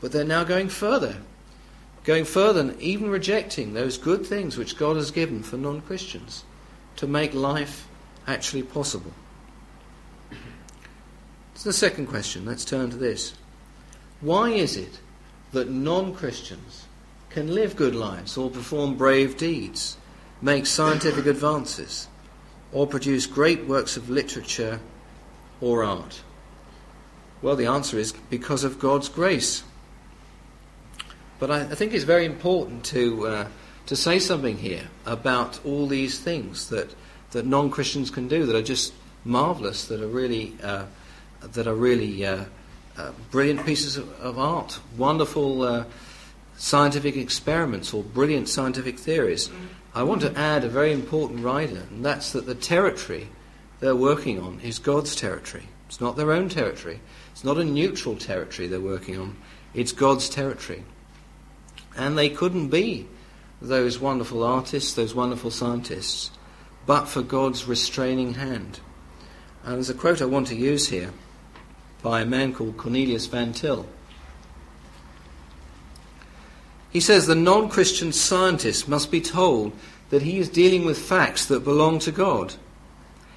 but 0.00 0.10
they're 0.10 0.24
now 0.24 0.42
going 0.42 0.68
further. 0.68 1.16
Going 2.02 2.24
further 2.24 2.60
and 2.60 2.80
even 2.80 3.10
rejecting 3.10 3.74
those 3.74 3.98
good 3.98 4.26
things 4.26 4.56
which 4.56 4.76
God 4.76 4.96
has 4.96 5.10
given 5.10 5.42
for 5.42 5.56
non 5.56 5.80
Christians 5.82 6.44
to 6.96 7.06
make 7.06 7.34
life 7.34 7.86
actually 8.26 8.62
possible. 8.62 9.12
It's 11.54 11.64
the 11.64 11.72
second 11.72 12.06
question. 12.06 12.44
Let's 12.44 12.64
turn 12.64 12.90
to 12.90 12.96
this. 12.96 13.34
Why 14.20 14.50
is 14.50 14.76
it 14.76 15.00
that 15.52 15.70
non 15.70 16.14
Christians 16.14 16.86
can 17.30 17.54
live 17.54 17.76
good 17.76 17.94
lives 17.94 18.36
or 18.36 18.50
perform 18.50 18.96
brave 18.96 19.36
deeds? 19.36 19.96
Make 20.40 20.66
scientific 20.66 21.26
advances, 21.26 22.08
or 22.72 22.86
produce 22.86 23.26
great 23.26 23.64
works 23.66 23.96
of 23.96 24.08
literature 24.10 24.80
or 25.60 25.82
art? 25.82 26.22
Well, 27.40 27.56
the 27.56 27.66
answer 27.66 27.98
is 27.98 28.12
because 28.30 28.64
of 28.64 28.78
God's 28.78 29.08
grace. 29.08 29.62
But 31.38 31.50
I, 31.50 31.60
I 31.60 31.74
think 31.74 31.94
it's 31.94 32.04
very 32.04 32.24
important 32.24 32.84
to, 32.86 33.26
uh, 33.26 33.48
to 33.86 33.96
say 33.96 34.18
something 34.18 34.58
here 34.58 34.88
about 35.06 35.64
all 35.64 35.86
these 35.86 36.18
things 36.18 36.68
that, 36.70 36.94
that 37.30 37.46
non 37.46 37.70
Christians 37.70 38.10
can 38.10 38.26
do 38.26 38.44
that 38.46 38.56
are 38.56 38.62
just 38.62 38.92
marvelous, 39.24 39.86
that 39.86 40.00
are 40.00 40.08
really, 40.08 40.56
uh, 40.62 40.86
that 41.42 41.66
are 41.66 41.74
really 41.74 42.24
uh, 42.26 42.44
uh 42.96 43.12
brilliant 43.30 43.64
pieces 43.64 43.96
of, 43.96 44.08
of 44.20 44.38
art, 44.38 44.80
wonderful 44.96 45.62
uh, 45.62 45.84
scientific 46.56 47.16
experiments, 47.16 47.94
or 47.94 48.02
brilliant 48.02 48.48
scientific 48.48 48.98
theories. 48.98 49.48
I 49.98 50.04
want 50.04 50.20
to 50.20 50.38
add 50.38 50.62
a 50.62 50.68
very 50.68 50.92
important 50.92 51.42
rider, 51.42 51.82
and 51.90 52.04
that's 52.04 52.30
that 52.30 52.46
the 52.46 52.54
territory 52.54 53.30
they're 53.80 53.96
working 53.96 54.38
on 54.38 54.60
is 54.60 54.78
God's 54.78 55.16
territory. 55.16 55.64
It's 55.88 56.00
not 56.00 56.16
their 56.16 56.30
own 56.30 56.48
territory. 56.48 57.00
It's 57.32 57.42
not 57.42 57.58
a 57.58 57.64
neutral 57.64 58.14
territory 58.14 58.68
they're 58.68 58.78
working 58.78 59.18
on. 59.18 59.36
It's 59.74 59.90
God's 59.90 60.28
territory. 60.28 60.84
And 61.96 62.16
they 62.16 62.30
couldn't 62.30 62.68
be 62.68 63.08
those 63.60 63.98
wonderful 63.98 64.44
artists, 64.44 64.94
those 64.94 65.16
wonderful 65.16 65.50
scientists, 65.50 66.30
but 66.86 67.06
for 67.06 67.22
God's 67.22 67.64
restraining 67.64 68.34
hand. 68.34 68.78
And 69.64 69.74
there's 69.74 69.90
a 69.90 69.94
quote 69.94 70.22
I 70.22 70.26
want 70.26 70.46
to 70.46 70.54
use 70.54 70.90
here 70.90 71.10
by 72.04 72.20
a 72.20 72.24
man 72.24 72.54
called 72.54 72.76
Cornelius 72.76 73.26
Van 73.26 73.52
Til. 73.52 73.84
He 76.90 77.00
says 77.00 77.26
the 77.26 77.34
non 77.34 77.68
Christian 77.68 78.12
scientist 78.12 78.88
must 78.88 79.10
be 79.10 79.20
told 79.20 79.72
that 80.10 80.22
he 80.22 80.38
is 80.38 80.48
dealing 80.48 80.84
with 80.84 80.98
facts 80.98 81.46
that 81.46 81.64
belong 81.64 81.98
to 82.00 82.12
God. 82.12 82.54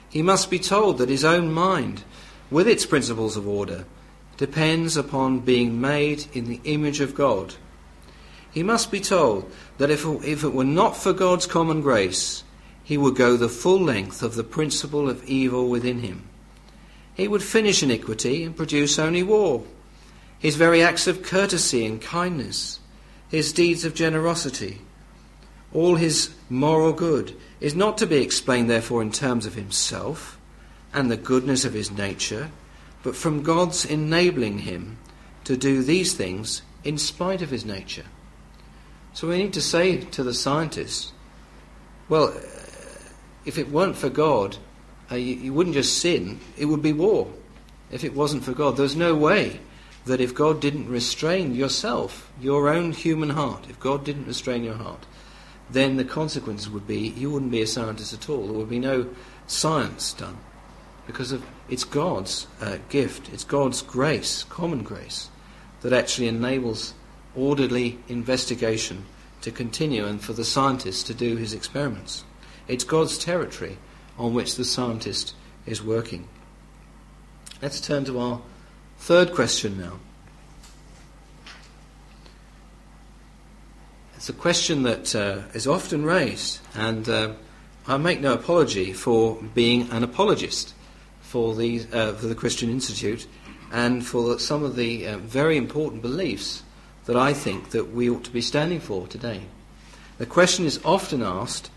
He 0.09 0.21
must 0.21 0.49
be 0.49 0.59
told 0.59 0.97
that 0.97 1.09
his 1.09 1.25
own 1.25 1.51
mind, 1.51 2.03
with 2.49 2.67
its 2.67 2.85
principles 2.85 3.37
of 3.37 3.47
order, 3.47 3.85
depends 4.37 4.97
upon 4.97 5.39
being 5.39 5.79
made 5.79 6.25
in 6.33 6.45
the 6.47 6.59
image 6.63 6.99
of 6.99 7.15
God. 7.15 7.55
He 8.51 8.63
must 8.63 8.91
be 8.91 8.99
told 8.99 9.49
that 9.77 9.89
if, 9.89 10.05
if 10.25 10.43
it 10.43 10.53
were 10.53 10.65
not 10.65 10.97
for 10.97 11.13
God's 11.13 11.45
common 11.45 11.81
grace, 11.81 12.43
he 12.83 12.97
would 12.97 13.15
go 13.15 13.37
the 13.37 13.47
full 13.47 13.79
length 13.79 14.21
of 14.21 14.35
the 14.35 14.43
principle 14.43 15.09
of 15.09 15.23
evil 15.23 15.69
within 15.69 15.99
him. 15.99 16.27
he 17.13 17.27
would 17.27 17.43
finish 17.43 17.83
iniquity 17.83 18.43
and 18.43 18.57
produce 18.57 18.99
only 18.99 19.23
war. 19.23 19.63
His 20.39 20.55
very 20.55 20.81
acts 20.81 21.07
of 21.07 21.21
courtesy 21.21 21.85
and 21.85 22.01
kindness, 22.01 22.80
his 23.31 23.53
deeds 23.53 23.85
of 23.85 23.95
generosity, 23.95 24.81
all 25.73 25.95
his 25.95 26.35
moral 26.49 26.91
good, 26.91 27.33
is 27.61 27.73
not 27.73 27.97
to 27.97 28.05
be 28.05 28.17
explained, 28.17 28.69
therefore, 28.69 29.01
in 29.01 29.11
terms 29.11 29.45
of 29.45 29.55
himself 29.55 30.37
and 30.93 31.09
the 31.09 31.15
goodness 31.15 31.63
of 31.63 31.73
his 31.73 31.89
nature, 31.89 32.51
but 33.03 33.15
from 33.15 33.41
God's 33.41 33.85
enabling 33.85 34.59
him 34.59 34.97
to 35.45 35.55
do 35.55 35.81
these 35.81 36.13
things 36.13 36.61
in 36.83 36.97
spite 36.97 37.41
of 37.41 37.49
his 37.49 37.63
nature. 37.63 38.05
So 39.13 39.29
we 39.29 39.37
need 39.37 39.53
to 39.53 39.61
say 39.61 39.97
to 39.97 40.23
the 40.23 40.33
scientists, 40.33 41.13
well, 42.09 42.35
if 43.45 43.57
it 43.57 43.71
weren't 43.71 43.95
for 43.95 44.09
God, 44.09 44.57
uh, 45.09 45.15
you, 45.15 45.35
you 45.35 45.53
wouldn't 45.53 45.75
just 45.75 45.99
sin, 45.99 46.41
it 46.57 46.65
would 46.65 46.81
be 46.81 46.93
war. 46.93 47.31
If 47.91 48.03
it 48.03 48.13
wasn't 48.13 48.43
for 48.43 48.51
God, 48.51 48.75
there's 48.75 48.95
no 48.95 49.15
way 49.15 49.61
that 50.05 50.21
if 50.21 50.33
God 50.33 50.59
didn't 50.59 50.89
restrain 50.89 51.53
yourself, 51.53 52.31
your 52.39 52.69
own 52.69 52.91
human 52.91 53.31
heart, 53.31 53.65
if 53.69 53.79
God 53.79 54.03
didn't 54.03 54.27
restrain 54.27 54.63
your 54.63 54.75
heart, 54.75 55.05
then 55.69 55.97
the 55.97 56.03
consequences 56.03 56.69
would 56.69 56.87
be 56.87 57.09
you 57.09 57.29
wouldn't 57.31 57.51
be 57.51 57.61
a 57.61 57.67
scientist 57.67 58.13
at 58.13 58.29
all. 58.29 58.47
There 58.47 58.57
would 58.57 58.69
be 58.69 58.79
no 58.79 59.09
science 59.47 60.13
done 60.13 60.37
because 61.07 61.31
of 61.31 61.43
it's 61.69 61.83
God's 61.83 62.47
uh, 62.59 62.77
gift, 62.89 63.31
it's 63.33 63.43
God's 63.43 63.81
grace, 63.81 64.43
common 64.43 64.83
grace, 64.83 65.29
that 65.81 65.93
actually 65.93 66.27
enables 66.27 66.93
orderly 67.35 67.99
investigation 68.07 69.05
to 69.41 69.51
continue 69.51 70.05
and 70.05 70.21
for 70.21 70.33
the 70.33 70.45
scientist 70.45 71.07
to 71.07 71.13
do 71.13 71.35
his 71.35 71.53
experiments. 71.53 72.23
It's 72.67 72.83
God's 72.83 73.17
territory 73.17 73.77
on 74.17 74.33
which 74.33 74.55
the 74.55 74.65
scientist 74.65 75.33
is 75.65 75.83
working. 75.83 76.27
Let's 77.61 77.81
turn 77.81 78.05
to 78.05 78.19
our 78.19 78.41
third 79.01 79.33
question 79.33 79.79
now. 79.79 79.99
It's 84.15 84.29
a 84.29 84.33
question 84.33 84.83
that 84.83 85.15
uh, 85.15 85.39
is 85.55 85.65
often 85.65 86.05
raised, 86.05 86.59
and 86.75 87.09
uh, 87.09 87.31
I 87.87 87.97
make 87.97 88.21
no 88.21 88.33
apology 88.33 88.93
for 88.93 89.41
being 89.55 89.89
an 89.89 90.03
apologist 90.03 90.75
for 91.21 91.55
the, 91.55 91.83
uh, 91.91 92.13
for 92.13 92.27
the 92.27 92.35
Christian 92.35 92.69
Institute 92.69 93.25
and 93.71 94.05
for 94.05 94.37
some 94.37 94.63
of 94.63 94.75
the 94.75 95.07
uh, 95.07 95.17
very 95.17 95.57
important 95.57 96.03
beliefs 96.03 96.61
that 97.05 97.17
I 97.17 97.33
think 97.33 97.71
that 97.71 97.91
we 97.91 98.07
ought 98.07 98.23
to 98.25 98.31
be 98.31 98.41
standing 98.41 98.79
for 98.79 99.07
today. 99.07 99.41
The 100.19 100.27
question 100.27 100.65
is 100.65 100.79
often 100.85 101.23
asked, 101.23 101.71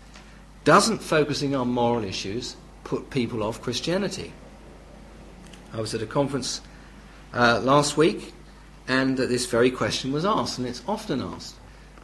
doesn't 0.63 1.01
focusing 1.01 1.55
on 1.55 1.69
moral 1.69 2.03
issues 2.03 2.55
put 2.83 3.09
people 3.09 3.41
off 3.41 3.63
Christianity? 3.63 4.31
I 5.73 5.81
was 5.81 5.95
at 5.95 6.03
a 6.03 6.05
conference 6.05 6.61
uh, 7.35 7.59
last 7.61 7.97
week 7.97 8.33
and 8.87 9.17
that 9.17 9.29
this 9.29 9.45
very 9.45 9.71
question 9.71 10.11
was 10.11 10.25
asked, 10.25 10.57
and 10.57 10.67
it's 10.67 10.83
often 10.87 11.21
asked. 11.21 11.55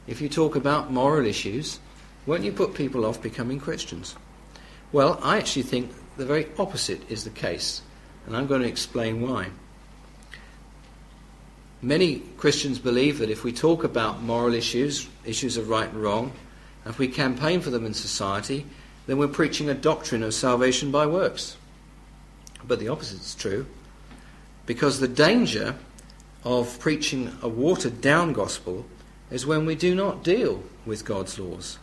If 0.07 0.19
you 0.19 0.29
talk 0.29 0.55
about 0.55 0.91
moral 0.91 1.25
issues, 1.25 1.79
won't 2.25 2.43
you 2.43 2.51
put 2.51 2.73
people 2.73 3.05
off 3.05 3.21
becoming 3.21 3.59
Christians? 3.59 4.15
Well, 4.91 5.19
I 5.23 5.37
actually 5.37 5.63
think 5.63 5.91
the 6.17 6.25
very 6.25 6.47
opposite 6.57 7.09
is 7.09 7.23
the 7.23 7.29
case, 7.29 7.81
and 8.25 8.35
I'm 8.35 8.47
going 8.47 8.61
to 8.61 8.67
explain 8.67 9.21
why. 9.21 9.49
Many 11.83 12.19
Christians 12.37 12.77
believe 12.77 13.19
that 13.19 13.29
if 13.29 13.43
we 13.43 13.53
talk 13.53 13.83
about 13.83 14.21
moral 14.21 14.53
issues, 14.53 15.07
issues 15.25 15.57
of 15.57 15.69
right 15.69 15.89
and 15.89 16.01
wrong, 16.01 16.31
if 16.85 16.99
we 16.99 17.07
campaign 17.07 17.61
for 17.61 17.69
them 17.69 17.85
in 17.85 17.93
society, 17.93 18.65
then 19.07 19.17
we're 19.17 19.27
preaching 19.27 19.69
a 19.69 19.73
doctrine 19.73 20.23
of 20.23 20.33
salvation 20.33 20.91
by 20.91 21.05
works. 21.05 21.57
But 22.67 22.79
the 22.79 22.89
opposite 22.89 23.21
is 23.21 23.33
true, 23.33 23.65
because 24.71 25.01
the 25.01 25.07
danger 25.09 25.75
of 26.45 26.79
preaching 26.79 27.29
a 27.41 27.49
watered 27.49 27.99
down 27.99 28.31
gospel 28.31 28.85
is 29.29 29.45
when 29.45 29.65
we 29.65 29.75
do 29.75 29.93
not 29.93 30.23
deal 30.23 30.63
with 30.85 31.03
God's 31.03 31.37
laws. 31.37 31.77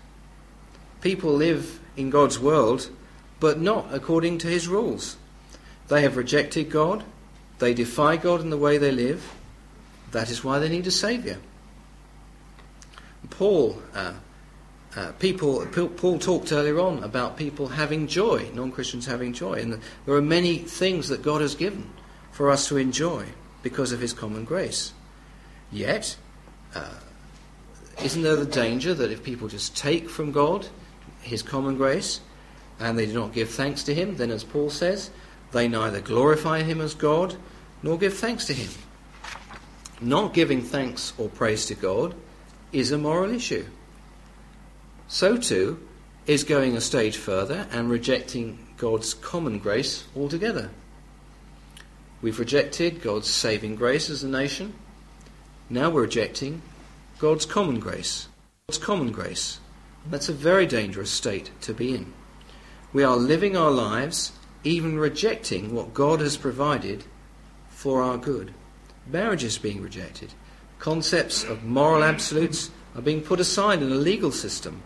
People 1.03 1.35
live 1.35 1.81
in 1.99 2.09
God's 2.09 2.39
world, 2.39 2.89
but 3.41 3.61
not 3.61 3.93
according 3.93 4.39
to 4.39 4.47
his 4.47 4.69
rules. 4.69 5.19
They 5.89 6.01
have 6.01 6.17
rejected 6.17 6.71
God, 6.71 7.05
they 7.59 7.75
defy 7.75 8.17
God 8.17 8.41
in 8.41 8.49
the 8.49 8.57
way 8.57 8.79
they 8.79 8.91
live, 8.91 9.35
that 10.13 10.31
is 10.31 10.43
why 10.43 10.59
they 10.59 10.71
need 10.71 10.87
a 10.87 10.91
Saviour. 10.91 11.37
Paul, 13.29 13.83
uh, 13.95 14.15
uh, 14.97 15.13
people, 15.19 15.67
Paul 15.67 16.19
talked 16.19 16.53
earlier 16.53 16.81
on 16.81 17.05
about 17.05 17.37
people 17.37 17.69
having 17.69 18.07
joy, 18.07 18.49
non-Christians 18.55 19.05
having 19.05 19.35
joy, 19.35 19.61
and 19.61 19.79
there 20.07 20.15
are 20.15 20.23
many 20.23 20.57
things 20.57 21.11
that 21.11 21.21
God 21.21 21.43
has 21.43 21.55
given 21.55 21.87
for 22.39 22.53
us 22.53 22.69
to 22.69 22.77
enjoy 22.77 23.27
because 23.65 23.91
of 23.91 23.99
His 23.99 24.13
common 24.13 24.45
grace. 24.45 24.93
Yet, 25.73 26.17
uh, 26.73 26.95
isn't 28.01 28.23
there 28.23 28.37
the 28.37 28.47
danger 28.47 28.95
that 28.95 29.11
if 29.11 29.25
people 29.25 29.49
just 29.49 29.77
take 29.77 30.09
from 30.09 30.31
God 30.31 30.69
His 31.21 31.43
common 31.43 31.77
grace 31.77 32.21
and 32.79 32.97
they 32.97 33.07
do 33.07 33.15
not 33.15 33.33
give 33.33 33.51
thanks 33.51 33.83
to 33.83 33.95
Him, 33.95 34.19
then, 34.19 34.31
as 34.31 34.45
Paul 34.45 34.71
says, 34.71 35.11
they 35.51 35.67
neither 35.67 36.01
glorify 36.01 36.63
Him 36.63 36.81
as 36.81 36.95
God 36.95 37.35
nor 37.83 37.99
give 37.99 38.15
thanks 38.15 38.45
to 38.45 38.53
Him? 38.53 38.71
not 40.01 40.33
giving 40.33 40.63
thanks 40.63 41.13
or 41.19 41.29
praise 41.29 41.67
to 41.67 41.75
God 41.75 42.15
is 42.71 42.93
a 42.93 42.99
moral 42.99 43.35
issue. 43.35 43.67
So 45.09 45.37
too 45.37 45.85
is 46.25 46.45
going 46.45 46.77
a 46.77 46.81
stage 46.81 47.17
further 47.17 47.67
and 47.73 47.91
rejecting 47.91 48.61
God's 48.77 49.13
common 49.13 49.59
grace 49.59 50.05
altogether. 50.17 50.71
We've 52.21 52.39
rejected 52.39 53.01
God's 53.01 53.29
saving 53.29 53.77
grace 53.77 54.11
as 54.11 54.25
a 54.25 54.29
nation. 54.29 54.75
Now 55.71 55.91
we're 55.91 56.03
rejecting 56.03 56.63
God's 57.19 57.47
common 57.47 57.79
grace. 57.79 58.29
God's 58.67 58.79
common 58.79 59.13
grace. 59.13 59.61
That's 60.11 60.29
a 60.29 60.33
very 60.33 60.67
dangerous 60.67 61.11
state 61.11 61.51
to 61.61 61.73
be 61.73 61.95
in. 61.95 62.13
We 62.93 63.05
are 63.05 63.17
living 63.17 63.57
our 63.57 63.71
lives 63.71 64.33
even 64.65 64.99
rejecting 64.99 65.75
what 65.75 65.95
God 65.95 66.21
has 66.21 66.37
provided 66.37 67.05
for 67.69 68.03
our 68.03 68.19
good. 68.19 68.53
Marriage 69.07 69.45
is 69.45 69.57
being 69.57 69.81
rejected. 69.81 70.35
Concepts 70.79 71.45
of 71.45 71.65
moral 71.65 72.03
absolutes 72.03 72.71
are 72.97 73.03
being 73.03 73.23
put 73.23 73.39
aside 73.39 73.81
in 73.81 73.93
a 73.93 73.97
legal 73.97 74.33
system 74.33 74.83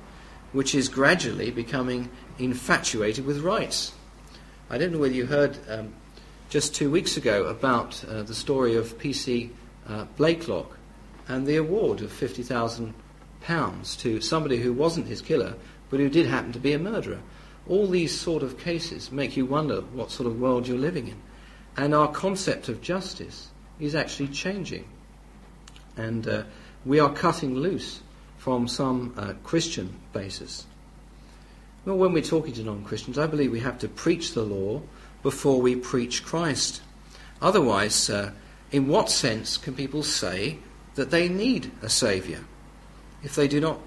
which 0.53 0.75
is 0.75 0.89
gradually 0.89 1.51
becoming 1.51 2.11
infatuated 2.39 3.25
with 3.25 3.41
rights. 3.41 3.93
I 4.69 4.77
don't 4.77 4.93
know 4.93 4.99
whether 4.99 5.15
you 5.15 5.27
heard 5.27 5.59
um, 5.69 5.95
just 6.53 6.75
two 6.75 6.91
weeks 6.91 7.17
ago 7.17 7.47
about 7.47 8.05
uh, 8.05 8.23
the 8.25 8.35
story 8.35 8.77
of 8.77 8.99
PC 8.99 9.49
uh, 9.89 10.05
Blakelock 10.19 10.67
and 11.27 11.47
the 11.47 11.57
award 11.57 12.03
of 12.03 12.13
£50,000 12.13 13.99
to 14.01 14.21
somebody 14.21 14.59
who 14.59 14.75
wasn't 14.75 15.07
his 15.07 15.23
killer 15.23 15.55
but 15.89 15.99
who 15.99 16.11
did 16.11 16.27
happen 16.27 16.53
to 16.53 16.59
be 16.59 16.75
a 16.75 16.79
murderer. 16.79 17.21
All 17.67 17.87
these 17.87 18.21
sort 18.21 18.43
of 18.43 18.59
cases 18.59 19.11
make 19.11 19.35
you 19.35 19.47
wonder 19.47 19.81
what 19.81 20.11
sort 20.11 20.27
of 20.27 20.39
world 20.39 20.69
you're 20.69 20.77
living 20.77 21.09
in. 21.09 21.17
And 21.75 21.95
our 21.95 22.13
concept 22.13 22.69
of 22.69 22.83
justice 22.83 23.49
is 23.81 23.95
actually 23.95 24.29
changing. 24.29 24.85
And 25.97 26.29
uh, 26.29 26.43
we 26.85 27.01
are 27.01 27.15
cutting 27.15 27.55
loose 27.55 28.03
from 28.37 28.69
some 28.69 29.15
uh, 29.17 29.33
Christian 29.43 29.99
basis. 30.13 30.67
Well, 31.87 31.97
when 31.97 32.13
we're 32.13 32.23
talking 32.23 32.53
to 32.53 32.63
non 32.63 32.85
Christians, 32.85 33.17
I 33.17 33.27
believe 33.27 33.51
we 33.51 33.61
have 33.61 33.79
to 33.79 33.89
preach 33.89 34.35
the 34.35 34.43
law 34.43 34.83
before 35.23 35.61
we 35.61 35.77
preach 35.77 36.25
Christ. 36.25 36.83
Otherwise, 37.41 38.11
uh, 38.11 38.33
in 38.71 38.89
what 38.89 39.11
sense 39.11 39.57
can 39.57 39.75
people 39.75 40.03
say 40.03 40.59
that 40.95 41.11
they 41.11 41.29
need 41.29 41.71
a 41.83 41.89
Saviour 41.89 42.41
if 43.23 43.35
they 43.35 43.49
do 43.49 43.61
not 43.61 43.79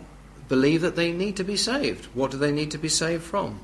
believe 0.47 0.81
that 0.81 0.95
they 0.95 1.11
need 1.11 1.35
to 1.37 1.43
be 1.43 1.57
saved? 1.57 2.05
What 2.13 2.31
do 2.31 2.37
they 2.37 2.51
need 2.51 2.71
to 2.71 2.77
be 2.77 2.89
saved 2.89 3.23
from? 3.23 3.59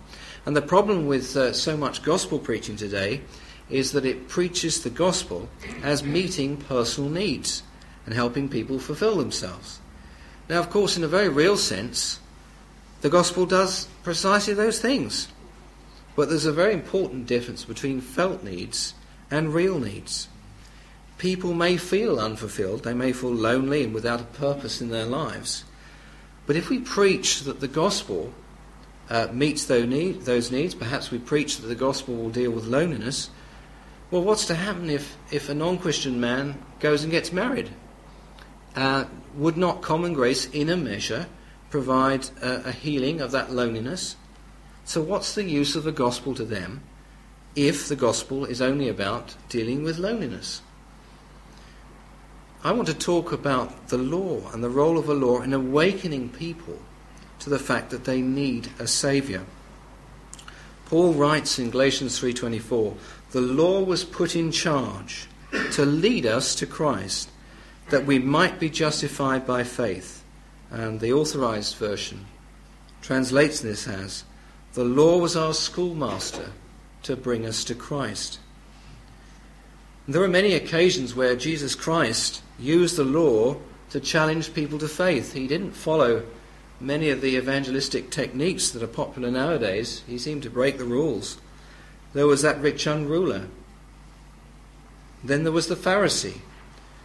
And 0.45 0.55
the 0.55 0.61
problem 0.61 1.05
with 1.05 1.36
uh, 1.38 1.53
so 1.53 1.78
much 1.78 2.03
gospel 2.03 2.39
preaching 2.39 2.76
today 2.76 3.22
is 3.69 3.91
that 3.91 4.05
it 4.05 4.28
preaches 4.28 4.84
the 4.84 4.89
gospel 4.89 5.47
as 5.84 6.03
meeting 6.03 6.57
personal 6.57 7.09
needs 7.09 7.63
and 8.05 8.13
helping 8.13 8.49
people 8.49 8.80
fulfill 8.80 9.17
themselves. 9.17 9.80
Now, 10.49 10.59
of 10.59 10.69
course, 10.69 10.97
in 10.97 11.03
a 11.03 11.07
very 11.07 11.30
real 11.30 11.55
sense, 11.55 12.19
the 13.01 13.09
gospel 13.09 13.45
does 13.45 13.88
precisely 14.03 14.53
those 14.53 14.80
things. 14.80 15.28
But 16.16 16.30
there's 16.30 16.45
a 16.45 16.51
very 16.51 16.74
important 16.74 17.26
difference 17.26 17.64
between 17.64 18.01
felt 18.01 18.43
needs 18.43 18.93
and 19.30 19.53
real 19.53 19.80
needs. 19.80 20.28
People 21.18 21.53
may 21.53 21.78
feel 21.78 22.20
unfulfilled, 22.20 22.84
they 22.84 22.93
may 22.93 23.14
feel 23.14 23.34
lonely 23.34 23.84
and 23.84 23.93
without 23.93 24.22
a 24.22 24.26
purpose 24.26 24.82
in 24.82 24.89
their 24.89 25.05
lives. 25.05 25.64
But 26.47 26.55
if 26.55 26.70
we 26.70 26.80
preach 26.80 27.41
that 27.41 27.59
the 27.59 27.68
gospel 27.68 28.34
uh, 29.09 29.28
meets 29.32 29.66
those, 29.66 29.88
need, 29.88 30.22
those 30.22 30.51
needs, 30.51 30.74
perhaps 30.74 31.12
we 31.12 31.20
preach 31.20 31.57
that 31.57 31.68
the 31.68 31.76
gospel 31.76 32.16
will 32.16 32.30
deal 32.30 32.51
with 32.51 32.66
loneliness, 32.66 33.30
well, 34.09 34.24
what's 34.24 34.45
to 34.47 34.55
happen 34.55 34.89
if, 34.89 35.16
if 35.32 35.47
a 35.47 35.53
non 35.53 35.78
Christian 35.78 36.20
man 36.20 36.62
goes 36.80 37.03
and 37.03 37.12
gets 37.12 37.32
married? 37.32 37.70
Uh, 38.76 39.05
would 39.36 39.55
not 39.55 39.82
common 39.82 40.14
grace, 40.14 40.45
in 40.47 40.70
a 40.70 40.76
measure, 40.76 41.28
provide 41.70 42.28
a, 42.41 42.70
a 42.70 42.72
healing 42.72 43.22
of 43.22 43.32
that 43.32 43.51
loneliness? 43.51 44.18
So, 44.92 45.02
what's 45.02 45.36
the 45.36 45.46
use 45.46 45.78
of 45.78 45.86
the 45.86 45.94
gospel 45.94 46.36
to 46.36 46.44
them 46.44 46.82
if 47.56 47.88
the 47.88 47.96
gospel 47.96 48.44
is 48.44 48.62
only 48.62 48.89
about 48.89 49.36
dealing 49.48 49.84
with 49.84 49.98
loneliness. 49.98 50.62
I 52.62 52.74
want 52.74 52.89
to 52.89 52.94
talk 52.94 53.32
about 53.32 53.88
the 53.88 53.98
law 53.98 54.52
and 54.52 54.62
the 54.62 54.70
role 54.70 54.98
of 54.98 55.08
the 55.08 55.14
law 55.14 55.39
in 55.39 55.54
awakening 55.54 56.32
people 56.32 56.78
to 57.39 57.50
the 57.50 57.58
fact 57.58 57.89
that 57.92 58.04
they 58.04 58.22
need 58.22 58.68
a 58.80 58.86
savior. 58.86 59.46
Paul 60.88 61.14
writes 61.14 61.58
in 61.58 61.70
Galatians 61.70 62.20
3:24, 62.20 62.98
"The 63.32 63.39
law 63.39 63.80
was 63.80 64.04
put 64.04 64.36
in 64.36 64.52
charge 64.52 65.30
to 65.72 65.86
lead 65.86 66.26
us 66.26 66.54
to 66.56 66.66
Christ, 66.66 67.30
that 67.92 68.06
we 68.06 68.20
might 68.20 68.60
be 68.60 68.70
justified 68.70 69.48
by 69.48 69.64
faith." 69.64 70.22
And 70.70 71.00
the 71.00 71.14
authorized 71.14 71.78
version 71.78 72.26
translates 73.02 73.62
this 73.62 73.88
as, 73.88 74.26
"The 74.74 74.84
law 74.84 75.17
was 75.17 75.36
our 75.36 75.53
schoolmaster 75.53 76.51
to 77.03 77.15
bring 77.15 77.45
us 77.45 77.63
to 77.65 77.76
Christ." 77.76 78.39
There 80.07 80.24
are 80.24 80.28
many 80.28 80.53
occasions 80.53 81.15
where 81.15 81.36
Jesus 81.36 81.76
Christ 81.76 82.41
used 82.59 82.95
the 82.95 83.03
law 83.03 83.57
to 83.91 83.99
challenge 83.99 84.53
people 84.53 84.80
to 84.80 84.88
faith. 84.88 85.34
He 85.34 85.47
didn't 85.47 85.74
follow 85.74 86.24
many 86.80 87.09
of 87.09 87.22
the 87.22 87.36
evangelistic 87.36 88.09
techniques 88.09 88.69
that 88.69 88.82
are 88.82 88.88
popular 88.88 89.30
nowadays. 89.30 90.01
He 90.07 90.17
seemed 90.17 90.43
to 90.43 90.49
break 90.49 90.78
the 90.78 90.86
rules. 90.86 91.38
There 92.13 92.28
was 92.28 92.41
that 92.41 92.61
rich 92.61 92.86
young 92.86 93.05
ruler. 93.05 93.47
Then 95.24 95.43
there 95.43 95.51
was 95.51 95.67
the 95.67 95.76
Pharisee 95.76 96.41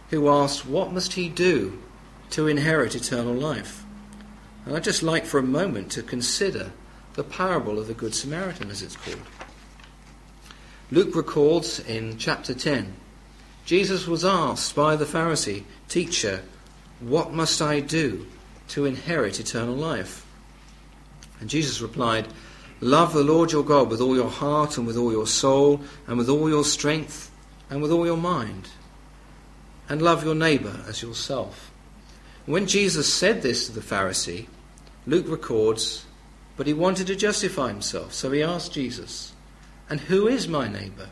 who 0.09 0.27
asked, 0.27 0.65
What 0.65 0.91
must 0.91 1.13
he 1.13 1.29
do 1.29 1.79
to 2.31 2.47
inherit 2.47 2.95
eternal 2.95 3.33
life? 3.33 3.83
And 4.65 4.75
I'd 4.75 4.83
just 4.83 5.03
like 5.03 5.25
for 5.25 5.37
a 5.37 5.43
moment 5.43 5.91
to 5.91 6.01
consider 6.01 6.71
the 7.17 7.23
parable 7.23 7.79
of 7.79 7.87
the 7.87 7.95
Good 7.95 8.13
Samaritan, 8.13 8.69
as 8.69 8.83
it's 8.83 8.95
called. 8.95 9.19
Luke 10.91 11.15
records 11.15 11.79
in 11.81 12.17
chapter 12.17 12.53
10 12.53 12.93
Jesus 13.65 14.07
was 14.07 14.23
asked 14.23 14.73
by 14.75 14.95
the 14.95 15.03
Pharisee, 15.03 15.63
Teacher, 15.89 16.41
what 17.01 17.33
must 17.33 17.61
I 17.61 17.81
do 17.81 18.25
to 18.69 18.85
inherit 18.85 19.41
eternal 19.41 19.75
life? 19.75 20.25
And 21.41 21.49
Jesus 21.49 21.81
replied, 21.81 22.27
Love 22.79 23.11
the 23.11 23.23
Lord 23.23 23.51
your 23.51 23.65
God 23.65 23.89
with 23.89 23.99
all 23.99 24.15
your 24.15 24.29
heart 24.29 24.77
and 24.77 24.87
with 24.87 24.95
all 24.95 25.11
your 25.11 25.27
soul 25.27 25.81
and 26.05 26.17
with 26.17 26.29
all 26.29 26.47
your 26.47 26.63
strength 26.63 27.29
and 27.69 27.81
with 27.81 27.91
all 27.91 28.05
your 28.05 28.15
mind. 28.15 28.69
And 29.89 30.01
love 30.01 30.23
your 30.23 30.35
neighbour 30.35 30.79
as 30.87 31.01
yourself. 31.01 31.71
When 32.45 32.67
Jesus 32.67 33.11
said 33.11 33.41
this 33.41 33.65
to 33.65 33.73
the 33.73 33.81
Pharisee, 33.81 34.47
Luke 35.05 35.27
records, 35.27 36.05
but 36.57 36.65
he 36.67 36.73
wanted 36.73 37.07
to 37.07 37.15
justify 37.15 37.67
himself, 37.69 38.11
so 38.13 38.31
he 38.31 38.41
asked 38.41 38.73
Jesus, 38.73 39.33
And 39.89 40.01
who 40.01 40.27
is 40.27 40.47
my 40.47 40.67
neighbour? 40.67 41.09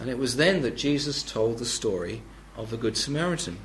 And 0.00 0.08
it 0.08 0.18
was 0.18 0.36
then 0.36 0.62
that 0.62 0.78
Jesus 0.78 1.22
told 1.22 1.58
the 1.58 1.66
story 1.66 2.22
of 2.56 2.70
the 2.70 2.78
Good 2.78 2.96
Samaritan. 2.96 3.58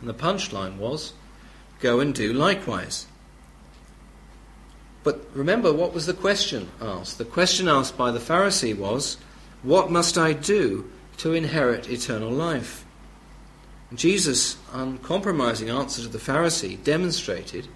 And 0.00 0.08
the 0.08 0.14
punchline 0.14 0.76
was, 0.76 1.12
Go 1.78 2.00
and 2.00 2.12
do 2.12 2.32
likewise. 2.32 3.06
But 5.02 5.24
remember, 5.32 5.72
what 5.72 5.94
was 5.94 6.06
the 6.06 6.14
question 6.14 6.68
asked? 6.80 7.16
The 7.16 7.24
question 7.24 7.68
asked 7.68 7.96
by 7.96 8.10
the 8.10 8.18
Pharisee 8.18 8.76
was, 8.76 9.18
What 9.62 9.90
must 9.90 10.18
I 10.18 10.32
do 10.32 10.90
to 11.18 11.32
inherit 11.32 11.88
eternal 11.88 12.30
life? 12.30 12.84
And 13.88 13.98
Jesus' 13.98 14.56
uncompromising 14.72 15.70
answer 15.70 16.02
to 16.02 16.08
the 16.08 16.18
Pharisee 16.18 16.82
demonstrated 16.82 17.68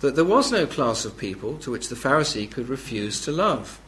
that 0.00 0.14
there 0.14 0.24
was 0.24 0.52
no 0.52 0.66
class 0.66 1.04
of 1.04 1.18
people 1.18 1.58
to 1.58 1.70
which 1.70 1.88
the 1.88 1.96
Pharisee 1.96 2.50
could 2.50 2.68
refuse 2.68 3.20
to 3.22 3.32
love. 3.32 3.80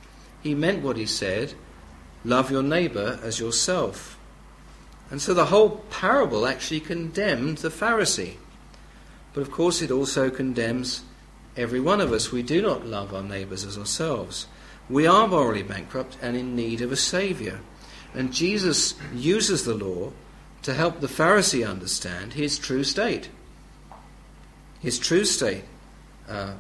He 0.43 0.55
meant 0.55 0.83
what 0.83 0.97
he 0.97 1.07
said 1.07 1.55
Love 2.25 2.51
your 2.51 2.63
neighbour 2.63 3.19
as 3.23 3.41
yourself. 3.41 4.19
And 5.11 5.23
so 5.23 5.33
the 5.33 5.47
whole 5.47 5.83
parable 5.91 6.47
actually 6.47 6.81
condemned 6.81 7.59
the 7.59 7.71
Pharisee. 7.71 8.35
But 9.33 9.41
of 9.41 9.51
course, 9.51 9.81
it 9.81 9.91
also 9.91 10.29
condemns 10.29 11.03
every 11.57 11.81
one 11.81 12.01
of 12.01 12.13
us. 12.13 12.31
We 12.31 12.43
do 12.43 12.61
not 12.61 12.87
love 12.87 13.15
our 13.15 13.23
neighbours 13.23 13.65
as 13.65 13.79
ourselves. 13.79 14.47
We 14.89 15.07
are 15.07 15.27
morally 15.27 15.63
bankrupt 15.63 16.19
and 16.21 16.37
in 16.37 16.55
need 16.55 16.83
of 16.83 16.93
a 16.93 16.97
Saviour. 16.97 17.61
And 18.13 18.33
Jesus 18.33 18.95
uses 19.15 19.65
the 19.65 19.75
law 19.75 20.13
to 20.63 20.75
help 20.75 21.01
the 21.01 21.07
Pharisee 21.07 21.69
understand 21.69 22.35
his 22.35 22.59
true 22.59 22.85
state. 22.85 23.31
His 24.81 24.99
true 24.99 25.25
state. 25.25 25.65
Uh, 26.31 26.53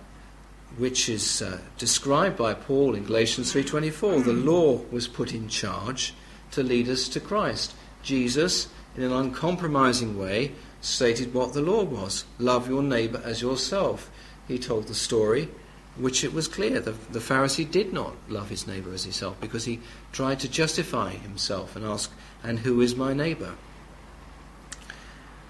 which 0.78 1.08
is 1.08 1.42
uh, 1.42 1.58
described 1.78 2.36
by 2.36 2.54
Paul 2.54 2.94
in 2.94 3.04
Galatians 3.04 3.52
3:24. 3.52 4.24
The 4.24 4.32
law 4.32 4.80
was 4.90 5.08
put 5.08 5.32
in 5.32 5.48
charge 5.48 6.12
to 6.52 6.62
lead 6.62 6.88
us 6.88 7.08
to 7.08 7.20
Christ. 7.20 7.74
Jesus, 8.02 8.68
in 8.96 9.02
an 9.02 9.12
uncompromising 9.12 10.18
way, 10.18 10.52
stated 10.80 11.34
what 11.34 11.52
the 11.52 11.62
law 11.62 11.84
was: 11.84 12.24
love 12.38 12.68
your 12.68 12.82
neighbor 12.82 13.22
as 13.24 13.42
yourself. 13.42 14.10
He 14.48 14.58
told 14.58 14.88
the 14.88 14.94
story, 14.94 15.48
which 15.96 16.24
it 16.24 16.32
was 16.32 16.48
clear 16.48 16.80
the, 16.80 16.96
the 17.12 17.20
Pharisee 17.20 17.70
did 17.70 17.92
not 17.92 18.14
love 18.28 18.48
his 18.48 18.66
neighbor 18.66 18.92
as 18.92 19.04
himself 19.04 19.40
because 19.40 19.66
he 19.66 19.80
tried 20.12 20.40
to 20.40 20.48
justify 20.48 21.10
himself 21.10 21.76
and 21.76 21.84
ask, 21.84 22.10
"And 22.42 22.60
who 22.60 22.80
is 22.80 22.96
my 22.96 23.12
neighbor?" 23.12 23.54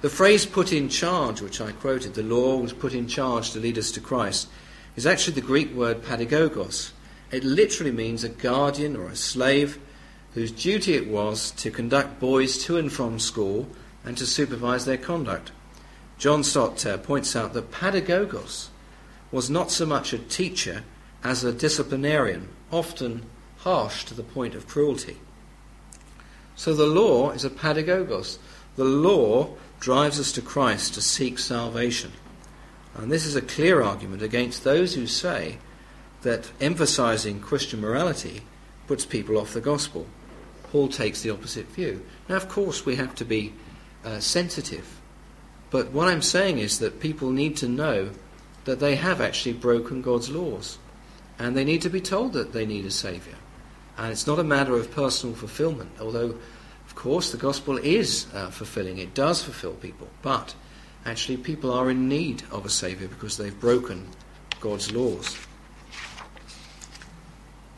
The 0.00 0.08
phrase 0.08 0.46
put 0.46 0.72
in 0.72 0.88
charge, 0.88 1.42
which 1.42 1.60
I 1.60 1.72
quoted, 1.72 2.14
the 2.14 2.22
law 2.22 2.56
was 2.56 2.72
put 2.72 2.94
in 2.94 3.06
charge 3.06 3.50
to 3.50 3.60
lead 3.60 3.76
us 3.76 3.90
to 3.92 4.00
Christ, 4.00 4.48
is 4.96 5.06
actually 5.06 5.34
the 5.34 5.42
Greek 5.42 5.74
word 5.74 6.02
pedagogos. 6.02 6.92
It 7.30 7.44
literally 7.44 7.92
means 7.92 8.24
a 8.24 8.30
guardian 8.30 8.96
or 8.96 9.08
a 9.08 9.16
slave 9.16 9.78
whose 10.32 10.52
duty 10.52 10.94
it 10.94 11.06
was 11.06 11.50
to 11.52 11.70
conduct 11.70 12.18
boys 12.18 12.56
to 12.64 12.78
and 12.78 12.90
from 12.90 13.18
school 13.18 13.68
and 14.04 14.16
to 14.16 14.26
supervise 14.26 14.86
their 14.86 14.96
conduct. 14.96 15.52
John 16.18 16.44
Stott 16.44 16.84
uh, 16.86 16.96
points 16.98 17.36
out 17.36 17.52
that 17.52 17.70
pedagogos 17.70 18.68
was 19.30 19.50
not 19.50 19.70
so 19.70 19.84
much 19.84 20.12
a 20.12 20.18
teacher 20.18 20.82
as 21.22 21.44
a 21.44 21.52
disciplinarian, 21.52 22.48
often 22.70 23.24
harsh 23.58 24.04
to 24.06 24.14
the 24.14 24.22
point 24.22 24.54
of 24.54 24.66
cruelty. 24.66 25.18
So 26.56 26.74
the 26.74 26.86
law 26.86 27.30
is 27.30 27.44
a 27.44 27.50
pedagogos. 27.50 28.38
The 28.76 28.84
law 28.84 29.54
drives 29.80 30.20
us 30.20 30.30
to 30.32 30.42
Christ 30.42 30.94
to 30.94 31.02
seek 31.02 31.38
salvation. 31.38 32.12
And 32.94 33.10
this 33.10 33.24
is 33.24 33.34
a 33.34 33.42
clear 33.42 33.82
argument 33.82 34.22
against 34.22 34.62
those 34.62 34.94
who 34.94 35.06
say 35.06 35.58
that 36.22 36.52
emphasizing 36.60 37.40
Christian 37.40 37.80
morality 37.80 38.42
puts 38.86 39.06
people 39.06 39.38
off 39.38 39.54
the 39.54 39.60
gospel. 39.60 40.06
Paul 40.64 40.88
takes 40.88 41.22
the 41.22 41.30
opposite 41.30 41.66
view. 41.66 42.04
Now, 42.28 42.36
of 42.36 42.48
course, 42.48 42.84
we 42.84 42.96
have 42.96 43.14
to 43.16 43.24
be 43.24 43.52
uh, 44.04 44.20
sensitive. 44.20 45.00
But 45.70 45.92
what 45.92 46.08
I'm 46.08 46.22
saying 46.22 46.58
is 46.58 46.78
that 46.80 47.00
people 47.00 47.30
need 47.30 47.56
to 47.58 47.68
know 47.68 48.10
that 48.64 48.80
they 48.80 48.96
have 48.96 49.20
actually 49.20 49.54
broken 49.54 50.02
God's 50.02 50.30
laws. 50.30 50.78
And 51.38 51.56
they 51.56 51.64
need 51.64 51.82
to 51.82 51.90
be 51.90 52.00
told 52.00 52.34
that 52.34 52.52
they 52.52 52.66
need 52.66 52.84
a 52.84 52.90
Saviour. 52.90 53.36
And 53.96 54.12
it's 54.12 54.26
not 54.26 54.38
a 54.38 54.44
matter 54.44 54.74
of 54.74 54.90
personal 54.90 55.34
fulfillment, 55.34 55.90
although, 56.00 56.36
course, 57.00 57.32
the 57.32 57.38
gospel 57.38 57.78
is 57.78 58.26
uh, 58.34 58.50
fulfilling. 58.50 58.98
It 58.98 59.14
does 59.14 59.42
fulfill 59.42 59.72
people. 59.72 60.08
But 60.20 60.54
actually 61.06 61.38
people 61.38 61.72
are 61.72 61.90
in 61.90 62.08
need 62.08 62.42
of 62.52 62.66
a 62.66 62.68
Saviour 62.68 63.08
because 63.08 63.38
they've 63.38 63.58
broken 63.58 64.06
God's 64.60 64.92
laws. 64.92 65.38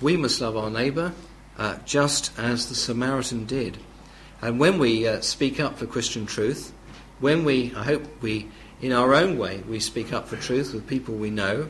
We 0.01 0.17
must 0.17 0.41
love 0.41 0.57
our 0.57 0.71
neighbour 0.71 1.13
uh, 1.57 1.77
just 1.87 2.37
as 2.37 2.69
the 2.69 2.75
Samaritan 2.75 3.47
did. 3.47 3.79
And 4.41 4.59
when 4.59 4.81
we 4.81 5.07
uh, 5.07 5.21
speak 5.21 5.61
up 5.61 5.79
for 5.79 5.87
Christian 5.87 6.27
truth, 6.27 6.73
when 7.21 7.45
we, 7.45 7.73
I 7.77 7.85
hope 7.85 8.03
we, 8.23 8.49
in 8.81 8.91
our 8.91 9.15
own 9.15 9.39
way, 9.39 9.63
we 9.69 9.79
speak 9.79 10.13
up 10.13 10.27
for 10.27 10.37
truth 10.37 10.75
with 10.75 10.89
people 10.89 11.15
we 11.15 11.31
know, 11.31 11.69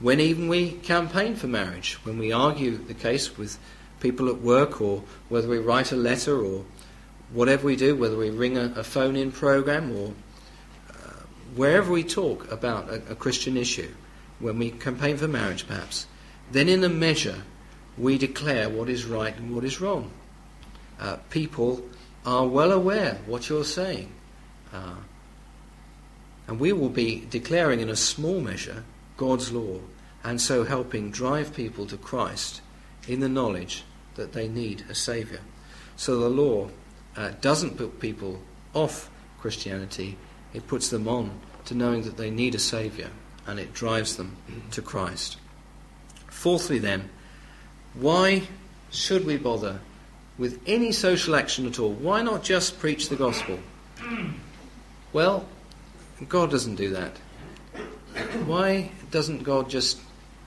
when 0.00 0.20
even 0.20 0.46
we 0.46 0.72
campaign 0.72 1.36
for 1.36 1.46
marriage, 1.46 1.94
when 2.04 2.18
we 2.18 2.32
argue 2.32 2.76
the 2.76 2.92
case 2.92 3.38
with 3.38 3.58
people 4.00 4.28
at 4.28 4.42
work, 4.42 4.82
or 4.82 5.02
whether 5.30 5.48
we 5.48 5.58
write 5.58 5.92
a 5.92 5.96
letter, 5.96 6.44
or 6.44 6.66
whatever 7.32 7.66
we 7.66 7.76
do, 7.76 7.96
whether 7.96 8.16
we 8.16 8.30
ring 8.30 8.56
a, 8.56 8.72
a 8.76 8.84
phone 8.84 9.16
in 9.16 9.32
program, 9.32 9.96
or 9.96 10.12
wherever 11.54 11.92
we 11.92 12.02
talk 12.02 12.50
about 12.50 12.88
a, 12.88 12.94
a 13.10 13.14
Christian 13.14 13.56
issue, 13.56 13.90
when 14.38 14.58
we 14.58 14.70
campaign 14.70 15.16
for 15.16 15.28
marriage 15.28 15.66
perhaps, 15.66 16.06
then 16.50 16.68
in 16.68 16.82
a 16.84 16.88
measure 16.88 17.42
we 17.96 18.18
declare 18.18 18.68
what 18.68 18.88
is 18.88 19.04
right 19.04 19.36
and 19.36 19.54
what 19.54 19.64
is 19.64 19.80
wrong. 19.80 20.10
Uh, 20.98 21.16
people 21.30 21.82
are 22.24 22.46
well 22.46 22.72
aware 22.72 23.18
what 23.26 23.48
you're 23.48 23.64
saying. 23.64 24.12
Uh, 24.72 24.94
and 26.48 26.58
we 26.58 26.72
will 26.72 26.88
be 26.88 27.26
declaring 27.28 27.80
in 27.80 27.88
a 27.88 27.96
small 27.96 28.40
measure 28.40 28.84
God's 29.16 29.52
law 29.52 29.78
and 30.24 30.40
so 30.40 30.64
helping 30.64 31.10
drive 31.10 31.54
people 31.54 31.86
to 31.86 31.96
Christ 31.96 32.60
in 33.06 33.20
the 33.20 33.28
knowledge 33.28 33.84
that 34.14 34.32
they 34.32 34.48
need 34.48 34.84
a 34.88 34.94
Saviour. 34.94 35.40
So 35.96 36.18
the 36.18 36.28
law 36.28 36.70
uh, 37.16 37.30
doesn't 37.40 37.76
put 37.76 38.00
people 38.00 38.40
off 38.74 39.10
Christianity, 39.40 40.16
it 40.54 40.66
puts 40.66 40.88
them 40.88 41.08
on 41.08 41.40
to 41.66 41.74
knowing 41.74 42.02
that 42.02 42.16
they 42.16 42.30
need 42.30 42.54
a 42.54 42.58
Saviour 42.58 43.08
and 43.46 43.58
it 43.58 43.74
drives 43.74 44.16
them 44.16 44.36
to 44.70 44.82
Christ. 44.82 45.36
Fourthly, 46.28 46.78
then, 46.78 47.10
why 47.94 48.42
should 48.90 49.26
we 49.26 49.36
bother 49.36 49.80
with 50.38 50.60
any 50.66 50.92
social 50.92 51.34
action 51.34 51.66
at 51.66 51.78
all? 51.78 51.92
Why 51.92 52.22
not 52.22 52.42
just 52.42 52.78
preach 52.78 53.08
the 53.08 53.16
gospel? 53.16 53.58
Well, 55.12 55.46
God 56.28 56.50
doesn't 56.50 56.76
do 56.76 56.90
that. 56.90 57.16
Why 58.46 58.90
doesn't 59.10 59.42
God 59.42 59.68
just 59.68 60.00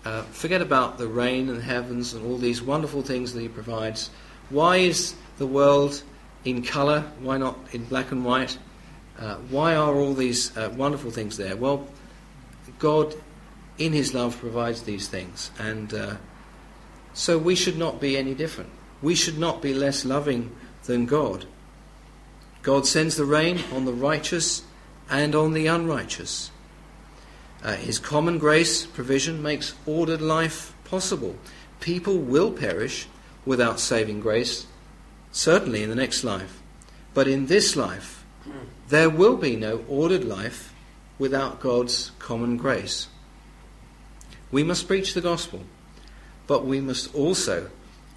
uh, 0.04 0.24
forget 0.24 0.62
about 0.62 0.98
the 0.98 1.08
rain 1.08 1.50
and 1.50 1.60
the 1.60 1.64
heavens 1.64 2.14
and 2.14 2.26
all 2.26 2.38
these 2.38 2.62
wonderful 2.62 3.02
things 3.02 3.34
that 3.34 3.42
He 3.42 3.48
provides? 3.48 4.10
Why 4.50 4.78
is 4.78 5.16
the 5.38 5.48
world 5.48 6.02
in 6.46 6.64
colour? 6.64 7.12
Why 7.20 7.38
not 7.38 7.58
in 7.74 7.86
black 7.86 8.12
and 8.12 8.24
white? 8.24 8.58
Uh, 9.20 9.36
why 9.50 9.76
are 9.76 9.96
all 9.96 10.14
these 10.14 10.56
uh, 10.56 10.74
wonderful 10.76 11.12
things 11.12 11.38
there? 11.38 11.56
Well, 11.56 11.88
God, 12.80 13.16
in 13.78 13.94
His 13.94 14.14
love, 14.14 14.40
provides 14.40 14.84
these 14.84 15.08
things. 15.08 15.52
And 15.60 15.94
uh, 15.94 16.16
so 17.14 17.38
we 17.38 17.56
should 17.56 17.78
not 17.78 18.00
be 18.00 18.18
any 18.18 18.34
different. 18.34 18.70
We 19.02 19.16
should 19.16 19.38
not 19.38 19.62
be 19.62 19.74
less 19.74 20.06
loving 20.06 20.56
than 20.84 21.06
God. 21.06 21.46
God 22.62 22.88
sends 22.88 23.16
the 23.16 23.26
rain 23.26 23.60
on 23.74 23.86
the 23.86 23.94
righteous 23.94 24.64
and 25.10 25.36
on 25.36 25.54
the 25.54 25.68
unrighteous. 25.68 26.52
Uh, 27.64 27.76
his 27.76 28.00
common 28.00 28.38
grace 28.38 28.86
provision 28.86 29.42
makes 29.42 29.74
ordered 29.86 30.22
life 30.22 30.74
possible. 30.84 31.36
People 31.80 32.18
will 32.18 32.52
perish 32.52 33.08
without 33.46 33.80
saving 33.80 34.20
grace, 34.20 34.66
certainly 35.36 35.84
in 35.84 35.90
the 35.90 35.96
next 35.96 36.24
life. 36.24 36.62
But 37.14 37.28
in 37.28 37.48
this 37.48 37.76
life, 37.76 38.26
there 38.88 39.10
will 39.10 39.36
be 39.36 39.56
no 39.56 39.84
ordered 39.90 40.24
life 40.24 40.74
without 41.20 41.60
God's 41.60 42.12
common 42.20 42.56
grace. 42.56 43.08
We 44.50 44.64
must 44.64 44.88
preach 44.88 45.14
the 45.14 45.22
gospel, 45.22 45.64
but 46.48 46.66
we 46.66 46.80
must 46.80 47.14
also 47.14 47.70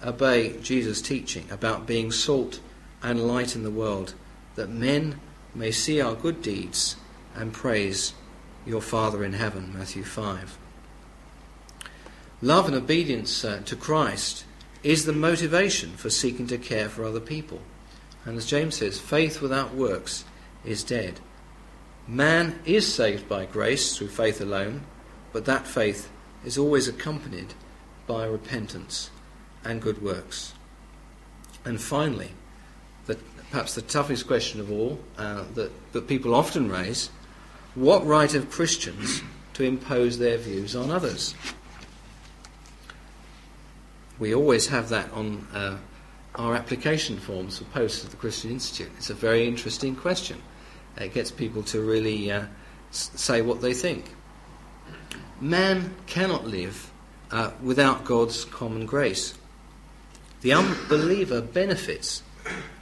obey 0.03 0.57
Jesus' 0.61 1.01
teaching 1.01 1.45
about 1.51 1.85
being 1.85 2.11
salt 2.11 2.61
and 3.03 3.27
light 3.27 3.53
in 3.53 3.63
the 3.63 3.71
world, 3.71 4.13
that 4.55 4.69
men 4.69 5.19
may 5.53 5.71
see 5.71 5.99
our 5.99 6.15
good 6.15 6.41
deeds 6.41 6.95
and 7.35 7.51
praise 7.51 8.13
your 8.65 8.81
Father 8.81 9.25
in 9.25 9.33
heaven. 9.33 9.73
Matthew 9.77 10.03
5. 10.03 10.57
Love 12.41 12.67
and 12.67 12.75
obedience 12.75 13.43
uh, 13.43 13.61
to 13.65 13.75
Christ 13.75 14.45
is 14.83 15.05
the 15.05 15.13
motivation 15.13 15.91
for 15.91 16.09
seeking 16.09 16.47
to 16.47 16.57
care 16.57 16.89
for 16.89 17.03
other 17.03 17.19
people. 17.19 17.61
And 18.25 18.37
as 18.37 18.45
James 18.45 18.75
says, 18.75 18.99
faith 18.99 19.41
without 19.41 19.73
works 19.73 20.25
is 20.63 20.83
dead. 20.83 21.19
Man 22.07 22.59
is 22.65 22.91
saved 22.91 23.29
by 23.29 23.45
grace 23.45 23.97
through 23.97 24.09
faith 24.09 24.41
alone, 24.41 24.81
but 25.31 25.45
that 25.45 25.67
faith 25.67 26.09
is 26.45 26.57
always 26.57 26.87
accompanied 26.87 27.53
by 28.07 28.25
repentance 28.25 29.11
and 29.63 29.81
good 29.81 30.01
works. 30.01 30.53
And 31.65 31.79
finally, 31.79 32.31
the, 33.05 33.17
perhaps 33.51 33.75
the 33.75 33.81
toughest 33.81 34.27
question 34.27 34.59
of 34.59 34.71
all 34.71 34.99
uh, 35.17 35.43
that, 35.55 35.71
that 35.91 36.07
people 36.07 36.33
often 36.33 36.69
raise 36.69 37.09
what 37.75 38.05
right 38.05 38.31
have 38.31 38.49
Christians 38.49 39.21
to 39.53 39.63
impose 39.63 40.17
their 40.17 40.37
views 40.37 40.75
on 40.75 40.89
others? 40.89 41.35
We 44.19 44.35
always 44.35 44.67
have 44.67 44.89
that 44.89 45.11
on 45.13 45.47
uh, 45.53 45.77
our 46.35 46.55
application 46.55 47.17
forms 47.17 47.57
for 47.57 47.63
posts 47.65 48.03
at 48.03 48.11
the 48.11 48.17
Christian 48.17 48.51
Institute. 48.51 48.91
It's 48.97 49.09
a 49.09 49.13
very 49.13 49.47
interesting 49.47 49.95
question. 49.95 50.41
It 50.97 51.13
gets 51.13 51.31
people 51.31 51.63
to 51.63 51.81
really 51.81 52.31
uh, 52.31 52.45
say 52.91 53.41
what 53.41 53.61
they 53.61 53.73
think. 53.73 54.05
Man 55.39 55.95
cannot 56.05 56.45
live 56.45 56.91
uh, 57.31 57.51
without 57.63 58.03
God's 58.03 58.43
common 58.45 58.85
grace. 58.85 59.35
The 60.41 60.53
unbeliever 60.53 61.41
benefits 61.41 62.23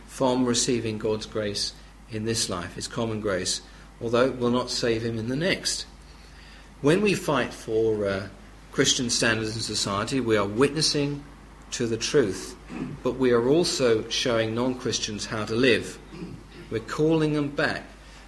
from 0.08 0.46
receiving 0.46 0.98
God's 0.98 1.26
grace 1.26 1.74
in 2.10 2.26
this 2.26 2.50
life, 2.50 2.76
His 2.76 2.88
common 2.88 3.22
grace, 3.22 3.62
although 4.02 4.26
it 4.26 4.38
will 4.38 4.52
not 4.52 4.70
save 4.70 5.04
him 5.04 5.18
in 5.18 5.28
the 5.28 5.36
next. 5.36 5.86
When 6.82 7.02
we 7.02 7.14
fight 7.14 7.54
for 7.54 8.08
uh, 8.08 8.28
Christian 8.78 9.10
standards 9.10 9.56
in 9.56 9.64
society, 9.64 10.20
we 10.20 10.38
are 10.38 10.46
witnessing 10.46 11.24
to 11.72 11.88
the 11.88 11.98
truth, 11.98 12.56
but 13.02 13.14
we 13.14 13.32
are 13.32 13.50
also 13.50 14.08
showing 14.08 14.54
non 14.54 14.76
Christians 14.76 15.26
how 15.26 15.46
to 15.46 15.56
live. 15.56 15.98
We're 16.70 16.82
calling 16.82 17.34
them 17.34 17.50
back 17.50 17.86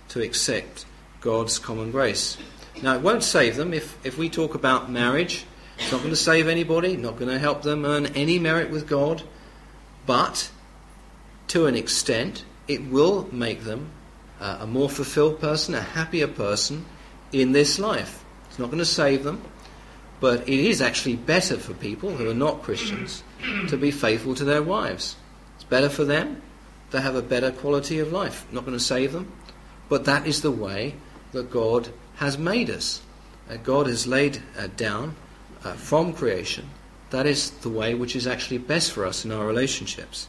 to 0.07 0.23
accept 0.23 0.87
God's 1.21 1.59
common 1.59 1.91
grace. 1.91 2.35
Now, 2.81 2.95
it 2.95 3.01
won't 3.01 3.21
save 3.21 3.57
them 3.57 3.75
if, 3.75 4.03
if 4.03 4.17
we 4.17 4.27
talk 4.27 4.55
about 4.55 4.89
marriage. 4.89 5.45
It's 5.77 5.91
not 5.91 5.99
going 5.99 6.09
to 6.09 6.15
save 6.15 6.47
anybody, 6.47 6.97
not 6.97 7.17
going 7.19 7.29
to 7.29 7.37
help 7.37 7.61
them 7.61 7.85
earn 7.85 8.07
any 8.07 8.39
merit 8.39 8.71
with 8.71 8.87
God, 8.87 9.21
but 10.07 10.49
to 11.49 11.67
an 11.67 11.75
extent, 11.75 12.43
it 12.67 12.87
will 12.87 13.29
make 13.31 13.65
them 13.65 13.91
uh, 14.39 14.57
a 14.61 14.65
more 14.65 14.89
fulfilled 14.89 15.39
person, 15.39 15.75
a 15.75 15.81
happier 15.81 16.27
person 16.27 16.85
in 17.31 17.51
this 17.51 17.77
life. 17.77 18.25
It's 18.49 18.57
not 18.57 18.71
going 18.71 18.79
to 18.79 18.85
save 18.85 19.23
them, 19.23 19.43
but 20.19 20.41
it 20.41 20.59
is 20.59 20.81
actually 20.81 21.15
better 21.15 21.57
for 21.57 21.73
people 21.73 22.11
who 22.11 22.29
are 22.29 22.33
not 22.33 22.63
Christians 22.63 23.23
to 23.69 23.77
be 23.77 23.91
faithful 23.91 24.35
to 24.35 24.43
their 24.43 24.63
wives. 24.63 25.15
It's 25.55 25.63
better 25.63 25.89
for 25.89 26.03
them 26.03 26.41
to 26.91 27.01
have 27.01 27.15
a 27.15 27.21
better 27.21 27.51
quality 27.51 27.99
of 27.99 28.11
life. 28.11 28.45
Not 28.51 28.65
going 28.65 28.77
to 28.77 28.83
save 28.83 29.13
them, 29.13 29.31
but 29.87 30.05
that 30.05 30.27
is 30.27 30.41
the 30.41 30.51
way 30.51 30.95
that 31.31 31.51
God 31.51 31.89
has 32.17 32.37
made 32.37 32.69
us. 32.69 33.01
Uh, 33.49 33.57
God 33.57 33.87
has 33.87 34.07
laid 34.07 34.41
uh, 34.57 34.67
down 34.75 35.15
uh, 35.63 35.73
from 35.73 36.13
creation. 36.13 36.69
That 37.11 37.25
is 37.25 37.51
the 37.51 37.69
way 37.69 37.95
which 37.95 38.15
is 38.15 38.27
actually 38.27 38.59
best 38.59 38.91
for 38.91 39.05
us 39.05 39.25
in 39.25 39.31
our 39.31 39.45
relationships. 39.45 40.27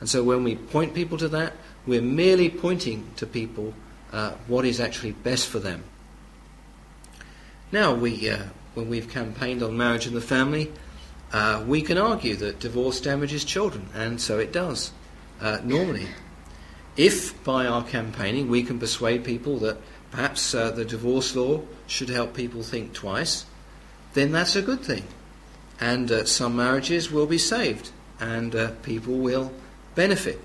And 0.00 0.08
so 0.08 0.22
when 0.22 0.44
we 0.44 0.56
point 0.56 0.94
people 0.94 1.18
to 1.18 1.28
that, 1.28 1.54
we're 1.86 2.02
merely 2.02 2.50
pointing 2.50 3.10
to 3.16 3.26
people 3.26 3.74
uh, 4.12 4.32
what 4.46 4.64
is 4.64 4.80
actually 4.80 5.12
best 5.12 5.48
for 5.48 5.58
them. 5.58 5.84
Now, 7.72 7.94
we, 7.94 8.30
uh, 8.30 8.44
when 8.78 8.88
we've 8.88 9.10
campaigned 9.10 9.60
on 9.60 9.76
marriage 9.76 10.06
and 10.06 10.14
the 10.14 10.20
family, 10.20 10.70
uh, 11.32 11.64
we 11.66 11.82
can 11.82 11.98
argue 11.98 12.36
that 12.36 12.60
divorce 12.60 13.00
damages 13.00 13.44
children, 13.44 13.88
and 13.92 14.20
so 14.20 14.38
it 14.38 14.52
does, 14.52 14.92
uh, 15.40 15.58
normally. 15.64 16.06
If 16.96 17.42
by 17.42 17.66
our 17.66 17.82
campaigning 17.82 18.48
we 18.48 18.62
can 18.62 18.78
persuade 18.78 19.24
people 19.24 19.58
that 19.58 19.78
perhaps 20.12 20.54
uh, 20.54 20.70
the 20.70 20.84
divorce 20.84 21.34
law 21.34 21.62
should 21.88 22.08
help 22.08 22.34
people 22.34 22.62
think 22.62 22.92
twice, 22.92 23.46
then 24.14 24.30
that's 24.30 24.54
a 24.54 24.62
good 24.62 24.80
thing. 24.80 25.04
And 25.80 26.10
uh, 26.10 26.24
some 26.24 26.54
marriages 26.54 27.10
will 27.10 27.26
be 27.26 27.38
saved, 27.38 27.90
and 28.20 28.54
people 28.84 29.18
will 29.18 29.52
benefit. 29.96 30.40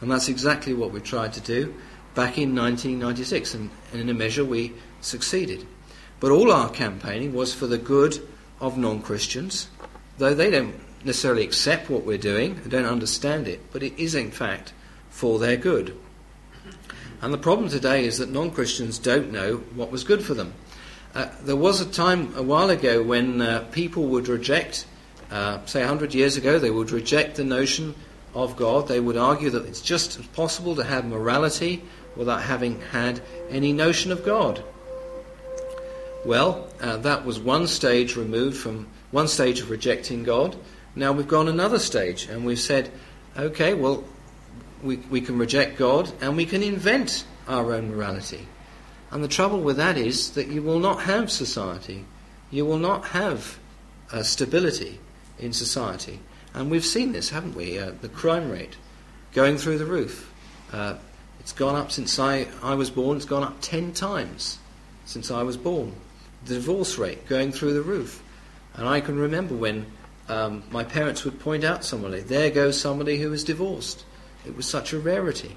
And 0.00 0.10
that's 0.10 0.28
exactly 0.28 0.74
what 0.74 0.90
we 0.90 1.00
tried 1.00 1.32
to 1.34 1.40
do 1.40 1.74
back 2.16 2.38
in 2.38 2.56
1996, 2.56 3.54
and, 3.54 3.70
and 3.92 4.00
in 4.00 4.08
a 4.08 4.14
measure 4.14 4.44
we 4.44 4.72
succeeded. 5.00 5.64
But 6.22 6.30
all 6.30 6.52
our 6.52 6.70
campaigning 6.70 7.34
was 7.34 7.52
for 7.52 7.66
the 7.66 7.78
good 7.78 8.22
of 8.60 8.78
non 8.78 9.02
Christians, 9.02 9.68
though 10.18 10.34
they 10.34 10.52
don't 10.52 10.76
necessarily 11.04 11.42
accept 11.42 11.90
what 11.90 12.04
we're 12.04 12.16
doing, 12.16 12.60
they 12.62 12.70
don't 12.70 12.84
understand 12.84 13.48
it, 13.48 13.72
but 13.72 13.82
it 13.82 13.98
is 13.98 14.14
in 14.14 14.30
fact 14.30 14.72
for 15.10 15.40
their 15.40 15.56
good. 15.56 15.98
And 17.20 17.34
the 17.34 17.38
problem 17.38 17.68
today 17.68 18.04
is 18.04 18.18
that 18.18 18.30
non 18.30 18.52
Christians 18.52 19.00
don't 19.00 19.32
know 19.32 19.56
what 19.74 19.90
was 19.90 20.04
good 20.04 20.22
for 20.22 20.34
them. 20.34 20.54
Uh, 21.12 21.26
there 21.42 21.56
was 21.56 21.80
a 21.80 21.90
time 21.90 22.32
a 22.36 22.42
while 22.44 22.70
ago 22.70 23.02
when 23.02 23.42
uh, 23.42 23.66
people 23.72 24.04
would 24.04 24.28
reject, 24.28 24.86
uh, 25.32 25.58
say 25.66 25.80
100 25.80 26.14
years 26.14 26.36
ago, 26.36 26.60
they 26.60 26.70
would 26.70 26.92
reject 26.92 27.34
the 27.34 27.42
notion 27.42 27.96
of 28.32 28.54
God, 28.54 28.86
they 28.86 29.00
would 29.00 29.16
argue 29.16 29.50
that 29.50 29.66
it's 29.66 29.82
just 29.82 30.32
possible 30.34 30.76
to 30.76 30.84
have 30.84 31.04
morality 31.04 31.82
without 32.14 32.42
having 32.42 32.80
had 32.80 33.20
any 33.50 33.72
notion 33.72 34.12
of 34.12 34.24
God. 34.24 34.62
Well, 36.24 36.68
uh, 36.80 36.98
that 36.98 37.24
was 37.24 37.40
one 37.40 37.66
stage 37.66 38.16
removed 38.16 38.56
from 38.56 38.86
one 39.10 39.26
stage 39.26 39.60
of 39.60 39.70
rejecting 39.70 40.22
God. 40.22 40.56
Now 40.94 41.10
we've 41.10 41.26
gone 41.26 41.48
another 41.48 41.80
stage 41.80 42.26
and 42.26 42.46
we've 42.46 42.60
said, 42.60 42.92
okay, 43.36 43.74
well, 43.74 44.04
we, 44.82 44.96
we 44.96 45.20
can 45.20 45.36
reject 45.36 45.78
God 45.78 46.12
and 46.20 46.36
we 46.36 46.46
can 46.46 46.62
invent 46.62 47.24
our 47.48 47.72
own 47.72 47.90
morality. 47.90 48.46
And 49.10 49.24
the 49.24 49.28
trouble 49.28 49.60
with 49.60 49.76
that 49.78 49.98
is 49.98 50.30
that 50.30 50.46
you 50.46 50.62
will 50.62 50.78
not 50.78 51.02
have 51.02 51.30
society. 51.30 52.04
You 52.52 52.66
will 52.66 52.78
not 52.78 53.06
have 53.06 53.58
uh, 54.12 54.22
stability 54.22 55.00
in 55.40 55.52
society 55.52 56.20
and 56.54 56.70
we've 56.70 56.84
seen 56.84 57.12
this, 57.12 57.30
haven't 57.30 57.56
we? 57.56 57.78
Uh, 57.78 57.92
the 58.00 58.08
crime 58.08 58.48
rate 58.48 58.76
going 59.32 59.56
through 59.56 59.78
the 59.78 59.86
roof. 59.86 60.32
Uh, 60.72 60.96
it's 61.40 61.52
gone 61.52 61.74
up 61.74 61.90
since 61.90 62.18
I, 62.18 62.46
I 62.62 62.74
was 62.74 62.90
born, 62.90 63.16
it's 63.16 63.26
gone 63.26 63.42
up 63.42 63.60
10 63.60 63.92
times 63.92 64.58
since 65.04 65.30
I 65.30 65.42
was 65.42 65.56
born. 65.56 65.92
The 66.46 66.54
divorce 66.54 66.98
rate 66.98 67.26
going 67.28 67.52
through 67.52 67.74
the 67.74 67.82
roof. 67.82 68.22
And 68.74 68.88
I 68.88 69.00
can 69.00 69.18
remember 69.18 69.54
when 69.54 69.86
um, 70.28 70.62
my 70.70 70.84
parents 70.84 71.24
would 71.24 71.40
point 71.40 71.64
out 71.64 71.84
somebody, 71.84 72.20
there 72.20 72.50
goes 72.50 72.80
somebody 72.80 73.18
who 73.18 73.32
is 73.32 73.44
divorced. 73.44 74.04
It 74.46 74.56
was 74.56 74.66
such 74.66 74.92
a 74.92 74.98
rarity. 74.98 75.56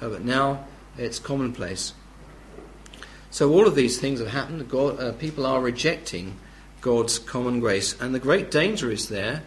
Oh, 0.00 0.10
but 0.10 0.24
now 0.24 0.64
it's 0.98 1.18
commonplace. 1.18 1.94
So 3.30 3.52
all 3.52 3.66
of 3.66 3.74
these 3.74 4.00
things 4.00 4.20
have 4.20 4.28
happened. 4.28 4.68
God, 4.68 5.00
uh, 5.00 5.12
people 5.12 5.46
are 5.46 5.60
rejecting 5.60 6.38
God's 6.80 7.18
common 7.18 7.60
grace. 7.60 7.98
And 8.00 8.14
the 8.14 8.18
great 8.18 8.50
danger 8.50 8.90
is 8.90 9.08
there 9.08 9.42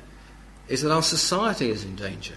is 0.67 0.81
that 0.83 0.91
our 0.91 1.01
society 1.01 1.69
is 1.69 1.83
in 1.83 1.95
danger. 1.95 2.35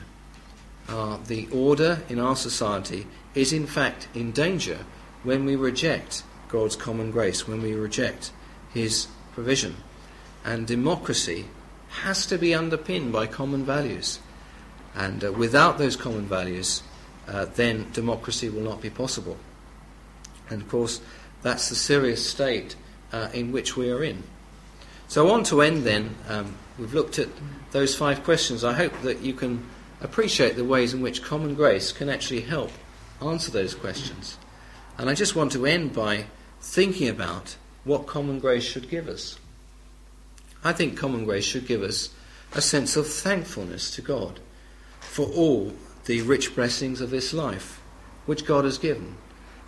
Uh, 0.89 1.19
the 1.27 1.49
order 1.53 2.03
in 2.09 2.19
our 2.19 2.37
society 2.37 3.07
is 3.35 3.53
in 3.53 3.67
fact 3.67 4.09
in 4.15 4.33
danger 4.33 4.79
when 5.23 5.45
we 5.45 5.55
reject 5.57 6.23
God's 6.49 6.77
common 6.77 7.11
grace, 7.11 7.47
when 7.47 7.63
we 7.63 7.75
reject 7.75 8.33
His 8.75 9.09
provision. 9.33 9.77
And 10.45 10.67
democracy 10.67 11.47
has 12.03 12.27
to 12.27 12.39
be 12.39 12.55
underpinned 12.55 13.13
by 13.13 13.27
common 13.27 13.65
values. 13.65 14.19
And 14.95 15.25
uh, 15.25 15.33
without 15.33 15.79
those 15.79 15.97
common 15.97 16.27
values, 16.27 16.83
uh, 17.29 17.47
then 17.55 17.91
democracy 17.93 18.49
will 18.49 18.63
not 18.63 18.81
be 18.81 18.91
possible. 18.91 19.37
And 20.51 20.63
of 20.63 20.69
course, 20.69 21.01
that's 21.43 21.69
the 21.69 21.75
serious 21.75 22.27
state 22.27 22.77
uh, 23.13 23.29
in 23.33 23.53
which 23.53 23.77
we 23.77 23.91
are 23.91 24.03
in. 24.03 24.23
So 25.09 25.27
want 25.27 25.47
to 25.47 25.61
end 25.61 25.85
then. 25.85 26.15
Um, 26.29 26.57
we've 26.79 26.95
looked 26.95 27.19
at 27.19 27.29
those 27.73 27.95
five 27.95 28.25
questions. 28.25 28.65
I 28.65 28.73
hope 28.73 28.99
that 29.03 29.21
you 29.21 29.35
can 29.35 29.67
appreciate 30.01 30.57
the 30.57 30.65
ways 30.65 30.95
in 30.95 31.03
which 31.03 31.23
common 31.23 31.55
grace 31.55 31.93
can 31.93 32.09
actually 32.09 32.41
help 32.41 32.71
answer 33.21 33.51
those 33.51 33.75
questions. 33.75 34.39
And 34.99 35.09
I 35.09 35.15
just 35.15 35.37
want 35.37 35.53
to 35.53 35.67
end 35.67 35.93
by 35.93 36.27
thinking 36.61 37.09
about 37.09 37.57
what 37.85 38.07
common 38.07 38.39
grace 38.39 38.65
should 38.65 38.89
give 38.89 39.09
us. 39.09 39.39
I 40.65 40.73
think 40.73 40.97
common 40.97 41.25
grace 41.25 41.45
should 41.45 41.67
give 41.67 41.83
us 41.83 42.11
a 42.55 42.61
sense 42.61 42.97
of 42.97 43.07
thankfulness 43.07 43.91
to 43.93 44.03
God 44.03 44.41
for 45.01 45.27
all 45.27 45.73
the 46.07 46.23
rich 46.23 46.55
blessings 46.55 47.01
of 47.01 47.11
this 47.11 47.33
life 47.33 47.81
which 48.27 48.45
God 48.45 48.65
has 48.65 48.79
given. 48.79 49.17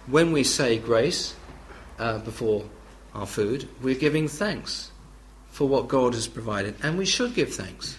When 0.06 0.32
we 0.32 0.44
say 0.44 0.78
grace 0.78 1.34
uh, 1.98 2.18
before 2.18 2.64
our 3.14 3.26
food, 3.26 3.68
we're 3.82 3.94
giving 3.94 4.28
thanks 4.28 4.90
for 5.50 5.68
what 5.68 5.88
God 5.88 6.14
has 6.14 6.26
provided. 6.26 6.74
And 6.82 6.98
we 6.98 7.06
should 7.06 7.34
give 7.34 7.54
thanks 7.54 7.96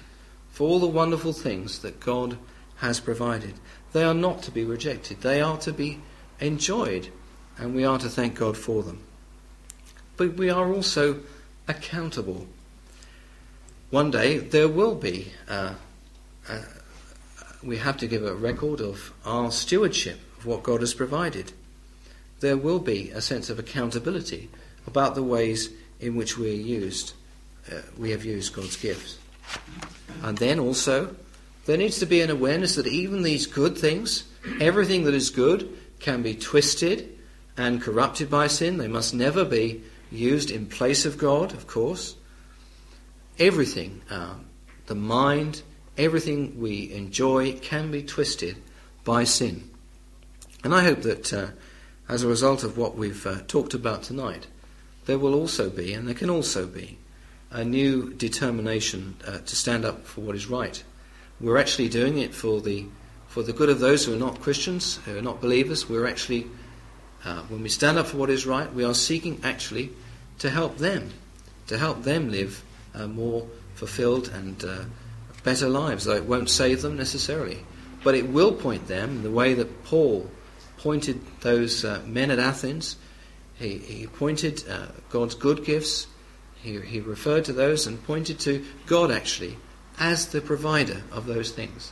for 0.51 0.67
all 0.67 0.79
the 0.79 0.87
wonderful 0.87 1.33
things 1.33 1.79
that 1.79 1.99
God 1.99 2.37
has 2.77 2.99
provided. 2.99 3.55
They 3.93 4.03
are 4.03 4.13
not 4.13 4.43
to 4.43 4.51
be 4.51 4.65
rejected, 4.65 5.21
they 5.21 5.41
are 5.41 5.57
to 5.59 5.71
be 5.71 5.99
enjoyed, 6.39 7.09
and 7.57 7.73
we 7.73 7.85
are 7.85 7.97
to 7.97 8.09
thank 8.09 8.35
God 8.35 8.57
for 8.57 8.83
them. 8.83 9.04
But 10.17 10.35
we 10.35 10.49
are 10.49 10.73
also 10.73 11.21
accountable 11.67 12.47
one 13.95 14.11
day 14.11 14.39
there 14.39 14.67
will 14.67 14.95
be, 14.95 15.31
uh, 15.47 15.73
uh, 16.49 16.61
we 17.63 17.77
have 17.77 17.97
to 17.97 18.07
give 18.07 18.25
a 18.25 18.33
record 18.33 18.81
of 18.81 19.13
our 19.25 19.51
stewardship 19.51 20.19
of 20.37 20.45
what 20.45 20.63
God 20.63 20.81
has 20.81 20.93
provided. 20.93 21.53
There 22.39 22.57
will 22.57 22.79
be 22.79 23.11
a 23.11 23.21
sense 23.21 23.49
of 23.49 23.57
accountability 23.57 24.49
about 24.87 25.15
the 25.15 25.23
ways 25.23 25.69
in 25.99 26.15
which 26.15 26.37
we 26.37 26.51
used, 26.51 27.13
uh, 27.71 27.81
we 27.97 28.11
have 28.11 28.25
used 28.25 28.53
God's 28.53 28.75
gifts. 28.75 29.17
And 30.23 30.37
then 30.39 30.59
also, 30.59 31.15
there 31.65 31.77
needs 31.77 31.99
to 31.99 32.05
be 32.05 32.21
an 32.21 32.29
awareness 32.29 32.75
that 32.75 32.87
even 32.87 33.23
these 33.23 33.45
good 33.45 33.77
things, 33.77 34.25
everything 34.59 35.05
that 35.05 35.13
is 35.13 35.29
good, 35.29 35.69
can 35.99 36.21
be 36.21 36.35
twisted 36.35 37.17
and 37.55 37.81
corrupted 37.81 38.29
by 38.29 38.47
sin. 38.47 38.77
They 38.77 38.89
must 38.89 39.13
never 39.13 39.45
be 39.45 39.83
used 40.15 40.51
in 40.51 40.65
place 40.65 41.05
of 41.05 41.17
God, 41.17 41.53
of 41.53 41.67
course 41.67 42.15
everything, 43.39 44.01
uh, 44.09 44.35
the 44.87 44.95
mind, 44.95 45.61
everything 45.97 46.59
we 46.59 46.91
enjoy 46.93 47.53
can 47.53 47.91
be 47.91 48.03
twisted 48.03 48.57
by 49.03 49.23
sin. 49.23 49.69
And 50.63 50.73
I 50.73 50.83
hope 50.83 51.01
that 51.01 51.33
uh, 51.33 51.47
as 52.09 52.23
a 52.23 52.27
result 52.27 52.63
of 52.63 52.77
what 52.77 52.95
we've 52.95 53.25
uh, 53.25 53.41
talked 53.47 53.73
about 53.73 54.03
tonight, 54.03 54.47
there 55.05 55.19
will 55.19 55.35
also 55.35 55.69
be, 55.69 55.93
and 55.93 56.07
there 56.07 56.15
can 56.15 56.29
also 56.29 56.65
be, 56.65 56.97
a 57.51 57.63
new 57.63 58.11
determination 58.13 59.15
uh, 59.25 59.37
to 59.37 59.55
stand 59.55 59.85
up 59.85 60.05
for 60.05 60.21
what 60.21 60.35
is 60.35 60.47
right. 60.47 60.83
We're 61.39 61.57
actually 61.57 61.89
doing 61.89 62.17
it 62.17 62.33
for 62.33 62.59
the 62.59 62.85
for 63.27 63.43
the 63.43 63.53
good 63.53 63.69
of 63.69 63.79
those 63.79 64.05
who 64.05 64.13
are 64.13 64.17
not 64.17 64.39
Christians, 64.39 64.95
who 65.03 65.17
are 65.17 65.21
not 65.21 65.41
believers. 65.41 65.89
We're 65.89 66.07
actually, 66.07 66.47
uh, 67.25 67.41
when 67.49 67.61
we 67.63 67.67
stand 67.67 67.97
up 67.97 68.07
for 68.07 68.15
what 68.15 68.29
is 68.29 68.45
right, 68.45 68.73
we 68.73 68.85
are 68.85 68.93
seeking 68.93 69.41
actually 69.43 69.91
to 70.39 70.49
help 70.49 70.77
them, 70.77 71.11
to 71.67 71.77
help 71.77 72.03
them 72.03 72.29
live 72.29 72.63
uh, 72.93 73.07
more 73.07 73.47
fulfilled 73.75 74.29
and 74.29 74.63
uh, 74.63 74.83
better 75.43 75.69
lives, 75.69 76.05
though 76.05 76.15
it 76.15 76.25
won't 76.25 76.49
save 76.49 76.81
them 76.81 76.97
necessarily. 76.97 77.59
But 78.03 78.15
it 78.15 78.29
will 78.29 78.53
point 78.53 78.87
them 78.87 79.23
the 79.23 79.31
way 79.31 79.53
that 79.53 79.83
Paul 79.85 80.29
pointed 80.77 81.21
those 81.41 81.83
uh, 81.83 82.01
men 82.05 82.31
at 82.31 82.39
Athens. 82.39 82.97
He, 83.55 83.77
he 83.77 84.07
pointed 84.07 84.67
uh, 84.69 84.87
God's 85.09 85.35
good 85.35 85.65
gifts, 85.65 86.07
he, 86.65 86.79
he 86.81 86.99
referred 86.99 87.45
to 87.45 87.53
those 87.53 87.85
and 87.85 88.03
pointed 88.03 88.39
to 88.39 88.65
God 88.87 89.11
actually 89.11 89.57
as 89.99 90.27
the 90.27 90.41
provider 90.41 91.03
of 91.11 91.27
those 91.27 91.51
things. 91.51 91.91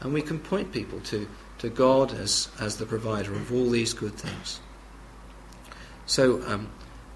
And 0.00 0.14
we 0.14 0.22
can 0.22 0.38
point 0.38 0.72
people 0.72 1.00
to, 1.00 1.28
to 1.58 1.68
God 1.68 2.12
as, 2.14 2.48
as 2.60 2.76
the 2.76 2.86
provider 2.86 3.32
of 3.32 3.52
all 3.52 3.68
these 3.68 3.92
good 3.92 4.14
things. 4.14 4.60
So, 6.06 6.42
um, 6.46 6.68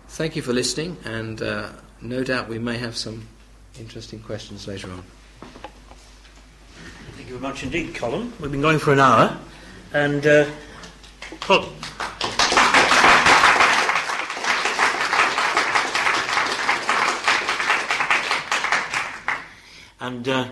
thank 0.09 0.37
you 0.37 0.43
for 0.43 0.53
listening, 0.53 0.97
and 1.05 1.41
uh, 1.43 1.69
no 2.01 2.25
doubt 2.25 2.49
we 2.49 2.59
may 2.59 2.79
have 2.79 2.97
some 2.97 3.27
interesting 3.79 4.21
questions 4.21 4.67
later 4.67 4.91
on. 4.91 5.03
Thank 7.17 7.29
you 7.29 7.39
very 7.39 7.41
much 7.41 7.63
indeed, 7.63 7.95
Colin. 7.95 8.33
We've 8.41 8.53
been 8.53 8.63
going 8.63 8.79
for 8.79 8.93
an 8.93 9.01
hour, 9.01 9.37
and 9.93 10.27
uh, 10.27 10.47
Colin. 11.41 11.71
And 19.99 20.29
uh, 20.29 20.49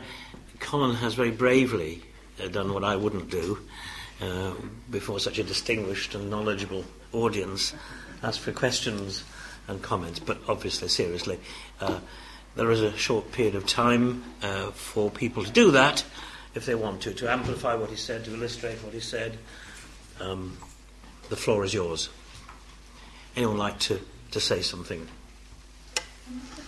Colin 0.58 0.96
has 0.96 1.14
very 1.14 1.30
bravely 1.30 2.02
uh, 2.42 2.48
done 2.48 2.72
what 2.72 2.82
I 2.82 2.96
wouldn't 2.96 3.30
do 3.30 3.60
uh, 4.20 4.52
before 4.90 5.20
such 5.20 5.38
a 5.38 5.44
distinguished 5.44 6.14
and 6.14 6.28
knowledgeable 6.28 6.84
audience. 7.12 7.72
Ask 8.22 8.40
for 8.40 8.52
questions 8.52 9.22
and 9.68 9.82
comments, 9.82 10.18
but 10.18 10.38
obviously, 10.48 10.88
seriously, 10.88 11.38
uh, 11.80 12.00
there 12.56 12.70
is 12.70 12.82
a 12.82 12.96
short 12.96 13.32
period 13.32 13.54
of 13.54 13.66
time 13.66 14.22
uh, 14.42 14.70
for 14.70 15.10
people 15.10 15.42
to 15.44 15.50
do 15.50 15.70
that 15.72 16.04
if 16.54 16.66
they 16.66 16.74
want 16.74 17.00
to, 17.02 17.12
to 17.12 17.30
amplify 17.30 17.74
what 17.74 17.90
he 17.90 17.96
said, 17.96 18.24
to 18.24 18.34
illustrate 18.34 18.76
what 18.84 18.94
he 18.94 19.00
said. 19.00 19.38
Um, 20.20 20.56
the 21.28 21.36
floor 21.36 21.64
is 21.64 21.74
yours. 21.74 22.10
Anyone 23.36 23.58
like 23.58 23.78
to, 23.80 24.00
to 24.30 24.40
say 24.40 24.62
something? 24.62 25.06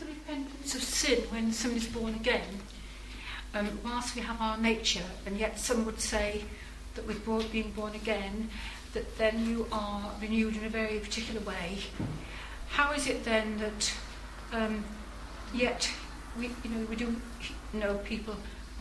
the 0.01 0.07
repentance 0.07 0.75
of 0.75 0.83
sin 0.83 1.23
when 1.31 1.53
someone 1.53 1.79
is 1.79 1.87
born 1.87 2.15
again, 2.15 2.61
um, 3.55 3.79
whilst 3.85 4.15
we 4.15 4.23
have 4.23 4.41
our 4.41 4.59
nature, 4.59 5.05
and 5.25 5.39
yet 5.39 5.59
some 5.59 5.87
would 5.87 6.01
say 6.01 6.45
that 6.95 7.07
with 7.07 7.25
being 7.53 7.71
born 7.73 7.95
again, 7.95 8.51
that 8.93 9.17
then 9.19 9.47
you 9.47 9.67
are 9.71 10.11
renewed 10.21 10.57
in 10.57 10.65
a 10.65 10.69
very 10.69 10.99
particular 10.99 11.41
way. 11.43 11.79
How 12.69 12.93
is 12.93 13.07
it 13.07 13.25
then 13.25 13.59
that 13.59 13.93
um, 14.53 14.85
yet 15.55 15.91
we, 16.39 16.51
you 16.63 16.71
know, 16.71 16.87
we 16.89 16.97
do 16.97 17.17
know 17.73 17.99
people 17.99 18.37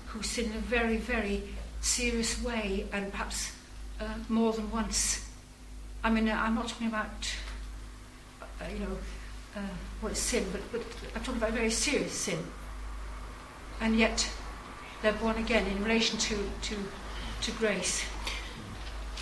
who 0.08 0.22
sin 0.22 0.52
in 0.52 0.58
a 0.58 0.62
very, 0.62 0.98
very 0.98 1.44
serious 1.82 2.42
way 2.42 2.88
and 2.92 3.12
perhaps 3.12 3.52
uh, 4.00 4.06
more 4.30 4.54
than 4.54 4.72
once? 4.72 5.30
I 6.04 6.10
mean, 6.10 6.30
uh, 6.30 6.36
I'm 6.36 6.56
not 6.56 6.68
talking 6.68 6.88
about, 6.88 7.34
uh, 8.42 8.66
you 8.72 8.80
know, 8.80 8.98
uh, 9.56 9.60
what 10.02 10.12
is 10.12 10.20
sin, 10.20 10.46
but, 10.52 10.62
but 10.72 10.82
I'm 11.16 11.24
talking 11.24 11.42
about 11.42 11.54
very 11.54 11.72
serious 11.72 12.14
sin. 12.14 12.40
And 13.82 13.98
yet 13.98 14.30
they're 15.02 15.14
born 15.14 15.38
again 15.38 15.66
in 15.68 15.84
relation 15.84 16.18
to, 16.20 16.38
to, 16.64 16.76
to 17.42 17.52
grace. 17.54 18.06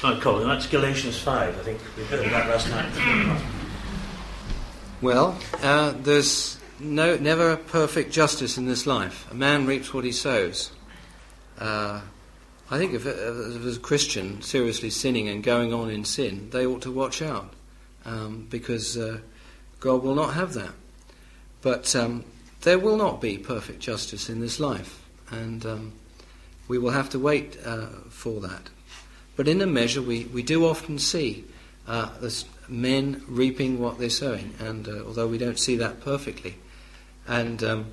Right, 0.04 0.20
Colin, 0.20 0.48
that's 0.48 0.68
Galatians 0.68 1.18
5. 1.20 1.60
I 1.60 1.64
think 1.64 1.80
we 1.96 2.04
heard 2.04 2.26
that 2.26 2.50
last 2.50 2.70
night. 2.70 3.42
Well, 5.04 5.38
uh, 5.62 5.92
there's 6.02 6.58
no, 6.80 7.18
never 7.18 7.58
perfect 7.58 8.14
justice 8.14 8.58
in 8.58 8.68
this 8.68 8.88
life. 8.88 9.30
A 9.32 9.34
man 9.34 9.66
reaps 9.66 9.94
what 9.94 10.06
he 10.06 10.14
sows. 10.14 10.72
Uh, 11.60 12.00
I 12.72 12.78
think 12.78 12.94
if, 12.94 13.06
if 13.06 13.78
a 13.78 13.80
Christian 13.82 14.42
seriously 14.42 14.90
sinning 14.90 15.28
and 15.28 15.44
going 15.44 15.74
on 15.74 15.90
in 15.90 16.06
sin, 16.06 16.50
they 16.52 16.66
ought 16.66 16.84
to 16.84 16.92
watch 16.92 17.22
out 17.22 17.54
um, 18.06 18.48
because 18.50 18.96
uh, 18.96 19.18
God 19.82 20.04
will 20.04 20.16
not 20.16 20.36
have 20.36 20.54
that. 20.54 20.72
But 21.62 21.94
um, 21.98 22.24
there 22.62 22.80
will 22.80 22.96
not 22.96 23.20
be 23.20 23.38
perfect 23.38 23.82
justice 23.82 24.30
in 24.30 24.40
this 24.40 24.58
life, 24.58 25.06
and 25.30 25.66
um, 25.66 25.94
we 26.70 26.78
will 26.78 26.92
have 26.92 27.10
to 27.10 27.20
wait 27.20 27.58
uh, 27.66 27.88
for 28.08 28.40
that. 28.40 28.70
But 29.36 29.50
in 29.50 29.62
a 29.62 29.68
measure, 29.68 30.02
we, 30.02 30.24
we 30.24 30.44
do 30.44 30.66
often 30.66 30.98
see 30.98 31.44
uh, 31.90 32.08
men 32.68 33.24
reaping 33.28 33.80
what 33.80 34.00
they're 34.00 34.10
sowing, 34.10 34.54
and 34.60 34.88
uh, 34.88 35.04
although 35.06 35.28
we 35.28 35.38
don't 35.38 35.60
see 35.60 35.76
that 35.78 36.02
perfectly, 36.02 36.56
and 37.28 37.64
um, 37.64 37.86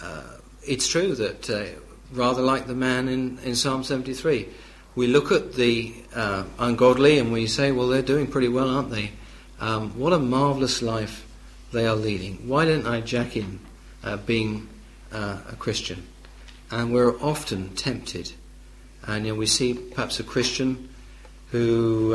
uh, 0.00 0.22
it's 0.66 0.88
true 0.88 1.14
that, 1.14 1.50
uh, 1.50 1.64
rather 2.12 2.42
like 2.42 2.66
the 2.66 2.74
man 2.74 3.08
in, 3.08 3.38
in 3.40 3.54
Psalm 3.54 3.84
73, 3.84 4.48
we 4.94 5.06
look 5.06 5.32
at 5.32 5.54
the 5.54 5.94
uh, 6.14 6.44
ungodly 6.58 7.18
and 7.18 7.32
we 7.32 7.46
say, 7.46 7.72
well, 7.72 7.88
they're 7.88 8.02
doing 8.02 8.26
pretty 8.26 8.48
well, 8.48 8.68
aren't 8.68 8.90
they? 8.90 9.10
Um, 9.58 9.98
what 9.98 10.12
a 10.12 10.18
marvellous 10.18 10.82
life 10.82 11.26
they 11.72 11.86
are 11.86 11.96
leading. 11.96 12.46
Why 12.46 12.66
didn't 12.66 12.86
I 12.86 13.00
jack 13.00 13.36
in 13.36 13.58
uh, 14.04 14.18
being 14.18 14.68
uh, 15.10 15.38
a 15.50 15.56
Christian? 15.56 16.06
and 16.72 16.92
we're 16.92 17.20
often 17.20 17.68
tempted. 17.76 18.32
And 19.06 19.26
you 19.26 19.32
know, 19.32 19.38
we 19.38 19.46
see 19.46 19.74
perhaps 19.74 20.18
a 20.18 20.24
Christian 20.24 20.88
who 21.50 22.14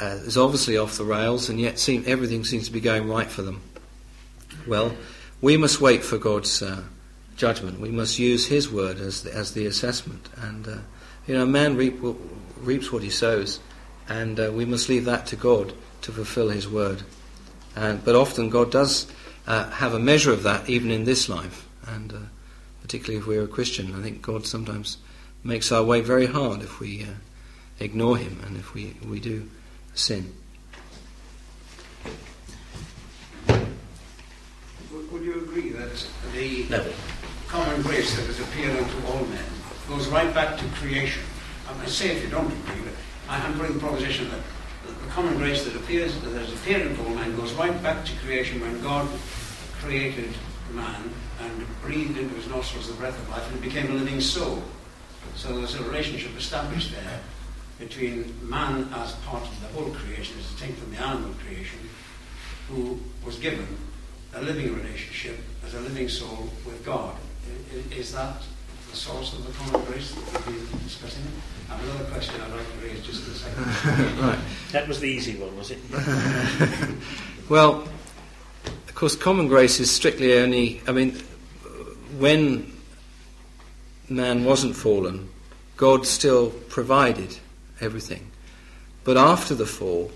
uh, 0.00 0.18
is 0.24 0.36
obviously 0.36 0.76
off 0.76 0.98
the 0.98 1.04
rails, 1.04 1.48
and 1.48 1.60
yet 1.60 1.78
seem, 1.78 2.04
everything 2.06 2.44
seems 2.44 2.66
to 2.66 2.72
be 2.72 2.80
going 2.80 3.08
right 3.08 3.28
for 3.28 3.42
them. 3.42 3.60
Well, 4.66 4.96
we 5.40 5.56
must 5.56 5.80
wait 5.80 6.02
for 6.02 6.18
God's 6.18 6.62
uh, 6.62 6.82
judgment. 7.36 7.80
We 7.80 7.90
must 7.90 8.18
use 8.18 8.46
His 8.46 8.70
word 8.70 8.98
as 8.98 9.22
the, 9.22 9.34
as 9.34 9.52
the 9.52 9.66
assessment. 9.66 10.28
And 10.36 10.66
uh, 10.66 10.76
you 11.26 11.34
know, 11.34 11.44
a 11.44 11.46
man 11.46 11.76
reap, 11.76 11.98
reaps 12.60 12.92
what 12.92 13.02
he 13.02 13.10
sows, 13.10 13.60
and 14.08 14.38
uh, 14.40 14.50
we 14.52 14.64
must 14.64 14.88
leave 14.88 15.04
that 15.04 15.26
to 15.26 15.36
God 15.36 15.72
to 16.02 16.12
fulfill 16.12 16.50
His 16.50 16.68
word. 16.68 17.02
And, 17.76 18.04
but 18.04 18.14
often 18.14 18.50
God 18.50 18.70
does 18.70 19.06
uh, 19.46 19.70
have 19.70 19.94
a 19.94 19.98
measure 19.98 20.32
of 20.32 20.42
that 20.44 20.68
even 20.68 20.90
in 20.90 21.04
this 21.04 21.28
life, 21.28 21.68
and 21.86 22.12
uh, 22.12 22.18
particularly 22.82 23.18
if 23.18 23.26
we're 23.26 23.44
a 23.44 23.48
Christian, 23.48 23.94
I 23.94 24.02
think 24.02 24.22
God 24.22 24.46
sometimes 24.46 24.98
makes 25.42 25.70
our 25.70 25.84
way 25.84 26.00
very 26.00 26.26
hard 26.26 26.62
if 26.62 26.80
we 26.80 27.06
ignore 27.80 28.16
Him 28.16 28.40
and 28.46 28.56
if 28.56 28.72
we 28.72 28.96
we 29.06 29.20
do 29.20 29.48
sin. 29.94 30.32
Would 34.90 35.22
you 35.22 35.34
agree 35.42 35.70
that 35.70 35.90
the 36.32 36.66
No. 36.68 36.84
common 37.48 37.82
grace 37.82 38.14
that 38.16 38.26
has 38.26 38.40
appeared 38.40 38.76
unto 38.76 39.06
all 39.06 39.24
men 39.26 39.44
goes 39.88 40.08
right 40.08 40.32
back 40.34 40.58
to 40.58 40.64
creation? 40.80 41.22
Um, 41.68 41.76
I 41.76 41.80
mean, 41.82 41.88
say 41.88 42.10
if 42.16 42.22
you 42.22 42.28
don't 42.28 42.46
agree, 42.50 42.82
but 42.84 42.94
I- 43.32 43.38
I'm 43.40 43.54
putting 43.58 43.74
the 43.74 43.80
proposition 43.80 44.28
that 44.30 44.40
the 44.86 45.10
common 45.12 45.36
grace 45.38 45.62
that 45.64 45.76
appears 45.76 46.14
that 46.16 46.32
has 46.34 46.52
appeared 46.52 46.82
unto 46.88 47.02
all 47.04 47.14
men 47.14 47.36
goes 47.36 47.52
right 47.52 47.80
back 47.82 48.04
to 48.06 48.12
creation 48.24 48.60
when 48.60 48.80
God 48.82 49.08
created 49.80 50.34
man 50.72 51.12
and 51.40 51.66
breathed 51.82 52.18
into 52.18 52.34
his 52.34 52.48
nostrils 52.48 52.88
the 52.88 52.94
breath 52.94 53.18
of 53.18 53.28
life 53.28 53.46
and 53.46 53.56
it 53.56 53.62
became 53.62 53.90
a 53.92 53.94
living 53.94 54.20
soul. 54.20 54.62
So 55.36 55.56
there's 55.58 55.74
a 55.74 55.82
relationship 55.84 56.36
established 56.36 56.90
there 56.92 57.20
between 57.78 58.32
man 58.48 58.88
as 58.94 59.12
part 59.26 59.42
of 59.42 59.60
the 59.60 59.68
whole 59.68 59.90
creation, 59.94 60.36
as 60.38 60.46
distinct 60.50 60.78
from 60.78 60.90
the 60.92 61.00
animal 61.00 61.32
creation, 61.46 61.78
who 62.68 62.98
was 63.24 63.36
given 63.38 63.66
a 64.34 64.42
living 64.42 64.74
relationship 64.74 65.36
as 65.66 65.74
a 65.74 65.80
living 65.80 66.08
soul 66.08 66.48
with 66.64 66.84
God. 66.84 67.14
I- 67.14 67.76
i- 67.76 67.98
Is 67.98 68.12
that 68.12 68.42
the 68.90 68.96
source 68.96 69.32
of 69.32 69.46
the 69.46 69.52
common 69.52 69.84
grace 69.86 70.12
that 70.12 70.46
we've 70.46 70.70
been 70.70 70.78
discussing? 70.84 71.22
I 71.70 71.74
have 71.76 71.84
another 71.84 72.04
question 72.10 72.34
I'd 72.40 72.50
like 72.52 72.80
to 72.80 72.86
raise 72.86 73.04
just 73.04 73.26
in 73.26 73.32
a 73.32 73.36
second. 73.36 74.18
right. 74.20 74.38
That 74.72 74.86
was 74.88 75.00
the 75.00 75.08
easy 75.08 75.34
one, 75.36 75.56
was 75.56 75.70
it? 75.70 75.78
Well, 77.48 77.86
of 78.88 78.94
course, 78.94 79.14
common 79.16 79.48
grace 79.48 79.78
is 79.78 79.90
strictly 79.90 80.38
only. 80.38 80.80
I 80.86 80.92
mean, 80.92 81.10
when 82.18 82.72
man 84.08 84.44
wasn't 84.44 84.74
fallen, 84.76 85.28
God 85.76 86.06
still 86.06 86.50
provided 86.70 87.36
everything. 87.84 88.30
But 89.04 89.16
after 89.16 89.54
the 89.54 89.66
fall, 89.66 90.10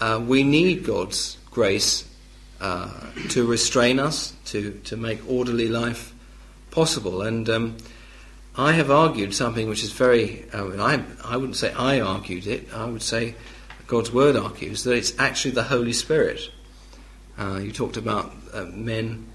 uh, 0.00 0.20
we 0.24 0.42
need 0.42 0.84
God's 0.84 1.36
grace 1.50 2.08
uh, 2.60 2.90
to 3.30 3.46
restrain 3.46 3.98
us, 3.98 4.32
to, 4.46 4.72
to 4.84 4.96
make 4.96 5.20
orderly 5.28 5.68
life 5.68 6.14
possible. 6.70 7.22
And 7.22 7.48
um, 7.48 7.76
I 8.56 8.72
have 8.72 8.90
argued 8.90 9.34
something 9.34 9.68
which 9.68 9.82
is 9.82 9.92
very. 9.92 10.44
I, 10.52 10.62
mean, 10.62 10.80
I, 10.80 11.04
I 11.24 11.36
wouldn't 11.36 11.56
say 11.56 11.72
I 11.72 12.00
argued 12.00 12.46
it, 12.46 12.72
I 12.74 12.86
would 12.86 13.02
say 13.02 13.34
God's 13.86 14.12
Word 14.12 14.36
argues 14.36 14.84
that 14.84 14.94
it's 14.94 15.18
actually 15.18 15.52
the 15.52 15.64
Holy 15.64 15.92
Spirit. 15.92 16.50
Uh, 17.38 17.60
you 17.62 17.72
talked 17.72 17.96
about 17.96 18.32
uh, 18.52 18.64
men 18.64 19.26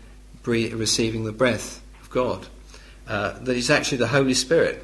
breathe, 0.44 0.74
receiving 0.74 1.24
the 1.24 1.32
breath 1.32 1.82
of 2.02 2.10
God. 2.10 2.48
Uh, 3.08 3.40
that 3.40 3.56
it's 3.56 3.70
actually 3.70 4.00
the 4.00 4.08
Holy 4.08 4.34
Spirit 4.34 4.84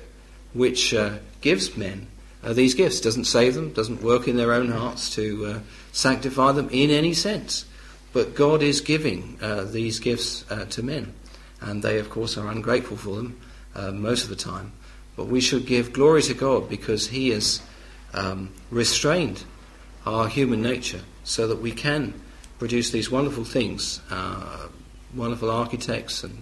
which 0.53 0.93
uh, 0.93 1.17
gives 1.41 1.75
men 1.75 2.07
uh, 2.43 2.53
these 2.53 2.73
gifts. 2.73 2.99
Doesn't 2.99 3.25
save 3.25 3.55
them, 3.55 3.73
doesn't 3.73 4.01
work 4.01 4.27
in 4.27 4.37
their 4.37 4.53
own 4.53 4.69
hearts 4.69 5.13
to 5.15 5.45
uh, 5.45 5.59
sanctify 5.91 6.51
them 6.51 6.69
in 6.71 6.89
any 6.89 7.13
sense. 7.13 7.65
But 8.11 8.35
God 8.35 8.61
is 8.61 8.81
giving 8.81 9.37
uh, 9.41 9.63
these 9.63 9.99
gifts 9.99 10.45
uh, 10.51 10.65
to 10.65 10.83
men. 10.83 11.13
And 11.61 11.81
they, 11.81 11.97
of 11.99 12.09
course, 12.09 12.37
are 12.37 12.47
ungrateful 12.47 12.97
for 12.97 13.15
them 13.15 13.39
uh, 13.75 13.91
most 13.91 14.23
of 14.23 14.29
the 14.29 14.35
time. 14.35 14.71
But 15.15 15.27
we 15.27 15.41
should 15.41 15.65
give 15.65 15.93
glory 15.93 16.21
to 16.23 16.33
God 16.33 16.69
because 16.69 17.07
He 17.07 17.29
has 17.29 17.61
um, 18.13 18.53
restrained 18.69 19.43
our 20.05 20.27
human 20.27 20.61
nature 20.61 21.01
so 21.23 21.47
that 21.47 21.61
we 21.61 21.71
can 21.71 22.13
produce 22.59 22.91
these 22.91 23.09
wonderful 23.09 23.45
things 23.45 24.01
uh, 24.09 24.67
wonderful 25.15 25.49
architects 25.49 26.23
and 26.23 26.41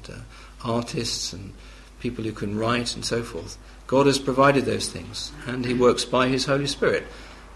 artists 0.64 1.34
and 1.34 1.54
people 2.00 2.24
who 2.24 2.32
can 2.32 2.58
write 2.58 2.96
and 2.96 3.06
so 3.06 3.24
forth. 3.24 3.58
God 3.92 4.06
has 4.06 4.20
provided 4.20 4.64
those 4.64 4.88
things 4.88 5.34
and 5.46 5.66
He 5.66 5.74
works 5.74 6.06
by 6.06 6.30
His 6.30 6.46
Holy 6.46 6.66
Spirit. 6.66 7.06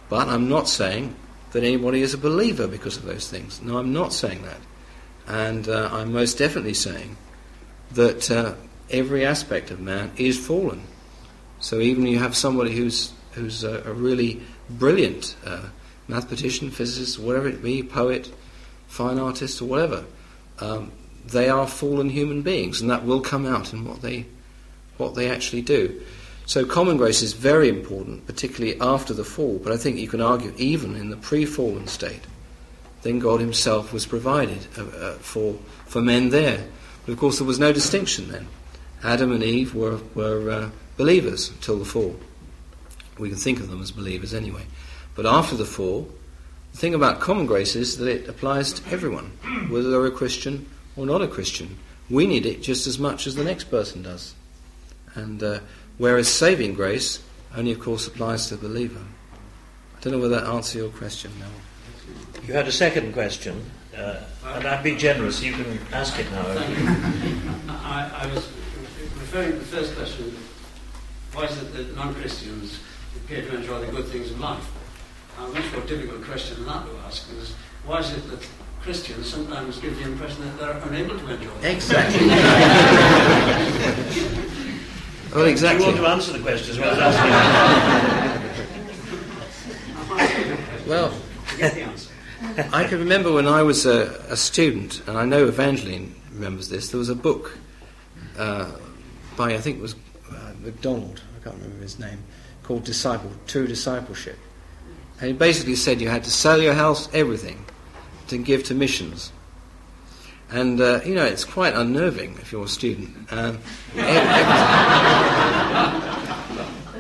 But 0.10 0.28
I'm 0.28 0.50
not 0.50 0.68
saying 0.68 1.16
that 1.54 1.64
anybody 1.64 2.02
is 2.02 2.14
a 2.14 2.18
believer 2.18 2.68
because 2.68 2.98
of 2.98 3.06
those 3.06 3.30
things. 3.30 3.62
No, 3.62 3.78
I'm 3.78 3.94
not 3.94 4.12
saying 4.12 4.44
that. 4.44 4.60
And 5.28 5.70
uh, 5.70 5.88
I'm 5.94 6.12
most 6.12 6.38
definitely 6.38 6.74
saying 6.74 7.16
that 7.94 8.30
uh, 8.30 8.56
every 8.90 9.26
aspect 9.26 9.72
of 9.72 9.80
man 9.80 10.12
is 10.18 10.38
fallen. 10.38 10.84
So 11.62 11.80
even 11.80 12.06
you 12.06 12.20
have 12.20 12.36
somebody 12.36 12.76
who's 12.76 13.14
who's 13.32 13.64
a, 13.64 13.82
a 13.86 13.94
really 13.94 14.42
brilliant 14.70 15.38
uh, 15.46 15.70
mathematician, 16.10 16.70
physicist, 16.70 17.18
whatever 17.18 17.48
it 17.48 17.64
be, 17.64 17.82
poet, 17.82 18.30
fine 18.88 19.20
artist, 19.20 19.62
or 19.62 19.66
whatever, 19.66 20.04
um, 20.60 20.92
they 21.26 21.48
are 21.48 21.66
fallen 21.66 22.10
human 22.10 22.42
beings, 22.42 22.82
and 22.82 22.90
that 22.90 23.06
will 23.06 23.22
come 23.22 23.46
out 23.46 23.72
in 23.72 23.86
what 23.86 24.02
they 24.02 24.26
what 24.98 25.16
they 25.16 25.30
actually 25.32 25.62
do. 25.62 26.02
So 26.46 26.66
common 26.66 26.98
grace 26.98 27.22
is 27.22 27.34
very 27.34 27.70
important, 27.70 28.28
particularly 28.28 28.80
after 28.80 29.14
the 29.14 29.24
fall. 29.24 29.60
But 29.64 29.74
I 29.74 29.78
think 29.78 29.98
you 29.98 30.08
can 30.08 30.22
argue 30.22 30.54
even 30.58 30.96
in 30.96 31.10
the 31.10 31.18
pre-fallen 31.18 31.88
state, 31.88 32.22
then 33.02 33.20
God 33.20 33.40
Himself 33.40 33.92
was 33.92 34.06
provided 34.06 34.68
uh, 34.78 34.84
uh, 34.84 35.14
for 35.16 35.56
for 35.86 36.02
men 36.02 36.30
there. 36.30 36.66
But 37.06 37.14
of 37.14 37.20
course, 37.20 37.38
there 37.38 37.48
was 37.48 37.60
no 37.60 37.72
distinction 37.72 38.32
then. 38.32 38.48
Adam 39.04 39.32
and 39.32 39.44
Eve 39.44 39.76
were 39.76 40.00
were 40.14 40.50
uh, 40.50 40.70
believers 40.98 41.50
until 41.50 41.78
the 41.78 41.86
fall. 41.86 42.16
We 43.18 43.30
can 43.30 43.38
think 43.38 43.60
of 43.60 43.70
them 43.70 43.82
as 43.82 43.92
believers 43.92 44.34
anyway. 44.34 44.66
But 45.16 45.26
after 45.26 45.56
the 45.56 45.66
fall, 45.66 46.10
the 46.74 46.78
thing 46.78 46.94
about 46.94 47.22
common 47.22 47.46
grace 47.46 47.76
is 47.76 47.98
that 47.98 48.08
it 48.08 48.28
applies 48.28 48.74
to 48.74 48.92
everyone, 48.92 49.32
whether 49.70 49.90
they're 49.90 50.06
a 50.06 50.12
Christian 50.12 50.68
or 50.96 51.06
not 51.06 51.22
a 51.22 51.28
Christian. 51.28 51.78
We 52.10 52.28
need 52.28 52.46
it 52.46 52.62
just 52.62 52.86
as 52.86 53.00
much 53.00 53.26
as 53.26 53.36
the 53.36 53.44
next 53.44 53.66
person 53.66 54.04
does. 54.04 54.36
And 55.16 55.42
uh, 55.42 55.60
whereas 55.98 56.28
saving 56.28 56.74
grace 56.74 57.20
only, 57.56 57.72
of 57.72 57.80
course, 57.80 58.06
applies 58.08 58.48
to 58.48 58.58
the 58.58 58.68
believer. 58.68 59.02
I 59.96 60.00
don't 60.02 60.14
know 60.14 60.20
whether 60.20 60.42
that 60.42 60.48
answers 60.48 60.76
your 60.76 60.90
question, 60.90 61.32
Mel. 61.40 61.50
You 62.46 62.54
had 62.54 62.68
a 62.68 62.72
second 62.72 63.14
question, 63.14 63.64
uh, 63.98 64.20
and 64.46 64.68
I'd 64.68 64.84
be 64.84 64.96
generous. 64.96 65.42
You 65.42 65.54
can 65.54 65.80
ask 65.94 66.20
it 66.20 66.30
now. 66.32 66.46
I, 67.70 68.12
I 68.14 68.28
was 68.28 68.48
referring 69.20 69.54
to 69.54 69.58
the 69.58 69.66
first 69.66 69.96
question. 69.96 70.36
Why 71.34 71.46
is 71.46 71.58
it 71.62 71.74
that 71.74 71.96
non-Christians 71.96 72.80
appear 73.16 73.42
to 73.44 73.56
enjoy 73.56 73.80
the 73.80 73.92
good 73.92 74.06
things 74.08 74.32
of 74.32 74.40
life? 74.40 74.70
A 75.40 75.48
much 75.48 75.72
more 75.74 75.82
difficult 75.82 76.24
question 76.24 76.58
than 76.58 76.68
that 76.68 76.86
to 76.86 76.98
ask 77.06 77.30
is 77.34 77.56
why 77.86 78.00
is 78.00 78.12
it 78.14 78.30
that 78.30 78.48
Christians 78.82 79.30
sometimes 79.30 79.80
give 79.80 79.98
the 79.98 80.04
impression 80.04 80.46
that 80.46 80.60
they're 80.60 80.78
unable 80.90 81.18
to 81.18 81.34
enjoy 81.34 81.52
it? 81.62 81.76
Exactly. 81.76 82.30
well, 85.36 85.46
exactly. 85.46 85.86
you 85.86 85.92
want 85.92 86.04
to 86.04 86.08
answer 86.08 86.34
the 86.34 86.40
question 86.40 86.72
as 86.72 86.80
well 86.80 86.92
as 86.92 87.16
asking? 87.16 88.42
Well, 90.88 91.12
I 91.48 91.58
get 91.58 91.74
the 91.74 91.82
answer. 91.82 92.12
I 92.72 92.84
can 92.84 93.00
remember 93.00 93.32
when 93.32 93.48
I 93.48 93.64
was 93.64 93.88
a, 93.88 94.24
a 94.30 94.38
student, 94.38 95.02
and 95.08 95.18
I 95.18 95.26
know 95.26 95.48
Evangeline 95.48 96.14
remembers 96.32 96.70
this. 96.70 96.90
There 96.90 97.00
was 97.00 97.10
a 97.10 97.16
book 97.16 97.58
uh, 98.38 98.72
by 99.36 99.56
I 99.56 99.58
think 99.58 99.80
it 99.80 99.82
was 99.82 99.96
uh, 100.32 100.54
MacDonald. 100.62 101.22
I 101.40 101.44
can't 101.44 101.56
remember 101.56 101.82
his 101.82 101.98
name. 101.98 102.20
Called 102.62 102.84
Disciple, 102.84 103.32
True 103.48 103.68
Discipleship, 103.68 104.38
and 105.20 105.32
it 105.32 105.40
basically 105.40 105.76
said 105.76 106.02
you 106.02 106.10
had 106.10 106.24
to 106.24 106.32
sell 106.32 106.62
your 106.62 106.74
house, 106.74 107.10
everything, 107.14 107.66
to 108.28 108.38
give 108.38 108.64
to 108.66 108.76
missions. 108.76 109.32
And 110.52 110.80
uh, 110.80 111.02
you 111.06 111.16
know 111.16 111.26
it's 111.26 111.44
quite 111.44 111.74
unnerving 111.74 112.38
if 112.40 112.52
you're 112.52 112.66
a 112.66 112.68
student. 112.68 113.32
Um, 113.32 113.60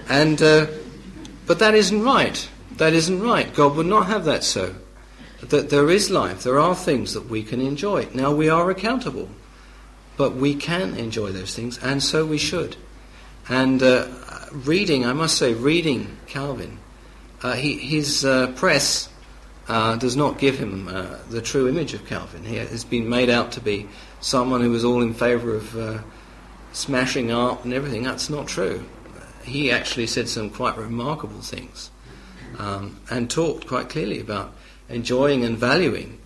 and 0.09 0.41
uh, 0.41 0.67
but 1.45 1.59
that 1.59 1.75
isn't 1.75 2.01
right. 2.01 2.49
That 2.77 2.93
isn't 2.93 3.21
right. 3.21 3.53
God 3.53 3.75
would 3.75 3.85
not 3.85 4.07
have 4.07 4.25
that 4.25 4.43
so 4.43 4.75
that 5.49 5.69
there 5.69 5.89
is 5.89 6.09
life, 6.09 6.43
there 6.43 6.59
are 6.59 6.75
things 6.75 7.13
that 7.13 7.29
we 7.29 7.43
can 7.43 7.61
enjoy. 7.61 8.07
Now 8.13 8.33
we 8.33 8.49
are 8.49 8.69
accountable, 8.69 9.29
but 10.17 10.35
we 10.35 10.55
can 10.55 10.95
enjoy 10.95 11.31
those 11.31 11.55
things, 11.55 11.77
and 11.79 12.01
so 12.01 12.25
we 12.25 12.37
should. 12.37 12.75
And 13.47 13.83
uh, 13.83 14.07
reading, 14.51 15.05
I 15.05 15.13
must 15.13 15.37
say, 15.37 15.53
reading 15.53 16.17
Calvin, 16.25 16.79
uh, 17.43 17.53
he, 17.53 17.77
his 17.77 18.25
uh, 18.25 18.47
press 18.55 19.09
uh, 19.67 19.95
does 19.95 20.15
not 20.15 20.37
give 20.37 20.57
him 20.57 20.87
uh, 20.87 21.17
the 21.29 21.41
true 21.41 21.67
image 21.67 21.93
of 21.93 22.05
Calvin. 22.05 22.43
He 22.43 22.57
has 22.57 22.83
been 22.83 23.09
made 23.09 23.29
out 23.29 23.51
to 23.53 23.61
be 23.61 23.87
someone 24.21 24.61
who 24.61 24.69
was 24.69 24.83
all 24.83 25.01
in 25.01 25.13
favour 25.13 25.55
of 25.55 25.75
uh, 25.75 25.99
smashing 26.71 27.31
art 27.31 27.63
and 27.63 27.73
everything. 27.73 28.03
That's 28.03 28.29
not 28.29 28.47
true. 28.47 28.85
He 29.43 29.71
actually 29.71 30.07
said 30.07 30.27
some 30.29 30.49
quite 30.49 30.77
remarkable 30.77 31.41
things 31.41 31.89
um, 32.59 32.99
and 33.09 33.29
talked 33.29 33.67
quite 33.67 33.89
clearly 33.89 34.19
about 34.19 34.53
enjoying 34.89 35.43
and 35.43 35.57
valuing 35.57 36.19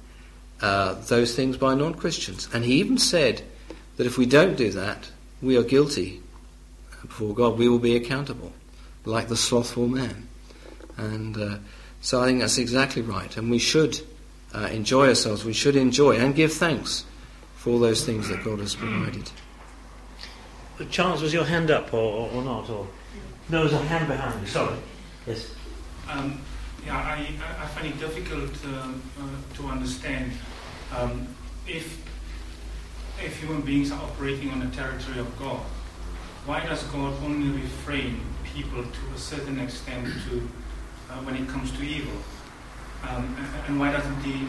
uh, 0.61 0.95
those 1.07 1.35
things 1.35 1.57
by 1.57 1.75
non 1.75 1.93
Christians. 1.93 2.49
And 2.53 2.65
he 2.65 2.75
even 2.75 2.97
said 2.97 3.41
that 3.97 4.07
if 4.07 4.17
we 4.17 4.25
don't 4.25 4.57
do 4.57 4.71
that, 4.71 5.09
we 5.41 5.57
are 5.57 5.63
guilty 5.63 6.21
before 7.01 7.33
God. 7.33 7.57
We 7.57 7.69
will 7.69 7.79
be 7.79 7.95
accountable, 7.95 8.51
like 9.05 9.29
the 9.29 9.37
slothful 9.37 9.87
man. 9.87 10.27
And 10.97 11.37
uh, 11.37 11.57
so 12.02 12.22
I 12.22 12.26
think 12.26 12.39
that's 12.39 12.58
exactly 12.58 13.02
right. 13.02 13.36
And 13.38 13.52
we 13.52 13.60
should 13.60 14.02
uh, 14.54 14.70
enjoy 14.72 15.10
ourselves. 15.10 15.45
We 15.45 15.54
should 15.54 15.76
enjoy 15.76 16.18
and 16.18 16.34
give 16.36 16.54
thanks 16.54 17.06
for 17.56 17.72
all 17.72 17.80
those 17.80 18.06
things 18.06 18.30
that 18.30 18.43
God 18.43 18.60
has 18.60 18.76
provided. 18.76 19.30
Charles, 20.89 21.22
was 21.22 21.34
your 21.34 21.43
hand 21.43 21.72
up 21.72 21.93
or, 21.93 22.30
or 22.30 22.41
not? 22.41 22.70
Or 22.70 22.88
no, 23.50 23.68
there's 23.68 23.74
a 23.74 23.86
hand 23.86 24.08
behind 24.08 24.39
you. 24.41 24.47
Sorry. 24.47 24.78
Yes. 25.28 25.52
Um, 26.10 26.41
yeah, 26.86 26.95
I, 26.95 27.28
I 27.62 27.68
find 27.68 27.88
it 27.88 28.00
difficult 28.00 28.52
um, 28.66 29.02
uh, 29.20 29.56
to 29.58 29.68
understand 29.68 30.32
um, 30.95 31.28
if 31.68 32.02
if 33.22 33.38
human 33.38 33.62
beings 33.62 33.91
are 33.91 34.02
operating 34.02 34.50
on 34.52 34.62
the 34.62 34.74
territory 34.74 35.20
of 35.20 35.38
God. 35.38 35.60
Why 36.45 36.66
does 36.66 36.84
God 36.84 37.14
only 37.24 37.62
refrain 37.62 38.22
people 38.45 38.82
to 38.82 39.14
a 39.14 39.18
certain 39.18 39.60
extent 39.60 40.08
to 40.30 40.47
uh, 41.10 41.14
when 41.24 41.36
it 41.36 41.47
comes 41.47 41.72
to 41.72 41.84
evil, 41.84 42.14
um, 43.03 43.36
and, 43.38 43.47
and, 43.68 43.80
why 43.80 43.91
doesn't 43.91 44.22
He 44.22 44.45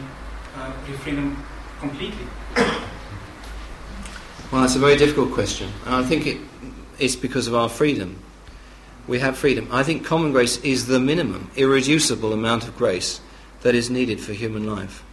uh, 0.55 0.71
refrain 0.87 1.15
them 1.15 1.43
completely? 1.79 2.25
Well, 4.51 4.61
that's 4.61 4.75
a 4.75 4.79
very 4.79 4.97
difficult 4.97 5.31
question. 5.31 5.71
I 5.85 6.03
think 6.03 6.27
it, 6.27 6.37
it's 6.99 7.15
because 7.15 7.47
of 7.47 7.55
our 7.55 7.69
freedom. 7.69 8.21
We 9.07 9.19
have 9.19 9.37
freedom. 9.37 9.67
I 9.71 9.83
think 9.83 10.05
common 10.05 10.31
grace 10.31 10.57
is 10.57 10.87
the 10.87 10.99
minimum, 10.99 11.49
irreducible 11.55 12.33
amount 12.33 12.67
of 12.67 12.77
grace 12.77 13.21
that 13.61 13.75
is 13.75 13.89
needed 13.89 14.19
for 14.19 14.33
human 14.33 14.67
life. 14.67 15.03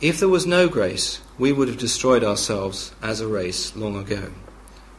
If 0.00 0.18
there 0.18 0.28
was 0.28 0.46
no 0.46 0.68
grace, 0.68 1.20
we 1.38 1.52
would 1.52 1.68
have 1.68 1.78
destroyed 1.78 2.24
ourselves 2.24 2.94
as 3.02 3.20
a 3.20 3.26
race 3.26 3.74
long 3.76 3.96
ago. 3.96 4.30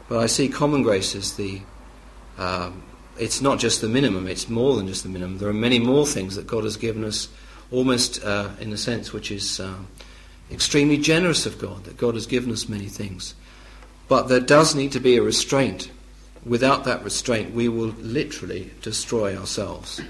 But 0.08 0.20
I 0.20 0.26
see 0.26 0.50
common 0.50 0.84
grace 0.84 1.16
as 1.16 1.36
the. 1.38 1.62
Uh, 2.38 2.72
it's 3.22 3.42
not 3.42 3.60
just 3.60 3.80
the 3.82 3.88
minimum, 3.88 4.28
it's 4.28 4.50
more 4.50 4.76
than 4.76 4.88
just 4.88 5.04
the 5.04 5.10
minimum. 5.10 5.38
There 5.38 5.50
are 5.50 5.54
many 5.54 5.80
more 5.80 6.06
things 6.06 6.36
that 6.36 6.48
God 6.48 6.64
has 6.64 6.76
given 6.76 7.04
us, 7.06 7.30
almost 7.72 8.24
uh, 8.24 8.50
in 8.60 8.74
a 8.74 8.78
sense 8.78 9.14
which 9.14 9.32
is. 9.32 9.60
Uh, 9.60 9.76
extremely 10.52 10.98
generous 10.98 11.46
of 11.46 11.58
God, 11.58 11.86
that 11.86 11.98
God 11.98 12.14
has 12.16 12.26
given 12.28 12.52
us 12.52 12.68
many 12.68 12.88
things. 12.88 13.34
But 14.08 14.28
there 14.28 14.40
does 14.40 14.76
need 14.76 14.92
to 14.92 15.00
be 15.00 15.18
a 15.18 15.24
restraint. 15.24 15.90
Without 16.46 16.84
that 16.84 17.04
restraint, 17.04 17.54
we 17.54 17.70
will 17.70 17.96
literally 18.00 18.72
destroy 18.82 19.38
ourselves. 19.38 20.02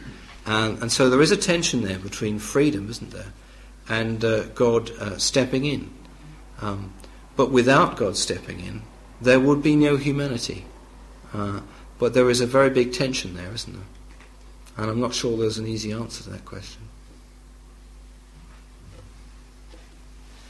And, 0.45 0.80
and 0.82 0.91
so 0.91 1.09
there 1.09 1.22
is 1.22 1.32
a 1.32 1.38
tension 1.38 1.84
there 1.84 1.99
between 1.99 2.39
freedom, 2.39 2.89
isn't 2.89 3.12
there, 3.12 3.34
and 3.88 4.24
uh, 4.26 4.45
God 4.47 4.89
uh, 4.91 5.18
stepping 5.18 5.66
in. 5.66 5.93
Um, 6.62 6.93
but 7.36 7.51
without 7.51 7.97
God 7.97 8.18
stepping 8.18 8.59
in, 8.59 8.82
there 9.20 9.39
would 9.39 9.62
be 9.62 9.76
no 9.76 9.97
humanity. 9.97 10.66
But 12.01 12.15
there 12.15 12.31
is 12.31 12.41
a 12.41 12.47
very 12.47 12.71
big 12.71 12.93
tension 12.93 13.35
there, 13.35 13.53
isn't 13.53 13.73
there? 13.73 13.85
And 14.75 14.89
I'm 14.89 14.99
not 14.99 15.13
sure 15.13 15.37
there's 15.37 15.59
an 15.59 15.67
easy 15.67 15.91
answer 15.91 16.23
to 16.23 16.31
that 16.31 16.45
question. 16.45 16.81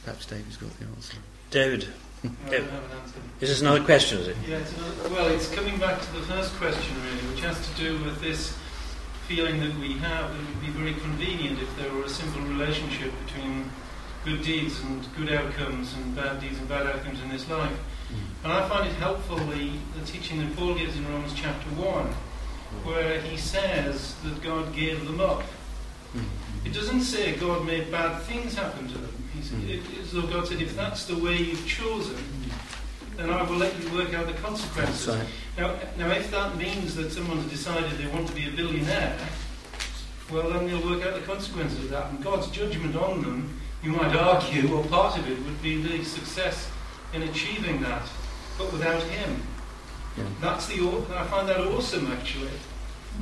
Perhaps 0.02 0.24
David's 0.24 0.56
got 0.56 0.70
the 0.78 0.86
answer. 0.86 1.18
David. 1.50 1.88
David. 2.48 2.70
This 3.38 3.50
is 3.50 3.56
this 3.56 3.60
another 3.60 3.84
question, 3.84 4.20
is 4.20 4.28
it? 4.28 4.36
Yeah, 4.48 4.56
it's 4.60 4.72
another, 4.78 5.10
well, 5.10 5.26
it's 5.26 5.54
coming 5.54 5.78
back 5.78 6.00
to 6.00 6.12
the 6.12 6.22
first 6.22 6.54
question, 6.54 6.96
really, 7.04 7.28
which 7.30 7.42
has 7.42 7.68
to 7.68 7.74
do 7.76 8.02
with 8.02 8.18
this 8.22 8.56
feeling 9.28 9.60
that 9.60 9.76
we 9.78 9.92
have 9.98 10.32
that 10.32 10.40
it 10.40 10.46
would 10.48 10.60
be 10.62 10.68
very 10.68 10.94
convenient 10.94 11.60
if 11.60 11.76
there 11.76 11.92
were 11.92 12.04
a 12.04 12.08
simple 12.08 12.40
relationship 12.40 13.12
between 13.26 13.70
good 14.24 14.42
deeds 14.42 14.80
and 14.80 15.06
good 15.14 15.30
outcomes 15.30 15.92
and 15.92 16.16
bad 16.16 16.40
deeds 16.40 16.58
and 16.58 16.66
bad 16.66 16.86
outcomes 16.86 17.20
in 17.20 17.28
this 17.28 17.46
life. 17.50 17.78
And 18.44 18.52
I 18.52 18.68
find 18.68 18.88
it 18.88 18.94
helpful 18.94 19.36
the, 19.36 19.72
the 19.98 20.04
teaching 20.06 20.38
that 20.40 20.56
Paul 20.56 20.74
gives 20.74 20.96
in 20.96 21.06
Romans 21.06 21.32
chapter 21.34 21.68
1, 21.70 22.06
where 22.84 23.20
he 23.20 23.36
says 23.36 24.16
that 24.24 24.42
God 24.42 24.74
gave 24.74 25.04
them 25.06 25.20
up. 25.20 25.42
Mm. 26.14 26.24
It 26.64 26.74
doesn't 26.74 27.02
say 27.02 27.36
God 27.36 27.64
made 27.64 27.90
bad 27.90 28.22
things 28.22 28.54
happen 28.54 28.88
to 28.88 28.98
them. 28.98 29.22
It's 29.68 30.12
though 30.12 30.22
God 30.22 30.46
said, 30.46 30.60
if 30.60 30.76
that's 30.76 31.06
the 31.06 31.16
way 31.16 31.36
you've 31.36 31.66
chosen, 31.66 32.16
then 33.16 33.30
I 33.30 33.42
will 33.42 33.56
let 33.56 33.78
you 33.80 33.92
work 33.92 34.14
out 34.14 34.26
the 34.26 34.34
consequences. 34.34 35.08
Right. 35.08 35.26
Now, 35.56 35.78
now, 35.98 36.10
if 36.12 36.30
that 36.30 36.56
means 36.56 36.94
that 36.96 37.12
someone's 37.12 37.50
decided 37.50 37.90
they 37.98 38.06
want 38.06 38.26
to 38.28 38.34
be 38.34 38.48
a 38.48 38.50
billionaire, 38.50 39.16
well, 40.30 40.48
then 40.50 40.66
they'll 40.66 40.88
work 40.88 41.04
out 41.04 41.14
the 41.14 41.26
consequences 41.26 41.78
of 41.78 41.90
that. 41.90 42.10
And 42.10 42.22
God's 42.22 42.50
judgment 42.50 42.96
on 42.96 43.22
them, 43.22 43.60
you 43.82 43.92
might 43.92 44.14
argue, 44.16 44.74
or 44.74 44.84
part 44.84 45.18
of 45.18 45.28
it 45.28 45.38
would 45.44 45.62
be 45.62 45.82
the 45.82 46.04
success 46.04 46.70
in 47.12 47.22
achieving 47.22 47.80
that, 47.82 48.02
but 48.58 48.72
without 48.72 49.02
Him. 49.02 49.42
Yeah. 50.16 50.24
That's 50.40 50.66
the. 50.66 50.80
I 51.14 51.24
find 51.26 51.48
that 51.48 51.60
awesome, 51.60 52.10
actually 52.12 52.50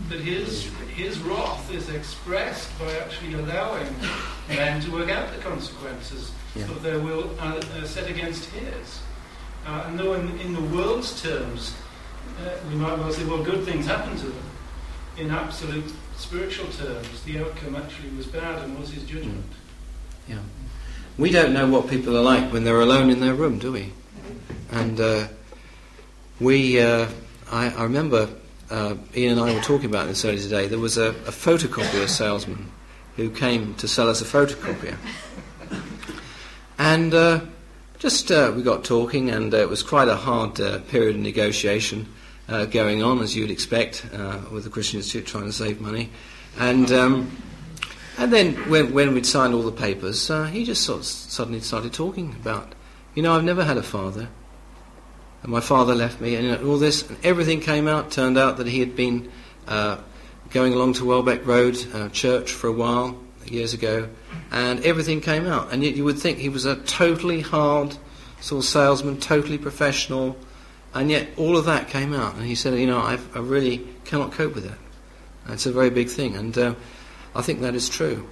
that 0.08 0.20
his, 0.20 0.70
his 0.94 1.18
wrath 1.20 1.72
is 1.72 1.88
expressed 1.90 2.76
by 2.78 2.92
actually 2.96 3.34
allowing 3.34 3.88
men 4.48 4.80
to 4.80 4.90
work 4.90 5.10
out 5.10 5.32
the 5.34 5.42
consequences 5.42 6.32
yeah. 6.54 6.64
of 6.64 6.82
their 6.82 6.98
will 7.00 7.30
uh, 7.40 7.56
uh, 7.56 7.84
set 7.84 8.08
against 8.08 8.44
his. 8.46 9.00
Uh, 9.66 9.84
and 9.86 9.98
though 9.98 10.14
in, 10.14 10.38
in, 10.40 10.54
the 10.54 10.76
world's 10.76 11.22
terms, 11.22 11.74
uh, 12.40 12.50
we 12.68 12.76
might 12.76 12.98
well 12.98 13.12
say, 13.12 13.24
well, 13.26 13.42
good 13.42 13.64
things 13.64 13.86
happen 13.86 14.16
to 14.16 14.26
them, 14.26 14.44
in 15.18 15.30
absolute 15.30 15.92
spiritual 16.16 16.66
terms, 16.68 17.22
the 17.24 17.38
outcome 17.38 17.76
actually 17.76 18.10
was 18.10 18.26
bad 18.26 18.62
and 18.62 18.78
was 18.78 18.90
his 18.90 19.04
judgment. 19.04 19.44
Yeah. 20.26 20.38
We 21.20 21.30
don't 21.30 21.52
know 21.52 21.68
what 21.68 21.90
people 21.90 22.16
are 22.16 22.22
like 22.22 22.50
when 22.50 22.64
they're 22.64 22.80
alone 22.80 23.10
in 23.10 23.20
their 23.20 23.34
room, 23.34 23.58
do 23.58 23.72
we? 23.72 23.92
And 24.70 24.98
uh, 24.98 25.28
we, 26.40 26.80
uh, 26.80 27.08
I, 27.52 27.68
I 27.68 27.82
remember 27.82 28.30
uh, 28.70 28.94
Ian 29.14 29.38
and 29.38 29.50
I 29.50 29.52
were 29.52 29.60
talking 29.60 29.90
about 29.90 30.08
this 30.08 30.24
earlier 30.24 30.40
today, 30.40 30.66
there 30.66 30.78
was 30.78 30.96
a, 30.96 31.10
a 31.10 31.30
photocopier 31.30 32.08
salesman 32.08 32.72
who 33.16 33.28
came 33.28 33.74
to 33.74 33.86
sell 33.86 34.08
us 34.08 34.22
a 34.22 34.24
photocopier. 34.24 34.96
And 36.78 37.12
uh, 37.12 37.40
just 37.98 38.30
uh, 38.32 38.54
we 38.56 38.62
got 38.62 38.82
talking, 38.82 39.28
and 39.28 39.52
uh, 39.52 39.58
it 39.58 39.68
was 39.68 39.82
quite 39.82 40.08
a 40.08 40.16
hard 40.16 40.58
uh, 40.58 40.78
period 40.88 41.16
of 41.16 41.20
negotiation 41.20 42.06
uh, 42.48 42.64
going 42.64 43.02
on, 43.02 43.20
as 43.20 43.36
you'd 43.36 43.50
expect, 43.50 44.06
with 44.50 44.64
the 44.64 44.70
Christian 44.70 45.00
Institute 45.00 45.26
trying 45.26 45.44
to 45.44 45.52
save 45.52 45.82
money. 45.82 46.08
And 46.58 46.90
um, 46.90 47.36
and 48.20 48.32
then 48.32 48.54
when, 48.70 48.92
when 48.92 49.14
we'd 49.14 49.26
signed 49.26 49.54
all 49.54 49.62
the 49.62 49.72
papers, 49.72 50.28
he 50.52 50.64
just 50.64 50.84
sort 50.84 51.00
of 51.00 51.06
suddenly 51.06 51.60
started 51.60 51.92
talking 51.92 52.36
about, 52.40 52.74
you 53.14 53.22
know, 53.22 53.34
I've 53.34 53.44
never 53.44 53.64
had 53.64 53.76
a 53.76 53.82
father 53.82 54.28
and 55.42 55.50
my 55.50 55.60
father 55.60 55.94
left 55.94 56.20
me, 56.20 56.34
and 56.34 56.44
you 56.44 56.52
know, 56.52 56.66
all 56.66 56.78
this, 56.78 57.08
and 57.08 57.16
everything 57.24 57.60
came 57.60 57.88
out. 57.88 58.10
Turned 58.10 58.36
out 58.36 58.58
that 58.58 58.66
he 58.66 58.80
had 58.80 58.94
been 58.94 59.30
uh, 59.66 59.98
going 60.50 60.74
along 60.74 60.94
to 60.94 61.04
Welbeck 61.04 61.46
Road 61.46 61.78
uh, 61.94 62.08
Church 62.10 62.52
for 62.52 62.66
a 62.66 62.72
while 62.72 63.18
years 63.46 63.72
ago, 63.72 64.08
and 64.50 64.84
everything 64.84 65.20
came 65.20 65.46
out. 65.46 65.72
And 65.72 65.82
yet 65.82 65.94
you 65.94 66.04
would 66.04 66.18
think 66.18 66.38
he 66.38 66.50
was 66.50 66.66
a 66.66 66.76
totally 66.76 67.40
hard 67.40 67.96
sort 68.40 68.64
of 68.64 68.68
salesman, 68.68 69.18
totally 69.18 69.56
professional, 69.56 70.36
and 70.92 71.10
yet 71.10 71.28
all 71.38 71.56
of 71.56 71.64
that 71.64 71.88
came 71.88 72.12
out. 72.12 72.34
And 72.34 72.44
he 72.44 72.54
said, 72.54 72.78
you 72.78 72.86
know, 72.86 73.00
I've, 73.00 73.34
i 73.34 73.40
really 73.40 73.86
cannot 74.04 74.32
cope 74.32 74.54
with 74.54 74.68
that. 74.68 74.78
It's 75.52 75.66
a 75.66 75.72
very 75.72 75.90
big 75.90 76.08
thing, 76.08 76.36
and 76.36 76.56
uh, 76.58 76.74
I 77.34 77.42
think 77.42 77.60
that 77.60 77.74
is 77.74 77.88
true. 77.88 78.28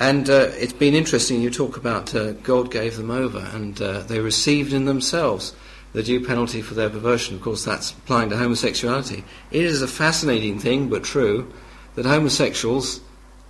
And 0.00 0.30
uh, 0.30 0.50
it's 0.54 0.72
been 0.72 0.94
interesting. 0.94 1.40
You 1.40 1.50
talk 1.50 1.76
about 1.76 2.14
uh, 2.14 2.32
God 2.32 2.70
gave 2.70 2.96
them 2.96 3.10
over, 3.10 3.38
and 3.52 3.80
uh, 3.80 4.00
they 4.02 4.20
received 4.20 4.72
in 4.72 4.84
themselves 4.84 5.54
the 5.92 6.02
due 6.02 6.24
penalty 6.24 6.62
for 6.62 6.74
their 6.74 6.90
perversion. 6.90 7.34
Of 7.34 7.42
course, 7.42 7.64
that's 7.64 7.90
applying 7.90 8.30
to 8.30 8.36
homosexuality. 8.36 9.24
It 9.50 9.64
is 9.64 9.82
a 9.82 9.88
fascinating 9.88 10.60
thing, 10.60 10.88
but 10.88 11.02
true, 11.02 11.52
that 11.96 12.06
homosexuals 12.06 13.00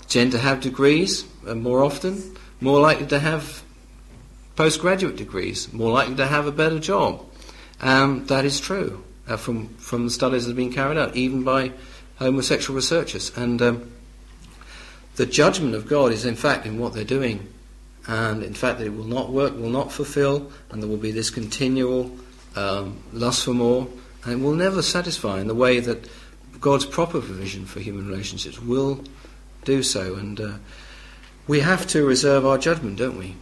tend 0.09 0.33
to 0.33 0.39
have 0.39 0.61
degrees 0.61 1.27
uh, 1.47 1.55
more 1.55 1.85
often, 1.85 2.35
more 2.61 2.81
likely 2.81 3.07
to 3.09 3.19
have 3.19 3.63
postgraduate 4.57 5.17
degrees, 5.17 5.71
more 5.73 5.93
likely 5.93 6.17
to 6.17 6.27
have 6.27 6.47
a 6.47 6.53
better 6.53 6.79
job. 6.79 7.25
Um, 7.81 8.27
that 8.27 8.45
is 8.45 8.59
true 8.59 9.05
uh, 9.29 9.37
from, 9.37 9.69
from 9.77 10.07
the 10.07 10.11
studies 10.11 10.45
that 10.45 10.51
have 10.51 10.57
been 10.57 10.73
carried 10.73 10.99
out, 10.99 11.15
even 11.15 11.45
by 11.45 11.73
homosexual 12.17 12.75
researchers. 12.75 13.31
And 13.37 13.61
um, 13.61 13.93
the 15.19 15.27
judgment 15.27 15.75
of 15.75 15.89
God 15.89 16.13
is 16.13 16.25
in 16.25 16.37
fact 16.37 16.65
in 16.65 16.79
what 16.79 16.95
they're 16.95 17.03
doing. 17.03 17.53
And 18.07 18.45
in 18.45 18.55
fact, 18.55 18.81
it 18.81 18.91
will 18.91 19.05
not 19.05 19.31
work, 19.31 19.53
will 19.53 19.69
not 19.69 19.91
fulfill, 19.91 20.51
and 20.71 20.81
there 20.81 20.89
will 20.89 20.97
be 20.97 21.11
this 21.11 21.29
continual 21.29 22.17
um, 22.55 23.03
lust 23.13 23.45
for 23.45 23.53
more, 23.53 23.89
and 24.25 24.33
it 24.33 24.45
will 24.45 24.55
never 24.55 24.81
satisfy 24.81 25.41
in 25.41 25.49
the 25.49 25.57
way 25.57 25.81
that 25.81 26.09
God's 26.61 26.87
proper 26.87 27.21
provision 27.21 27.67
for 27.67 27.81
human 27.81 28.09
relationships 28.09 28.61
will 28.61 29.05
do 29.65 29.83
so. 29.83 30.15
And 30.15 30.41
uh, 30.41 30.53
we 31.49 31.61
have 31.61 31.87
to 31.89 32.07
reserve 32.07 32.47
our 32.47 32.57
judgment, 32.57 32.97
don't 32.97 33.19
we? 33.19 33.35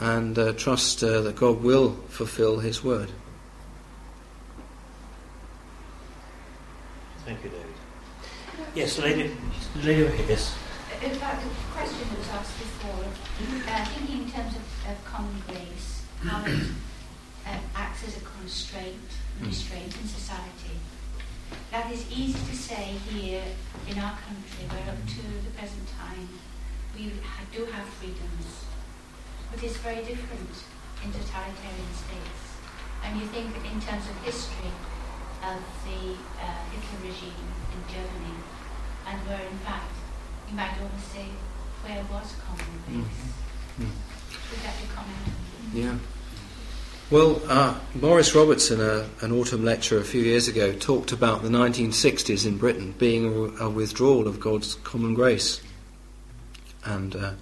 And 0.00 0.38
uh, 0.38 0.54
trust 0.54 1.04
uh, 1.04 1.20
that 1.20 1.36
God 1.36 1.62
will 1.62 1.92
fulfill 2.08 2.58
His 2.58 2.82
word. 2.82 3.12
Thank 7.26 7.44
you, 7.44 7.50
David. 7.50 7.66
Yes, 8.74 8.98
lady, 8.98 9.30
lady, 9.84 10.24
yes. 10.26 10.56
In 11.00 11.14
fact, 11.14 11.42
the 11.44 11.50
question 11.72 12.08
that 12.10 12.18
was 12.18 12.28
asked 12.30 12.58
before, 12.58 13.04
uh, 13.06 13.84
thinking 13.86 14.22
in 14.22 14.30
terms 14.30 14.54
of, 14.56 14.66
of 14.90 15.04
common 15.04 15.42
grace, 15.46 16.02
how 16.24 16.42
it 16.44 16.58
uh, 17.46 17.58
acts 17.76 18.02
as 18.08 18.16
a 18.16 18.20
constraint, 18.20 19.06
restraint 19.40 19.94
in 19.94 20.08
society. 20.08 20.74
That 21.70 21.92
is 21.92 22.04
easy 22.10 22.38
to 22.50 22.56
say 22.56 22.98
here 23.08 23.44
in 23.88 23.98
our 23.98 24.18
country, 24.26 24.66
where 24.68 24.90
up 24.90 24.98
to 25.06 25.22
the 25.46 25.54
present 25.56 25.86
time 25.94 26.28
we 26.96 27.12
ha- 27.22 27.46
do 27.54 27.64
have 27.66 27.86
freedoms, 28.02 28.66
but 29.52 29.62
it's 29.62 29.76
very 29.78 30.02
different 30.02 30.50
in 31.04 31.12
totalitarian 31.12 31.94
states. 31.94 32.42
And 33.04 33.20
you 33.20 33.26
think 33.28 33.54
in 33.54 33.80
terms 33.80 34.02
of 34.10 34.18
history 34.26 34.74
of 35.46 35.62
the 35.86 36.18
uh, 36.42 36.58
Hitler 36.74 37.06
regime 37.06 37.48
in 37.70 37.80
Germany, 37.86 38.34
and 39.06 39.18
where 39.28 39.46
in 39.46 39.58
fact 39.62 39.94
you 40.48 40.56
might 40.56 40.72
almost 40.80 41.12
say 41.12 41.26
where 41.84 42.02
was 42.10 42.34
common 42.46 42.64
grace. 42.86 43.28
Mm. 43.78 44.50
Would 44.50 44.60
that 44.62 44.74
be 44.80 44.86
comment? 44.94 45.18
Yeah. 45.74 45.98
Well, 47.10 47.40
uh, 47.48 47.78
Morris 47.94 48.34
Robertson, 48.34 48.80
uh, 48.80 49.08
an 49.22 49.32
autumn 49.32 49.64
lecture 49.64 49.98
a 49.98 50.04
few 50.04 50.20
years 50.20 50.48
ago, 50.48 50.72
talked 50.72 51.12
about 51.12 51.42
the 51.42 51.48
1960s 51.48 52.46
in 52.46 52.58
Britain 52.58 52.94
being 52.98 53.26
a, 53.26 53.64
a 53.64 53.70
withdrawal 53.70 54.28
of 54.28 54.40
God's 54.40 54.74
common 54.74 55.14
grace. 55.14 55.62
And 56.84 57.16
uh, 57.16 57.32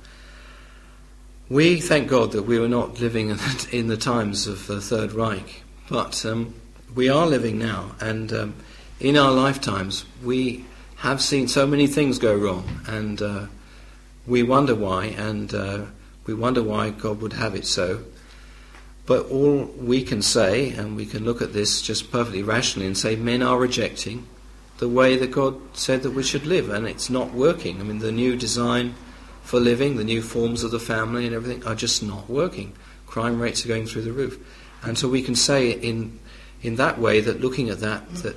we 1.49 1.81
thank 1.81 2.09
God 2.09 2.33
that 2.33 2.43
we 2.43 2.59
were 2.59 2.69
not 2.69 3.01
living 3.01 3.31
in 3.31 3.37
the, 3.37 3.69
in 3.73 3.87
the 3.89 3.97
times 3.97 4.47
of 4.47 4.67
the 4.67 4.81
Third 4.81 5.13
Reich, 5.13 5.63
but 5.89 6.25
um, 6.25 6.55
we 6.95 7.09
are 7.09 7.27
living 7.27 7.59
now, 7.59 7.93
and 8.01 8.33
um, 8.33 8.55
in 9.01 9.17
our 9.17 9.33
lifetimes 9.33 10.05
we 10.23 10.65
have 11.07 11.23
seen 11.23 11.47
so 11.47 11.69
many 11.69 11.87
things 11.87 12.19
go 12.19 12.35
wrong, 12.35 12.81
and 12.89 13.23
uh, 13.23 13.47
we 14.27 14.43
wonder 14.43 14.75
why, 14.75 15.05
and 15.05 15.55
uh, 15.55 15.85
we 16.27 16.35
wonder 16.35 16.63
why 16.65 16.91
God 16.91 17.21
would 17.21 17.35
have 17.35 17.55
it 17.55 17.65
so. 17.65 18.03
But 19.07 19.27
all 19.31 19.67
we 19.79 20.03
can 20.03 20.21
say, 20.21 20.71
and 20.71 20.97
we 20.97 21.07
can 21.07 21.25
look 21.25 21.41
at 21.41 21.53
this 21.53 21.81
just 21.81 22.11
perfectly 22.11 22.43
rationally 22.43 22.89
and 22.89 22.99
say, 22.99 23.15
men 23.15 23.41
are 23.41 23.57
rejecting 23.57 24.27
the 24.79 24.89
way 24.89 25.17
that 25.17 25.31
God 25.31 25.57
said 25.77 26.03
that 26.03 26.11
we 26.11 26.25
should 26.25 26.45
live, 26.45 26.71
and 26.71 26.89
it's 26.89 27.09
not 27.09 27.33
working. 27.33 27.81
I 27.81 27.85
mean, 27.85 28.01
the 28.01 28.11
new 28.11 28.35
design 28.35 28.97
for 29.45 29.61
living, 29.61 29.97
the 29.97 30.03
new 30.03 30.23
forms 30.23 30.65
of 30.65 30.73
the 30.73 30.81
family 30.81 31.25
and 31.25 31.37
everything 31.37 31.65
are 31.65 31.77
just 31.77 32.03
not 32.03 32.29
working. 32.29 32.73
Crime 33.07 33.41
rates 33.41 33.65
are 33.65 33.69
going 33.69 33.87
through 33.87 34.03
the 34.03 34.13
roof. 34.13 34.45
And 34.83 34.99
so 34.99 35.09
we 35.09 35.23
can 35.23 35.37
say 35.37 35.71
in, 35.71 36.19
in 36.63 36.75
that 36.77 36.99
way 36.99 37.21
that 37.21 37.41
looking 37.41 37.71
at 37.71 37.79
that, 37.79 38.13
that 38.17 38.37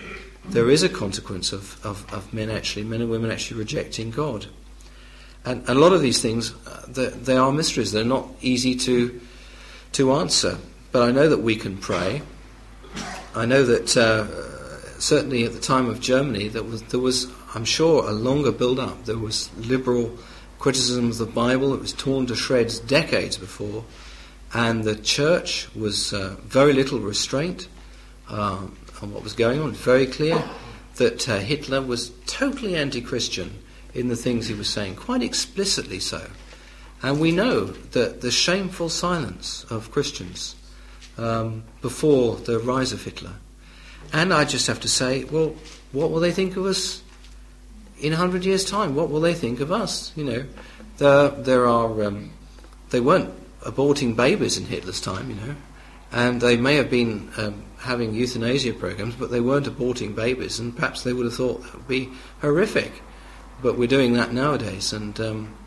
there 0.52 0.70
is 0.70 0.84
a 0.84 0.90
consequence 0.90 1.52
of, 1.52 1.84
of, 1.86 2.12
of 2.14 2.34
men 2.34 2.50
actually, 2.50 2.84
men 2.84 3.02
and 3.02 3.10
women 3.10 3.32
actually 3.32 3.60
rejecting 3.60 4.12
God. 4.12 4.48
And, 5.46 5.62
and 5.68 5.78
a 5.78 5.82
lot 5.82 5.94
of 5.94 6.02
these 6.02 6.22
things, 6.22 6.54
uh, 6.68 6.86
they, 6.88 7.08
they 7.08 7.38
are 7.38 7.52
mysteries. 7.52 7.92
They're 7.92 8.04
not 8.04 8.28
easy 8.42 8.76
to, 8.76 9.20
to 9.94 10.14
answer. 10.14 10.58
But 10.92 11.04
I 11.04 11.12
know 11.12 11.30
that 11.30 11.40
we 11.40 11.56
can 11.56 11.78
pray. 11.78 12.22
I 13.36 13.46
know 13.46 13.64
that 13.64 13.96
uh, 13.96 15.00
certainly 15.00 15.46
at 15.46 15.54
the 15.54 15.60
time 15.60 15.88
of 15.88 16.00
Germany, 16.00 16.48
there 16.48 16.64
was, 16.64 16.82
there 16.84 17.00
was, 17.00 17.32
I'm 17.54 17.66
sure, 17.66 18.08
a 18.08 18.12
longer 18.12 18.52
build-up. 18.52 19.06
There 19.06 19.18
was 19.18 19.56
liberal 19.58 20.18
criticism 20.58 21.10
of 21.10 21.18
the 21.18 21.26
Bible. 21.26 21.74
It 21.74 21.80
was 21.80 21.94
torn 21.94 22.26
to 22.28 22.36
shreds 22.36 22.80
decades 22.80 23.38
before, 23.38 23.86
and 24.54 24.84
the 24.84 24.96
church 24.96 25.74
was 25.76 26.12
uh, 26.12 26.36
very 26.44 26.74
little 26.74 27.00
restraint 27.00 27.68
uh, 28.30 28.68
on 29.02 29.14
what 29.14 29.24
was 29.24 29.34
going 29.34 29.60
on. 29.60 29.72
Very 29.72 30.06
clear 30.06 30.44
that 30.96 31.30
uh, 31.30 31.40
Hitler 31.40 31.82
was 31.82 32.12
totally 32.26 32.76
anti-Christian 32.76 33.60
in 33.94 34.08
the 34.08 34.16
things 34.16 34.48
he 34.48 34.54
was 34.54 34.70
saying, 34.70 34.96
quite 34.96 35.24
explicitly 35.24 36.00
so. 36.00 36.30
And 37.02 37.20
we 37.20 37.32
know 37.32 37.66
that 37.66 38.22
the 38.22 38.32
shameful 38.32 38.90
silence 38.90 39.66
of 39.70 39.92
Christians 39.92 40.56
um, 41.18 41.64
before 41.82 42.36
the 42.36 42.60
rise 42.60 42.92
of 42.92 43.04
Hitler. 43.04 43.34
And 44.12 44.34
I 44.34 44.44
just 44.44 44.68
have 44.68 44.80
to 44.82 44.90
say, 44.90 45.24
well, 45.24 45.56
what 45.92 46.12
will 46.12 46.20
they 46.20 46.32
think 46.32 46.58
of 46.58 46.66
us 46.66 47.02
in 48.00 48.14
a 48.14 48.18
hundred 48.18 48.44
years' 48.46 48.66
time? 48.66 48.96
What 48.96 49.10
will 49.10 49.22
they 49.22 49.34
think 49.34 49.60
of 49.60 49.72
us? 49.72 50.12
You 50.16 50.24
know, 50.26 50.46
there, 50.98 51.30
there 51.30 51.68
are, 51.68 52.04
um, 52.04 52.32
they 52.90 53.00
weren't 53.00 53.34
aborting 53.62 54.16
babies 54.16 54.58
in 54.58 54.66
Hitler's 54.66 55.02
time, 55.02 55.30
you 55.30 55.36
know, 55.36 55.56
and 56.12 56.42
they 56.42 56.58
may 56.58 56.76
have 56.76 56.90
been 56.90 57.32
um, 57.38 57.64
having 57.80 58.14
euthanasia 58.14 58.74
programs, 58.74 59.16
but 59.16 59.32
they 59.32 59.42
weren't 59.42 59.68
aborting 59.68 60.16
babies, 60.16 60.60
and 60.60 60.76
perhaps 60.76 61.04
they 61.04 61.14
would 61.14 61.26
have 61.26 61.36
thought 61.36 61.64
that 61.64 61.76
would 61.76 61.88
be 61.88 62.10
horrific. 62.42 63.02
But 63.62 63.78
we're 63.78 63.88
doing 63.88 64.14
that 64.14 64.34
nowadays, 64.34 64.94
and 64.94 65.20
um, 65.20 65.58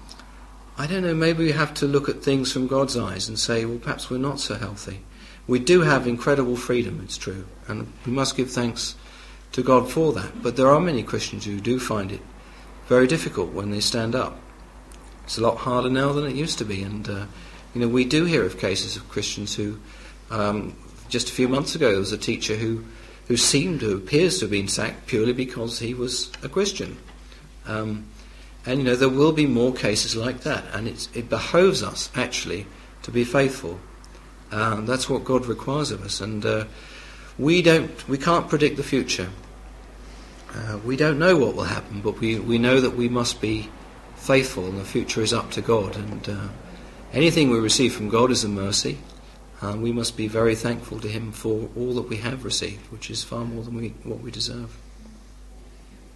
I 0.79 0.87
don't 0.87 1.03
know, 1.03 1.15
maybe 1.15 1.45
we 1.45 1.53
have 1.53 1.75
to 1.75 1.87
look 1.87 2.09
at 2.09 2.23
things 2.23 2.53
from 2.53 2.67
God's 2.67 2.97
eyes 2.97 3.29
and 3.29 3.39
say, 3.39 3.65
well, 3.65 3.79
perhaps 3.79 4.11
we're 4.11 4.19
not 4.19 4.41
so 4.41 4.55
healthy. 4.55 5.03
We 5.47 5.59
do 5.59 5.83
have 5.83 6.07
incredible 6.07 6.57
freedom, 6.57 7.01
it's 7.05 7.19
true, 7.19 7.47
and 7.69 7.93
we 8.07 8.13
must 8.13 8.37
give 8.37 8.51
thanks 8.51 8.95
to 9.53 9.63
God 9.63 9.91
for 9.91 10.13
that. 10.15 10.43
But 10.43 10.57
there 10.57 10.71
are 10.71 10.81
many 10.81 11.03
Christians 11.03 11.45
who 11.45 11.61
do 11.61 11.79
find 11.79 12.11
it 12.11 12.21
very 12.87 13.07
difficult 13.07 13.53
when 13.53 13.71
they 13.71 13.81
stand 13.81 14.15
up. 14.15 14.39
It's 15.25 15.39
a 15.39 15.43
lot 15.43 15.59
harder 15.59 15.91
now 15.91 16.13
than 16.13 16.27
it 16.27 16.35
used 16.35 16.59
to 16.59 16.65
be, 16.65 16.83
and 16.83 17.09
uh, 17.09 17.27
you 17.75 17.81
know 17.81 17.89
we 17.89 18.05
do 18.05 18.25
hear 18.25 18.45
of 18.45 18.59
cases 18.59 18.97
of 18.97 19.09
Christians 19.09 19.55
who, 19.55 19.79
um, 20.33 20.77
just 21.09 21.29
a 21.29 21.33
few 21.33 21.47
months 21.47 21.75
ago, 21.75 21.91
there 21.91 22.01
was 22.01 22.13
a 22.13 22.19
teacher 22.19 22.57
who 22.57 22.85
who 23.29 23.37
seemed 23.37 23.81
to 23.81 23.95
appears 23.95 24.39
to 24.39 24.45
have 24.45 24.51
been 24.51 24.69
sacked 24.69 25.07
purely 25.07 25.33
because 25.33 25.79
he 25.79 25.95
was 25.95 26.31
a 26.43 26.49
Christian. 26.49 26.99
Um, 27.67 28.07
and 28.67 28.81
you 28.81 28.85
know 28.85 28.97
there 28.97 29.09
will 29.09 29.33
be 29.33 29.47
more 29.47 29.73
cases 29.73 30.17
like 30.17 30.41
that, 30.41 30.65
and 30.73 30.89
it 30.89 31.29
behoves 31.29 31.83
us 31.83 32.11
actually 32.15 32.67
to 33.03 33.11
be 33.11 33.25
faithful. 33.25 33.79
Uh, 34.51 34.81
that's 34.83 35.09
what 35.09 35.25
God 35.25 35.47
requires 35.47 35.91
of 35.91 36.03
us, 36.03 36.21
and 36.21 36.45
uh, 36.45 36.65
we 37.39 37.63
don't, 37.63 38.09
we 38.09 38.19
can't 38.19 38.49
predict 38.49 38.77
the 38.77 38.83
future. 38.83 39.31
Uh, 40.55 40.79
we 40.85 40.97
don't 40.97 41.19
know 41.19 41.37
what 41.37 41.57
will 41.57 41.65
happen, 41.65 42.01
but 42.03 42.21
we, 42.21 42.39
we 42.39 42.59
know 42.59 42.81
that 42.81 42.95
we 42.95 43.09
must 43.09 43.41
be 43.41 43.71
faithful, 44.17 44.67
and 44.67 44.79
the 44.79 44.85
future 44.85 45.23
is 45.23 45.33
up 45.33 45.51
to 45.53 45.63
God. 45.63 45.97
And 45.97 46.29
uh, 46.29 46.49
anything 47.13 47.51
we 47.51 47.59
receive 47.59 47.95
from 47.95 48.11
God 48.11 48.31
is 48.31 48.45
a 48.45 48.49
mercy, 48.49 48.99
and 49.63 49.81
we 49.81 49.93
must 49.93 50.17
be 50.17 50.27
very 50.27 50.57
thankful 50.57 50.99
to 50.99 51.09
Him 51.09 51.31
for 51.31 51.69
all 51.77 51.95
that 51.95 52.09
we 52.09 52.17
have 52.17 52.45
received, 52.45 52.91
which 52.91 53.11
is 53.11 53.23
far 53.23 53.45
more 53.45 53.63
than 53.63 53.75
we, 53.75 53.91
what 54.03 54.21
we 54.21 54.31
deserve. 54.31 54.77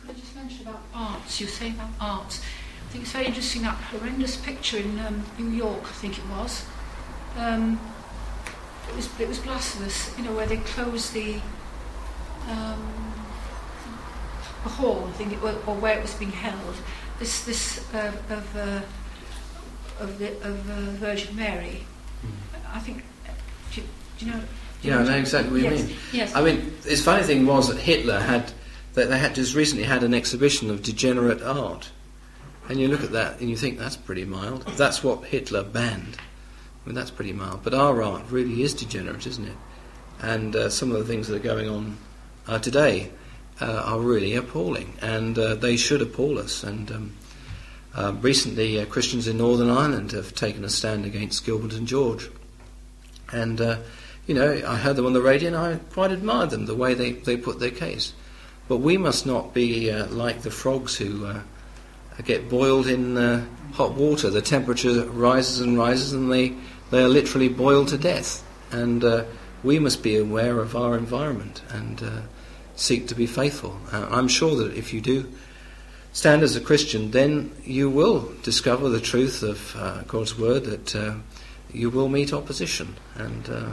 Could 0.01 0.11
I 0.11 0.13
just 0.15 0.35
mention 0.35 0.67
about 0.67 0.83
arts? 0.93 1.41
You 1.41 1.47
saying 1.47 1.75
about 1.75 1.91
arts. 2.01 2.43
I 2.85 2.89
think 2.91 3.05
it's 3.05 3.13
very 3.13 3.27
interesting 3.27 3.63
that 3.63 3.77
horrendous 3.77 4.37
picture 4.37 4.79
in 4.79 4.99
um, 4.99 5.25
New 5.39 5.51
York, 5.51 5.83
I 5.83 5.93
think 5.93 6.19
it 6.19 6.27
was. 6.29 6.67
Um, 7.37 7.81
it 8.89 8.97
was 8.97 9.21
it 9.21 9.29
was 9.29 9.39
blasphemous, 9.39 10.17
you 10.19 10.25
know, 10.25 10.33
where 10.33 10.47
they 10.47 10.59
closed 10.59 11.13
the 11.13 11.41
um, 12.49 13.15
the 14.65 14.71
hall, 14.71 15.07
I 15.09 15.13
think 15.13 15.33
it 15.33 15.43
or 15.43 15.75
where 15.75 15.99
it 15.99 16.03
was 16.03 16.15
being 16.15 16.33
held. 16.33 16.77
This 17.19 17.45
this 17.45 17.95
uh, 17.95 18.13
of 18.29 18.57
uh, 18.57 18.81
of 20.01 20.19
the 20.19 20.33
of 20.43 20.71
uh, 20.71 20.91
Virgin 20.99 21.37
Mary. 21.37 21.87
I 22.73 22.81
think. 22.81 23.05
Do 23.77 23.83
you, 23.83 23.87
do 24.19 24.27
you 24.27 24.33
know? 24.33 24.41
do 24.41 24.89
you 24.89 24.95
Yeah, 24.95 25.01
I 25.01 25.05
know 25.05 25.17
exactly 25.17 25.53
what 25.53 25.61
you 25.61 25.77
yes, 25.77 25.89
mean. 25.89 25.97
Yes. 26.13 26.35
I 26.35 26.43
mean, 26.43 26.73
this 26.83 27.05
funny 27.05 27.23
thing 27.23 27.47
was 27.47 27.69
that 27.69 27.79
Hitler 27.79 28.19
had, 28.19 28.53
that 28.95 29.09
they 29.09 29.19
had 29.19 29.35
just 29.35 29.55
recently 29.55 29.85
had 29.85 30.03
an 30.03 30.15
exhibition 30.15 30.71
of 30.71 30.83
degenerate 30.83 31.43
art, 31.43 31.91
and 32.69 32.81
you 32.81 32.89
look 32.89 33.05
at 33.05 33.13
that 33.13 33.41
and 33.41 33.51
you 33.51 33.57
think 33.57 33.79
that's 33.79 33.97
pretty 33.97 34.25
mild. 34.25 34.63
That's 34.77 35.05
what 35.05 35.25
Hitler 35.25 35.63
banned. 35.63 36.17
I 36.19 36.89
mean, 36.89 36.95
that's 36.95 37.11
pretty 37.11 37.33
mild. 37.33 37.63
But 37.63 37.75
our 37.75 38.03
art 38.03 38.25
really 38.31 38.63
is 38.63 38.75
degenerate, 38.75 39.27
isn't 39.27 39.45
it? 39.45 39.57
And 40.23 40.57
uh, 40.57 40.71
some 40.71 40.93
of 40.93 40.99
the 40.99 41.05
things 41.05 41.29
that 41.29 41.37
are 41.37 41.41
going 41.41 41.69
on 41.69 41.99
uh, 42.47 42.59
today 42.59 43.11
uh, 43.61 43.83
are 43.85 44.01
really 44.01 44.35
appalling, 44.35 44.95
and 45.03 45.39
uh, 45.39 45.55
they 45.55 45.77
should 45.77 46.01
appall 46.01 46.39
us. 46.39 46.65
And 46.65 46.91
um, 46.91 47.17
uh, 47.95 48.15
recently, 48.21 48.81
uh, 48.81 48.87
Christians 48.87 49.29
in 49.29 49.39
Northern 49.39 49.71
Ireland 49.71 50.13
have 50.13 50.35
taken 50.35 50.65
a 50.65 50.71
stand 50.71 51.05
against 51.05 51.45
Gilbert 51.45 51.75
and 51.75 51.87
George. 51.87 52.31
And, 53.33 53.61
uh, 53.61 53.79
you 54.27 54.35
know, 54.35 54.63
I 54.67 54.77
heard 54.77 54.97
them 54.97 55.07
on 55.07 55.13
the 55.13 55.23
radio 55.23 55.49
and 55.49 55.57
I 55.57 55.77
quite 55.93 56.13
admired 56.13 56.51
them, 56.51 56.67
the 56.67 56.75
way 56.75 56.95
they, 56.95 57.13
they 57.13 57.37
put 57.37 57.59
their 57.59 57.71
case. 57.71 58.13
But 58.69 58.79
we 58.79 58.97
must 58.97 59.27
not 59.27 59.55
be 59.55 59.91
uh, 59.91 60.07
like 60.07 60.43
the 60.43 60.51
frogs 60.51 60.97
who 60.97 61.27
uh, 61.27 61.41
get 62.25 62.49
boiled 62.49 62.87
in 62.87 63.17
uh, 63.17 63.45
hot 63.73 63.95
water. 63.95 64.31
The 64.31 64.43
temperature 64.43 65.05
rises 65.07 65.61
and 65.61 65.79
rises 65.79 66.13
and 66.13 66.31
they, 66.31 66.55
they 66.91 67.03
are 67.03 67.09
literally 67.09 67.49
boiled 67.49 67.89
to 67.89 67.99
death. 67.99 68.45
And 68.73 69.05
uh, 69.05 69.25
we 69.63 69.79
must 69.79 70.03
be 70.03 70.17
aware 70.17 70.59
of 70.59 70.75
our 70.75 70.97
environment 70.97 71.63
and 71.71 72.03
uh, 72.03 72.21
seek 72.75 73.09
to 73.09 73.15
be 73.15 73.27
faithful. 73.27 73.79
I'm 73.93 74.29
sure 74.29 74.57
that 74.57 74.77
if 74.77 74.93
you 74.93 75.01
do 75.01 75.33
stand 76.13 76.43
as 76.43 76.57
a 76.57 76.61
Christian, 76.61 77.13
then 77.13 77.53
you 77.65 77.89
will 77.89 78.33
discover 78.43 78.89
the 78.89 79.01
truth 79.01 79.43
of 79.43 80.05
God's 80.09 80.39
word 80.39 80.65
that 80.65 81.17
you 81.77 81.91
will 81.91 82.09
meet 82.09 82.33
opposition. 82.33 82.97
And 83.15 83.49
uh, 83.49 83.73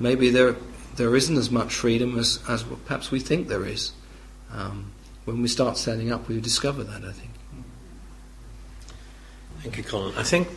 maybe 0.00 0.30
there, 0.30 0.56
there 0.96 1.14
isn't 1.14 1.36
as 1.36 1.50
much 1.50 1.74
freedom 1.74 2.18
as, 2.18 2.40
as 2.48 2.62
perhaps 2.62 3.10
we 3.10 3.20
think 3.20 3.48
there 3.48 3.66
is. 3.66 3.92
Um, 4.52 4.92
when 5.24 5.42
we 5.42 5.48
start 5.48 5.76
standing 5.76 6.10
up, 6.10 6.26
we 6.26 6.40
discover 6.40 6.82
that, 6.84 7.04
I 7.04 7.12
think. 7.12 7.30
Thank 9.60 9.76
you, 9.76 9.84
Colin. 9.84 10.14
I 10.16 10.22
think 10.22 10.48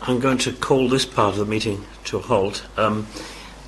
I'm 0.00 0.18
going 0.18 0.38
to 0.38 0.52
call 0.52 0.88
this 0.88 1.04
part 1.04 1.34
of 1.34 1.38
the 1.40 1.44
meeting 1.44 1.84
to 2.04 2.16
a 2.16 2.20
halt 2.20 2.64
um, 2.78 3.06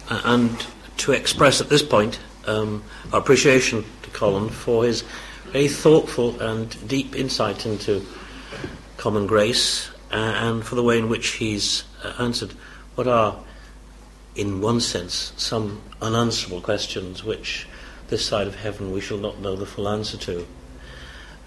and 0.08 0.66
to 0.98 1.12
express 1.12 1.60
at 1.60 1.68
this 1.68 1.82
point 1.82 2.18
um, 2.46 2.82
our 3.12 3.20
appreciation 3.20 3.84
to 4.02 4.10
Colin 4.10 4.48
for 4.48 4.84
his 4.84 5.04
very 5.52 5.68
thoughtful 5.68 6.40
and 6.40 6.88
deep 6.88 7.14
insight 7.14 7.66
into 7.66 8.04
common 8.96 9.26
grace 9.26 9.90
and 10.16 10.64
for 10.64 10.74
the 10.74 10.82
way 10.82 10.98
in 10.98 11.08
which 11.08 11.28
he's 11.32 11.84
uh, 12.02 12.14
answered 12.18 12.52
what 12.94 13.08
are, 13.08 13.36
in 14.36 14.60
one 14.60 14.80
sense, 14.80 15.32
some 15.36 15.82
unanswerable 16.00 16.60
questions 16.60 17.24
which 17.24 17.66
this 18.08 18.24
side 18.24 18.46
of 18.46 18.54
heaven 18.54 18.92
we 18.92 19.00
shall 19.00 19.18
not 19.18 19.40
know 19.40 19.56
the 19.56 19.66
full 19.66 19.88
answer 19.88 20.16
to. 20.16 20.46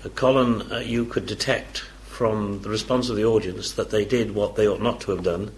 Uh, 0.03 0.09
Colin, 0.09 0.71
uh, 0.71 0.79
you 0.79 1.05
could 1.05 1.25
detect 1.25 1.79
from 2.05 2.61
the 2.61 2.69
response 2.69 3.09
of 3.09 3.15
the 3.15 3.23
audience 3.23 3.73
that 3.73 3.91
they 3.91 4.03
did 4.03 4.33
what 4.33 4.55
they 4.55 4.67
ought 4.67 4.81
not 4.81 4.99
to 5.01 5.11
have 5.11 5.23
done, 5.23 5.51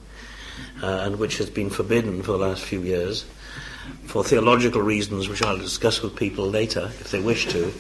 uh, 0.84 1.02
and 1.04 1.18
which 1.18 1.38
has 1.38 1.50
been 1.50 1.70
forbidden 1.70 2.22
for 2.22 2.34
the 2.34 2.38
last 2.38 2.64
few 2.64 2.82
years, 2.82 3.26
for 4.06 4.24
theological 4.24 4.82
reasons 4.82 5.30
which 5.30 5.42
I'll 5.42 5.58
discuss 5.58 6.02
with 6.02 6.16
people 6.16 6.48
later 6.50 6.92
if 7.00 7.12
they 7.12 7.22
wish 7.22 7.48
to. 7.48 7.74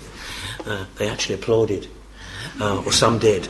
Uh, 0.65 0.85
they 0.95 1.09
actually 1.09 1.35
applauded, 1.35 1.87
Oh, 2.59 2.79
uh, 2.79 2.83
or 2.85 2.91
some 2.91 3.19
did. 3.19 3.47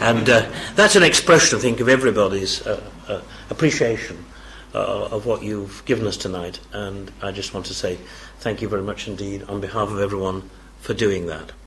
And 0.00 0.28
uh, 0.28 0.50
that's 0.74 0.96
an 0.96 1.02
expression, 1.02 1.58
I 1.58 1.62
think, 1.62 1.80
of 1.80 1.88
everybody's 1.88 2.66
uh, 2.66 2.90
uh 3.08 3.20
appreciation 3.50 4.24
uh, 4.74 5.08
of 5.10 5.26
what 5.26 5.42
you've 5.42 5.84
given 5.84 6.06
us 6.06 6.16
tonight. 6.16 6.60
And 6.72 7.10
I 7.22 7.30
just 7.32 7.54
want 7.54 7.66
to 7.66 7.74
say 7.74 7.98
thank 8.38 8.60
you 8.62 8.68
very 8.68 8.82
much 8.82 9.08
indeed 9.08 9.44
on 9.44 9.60
behalf 9.60 9.90
of 9.90 10.00
everyone 10.00 10.48
for 10.80 10.94
doing 10.94 11.26
that. 11.26 11.52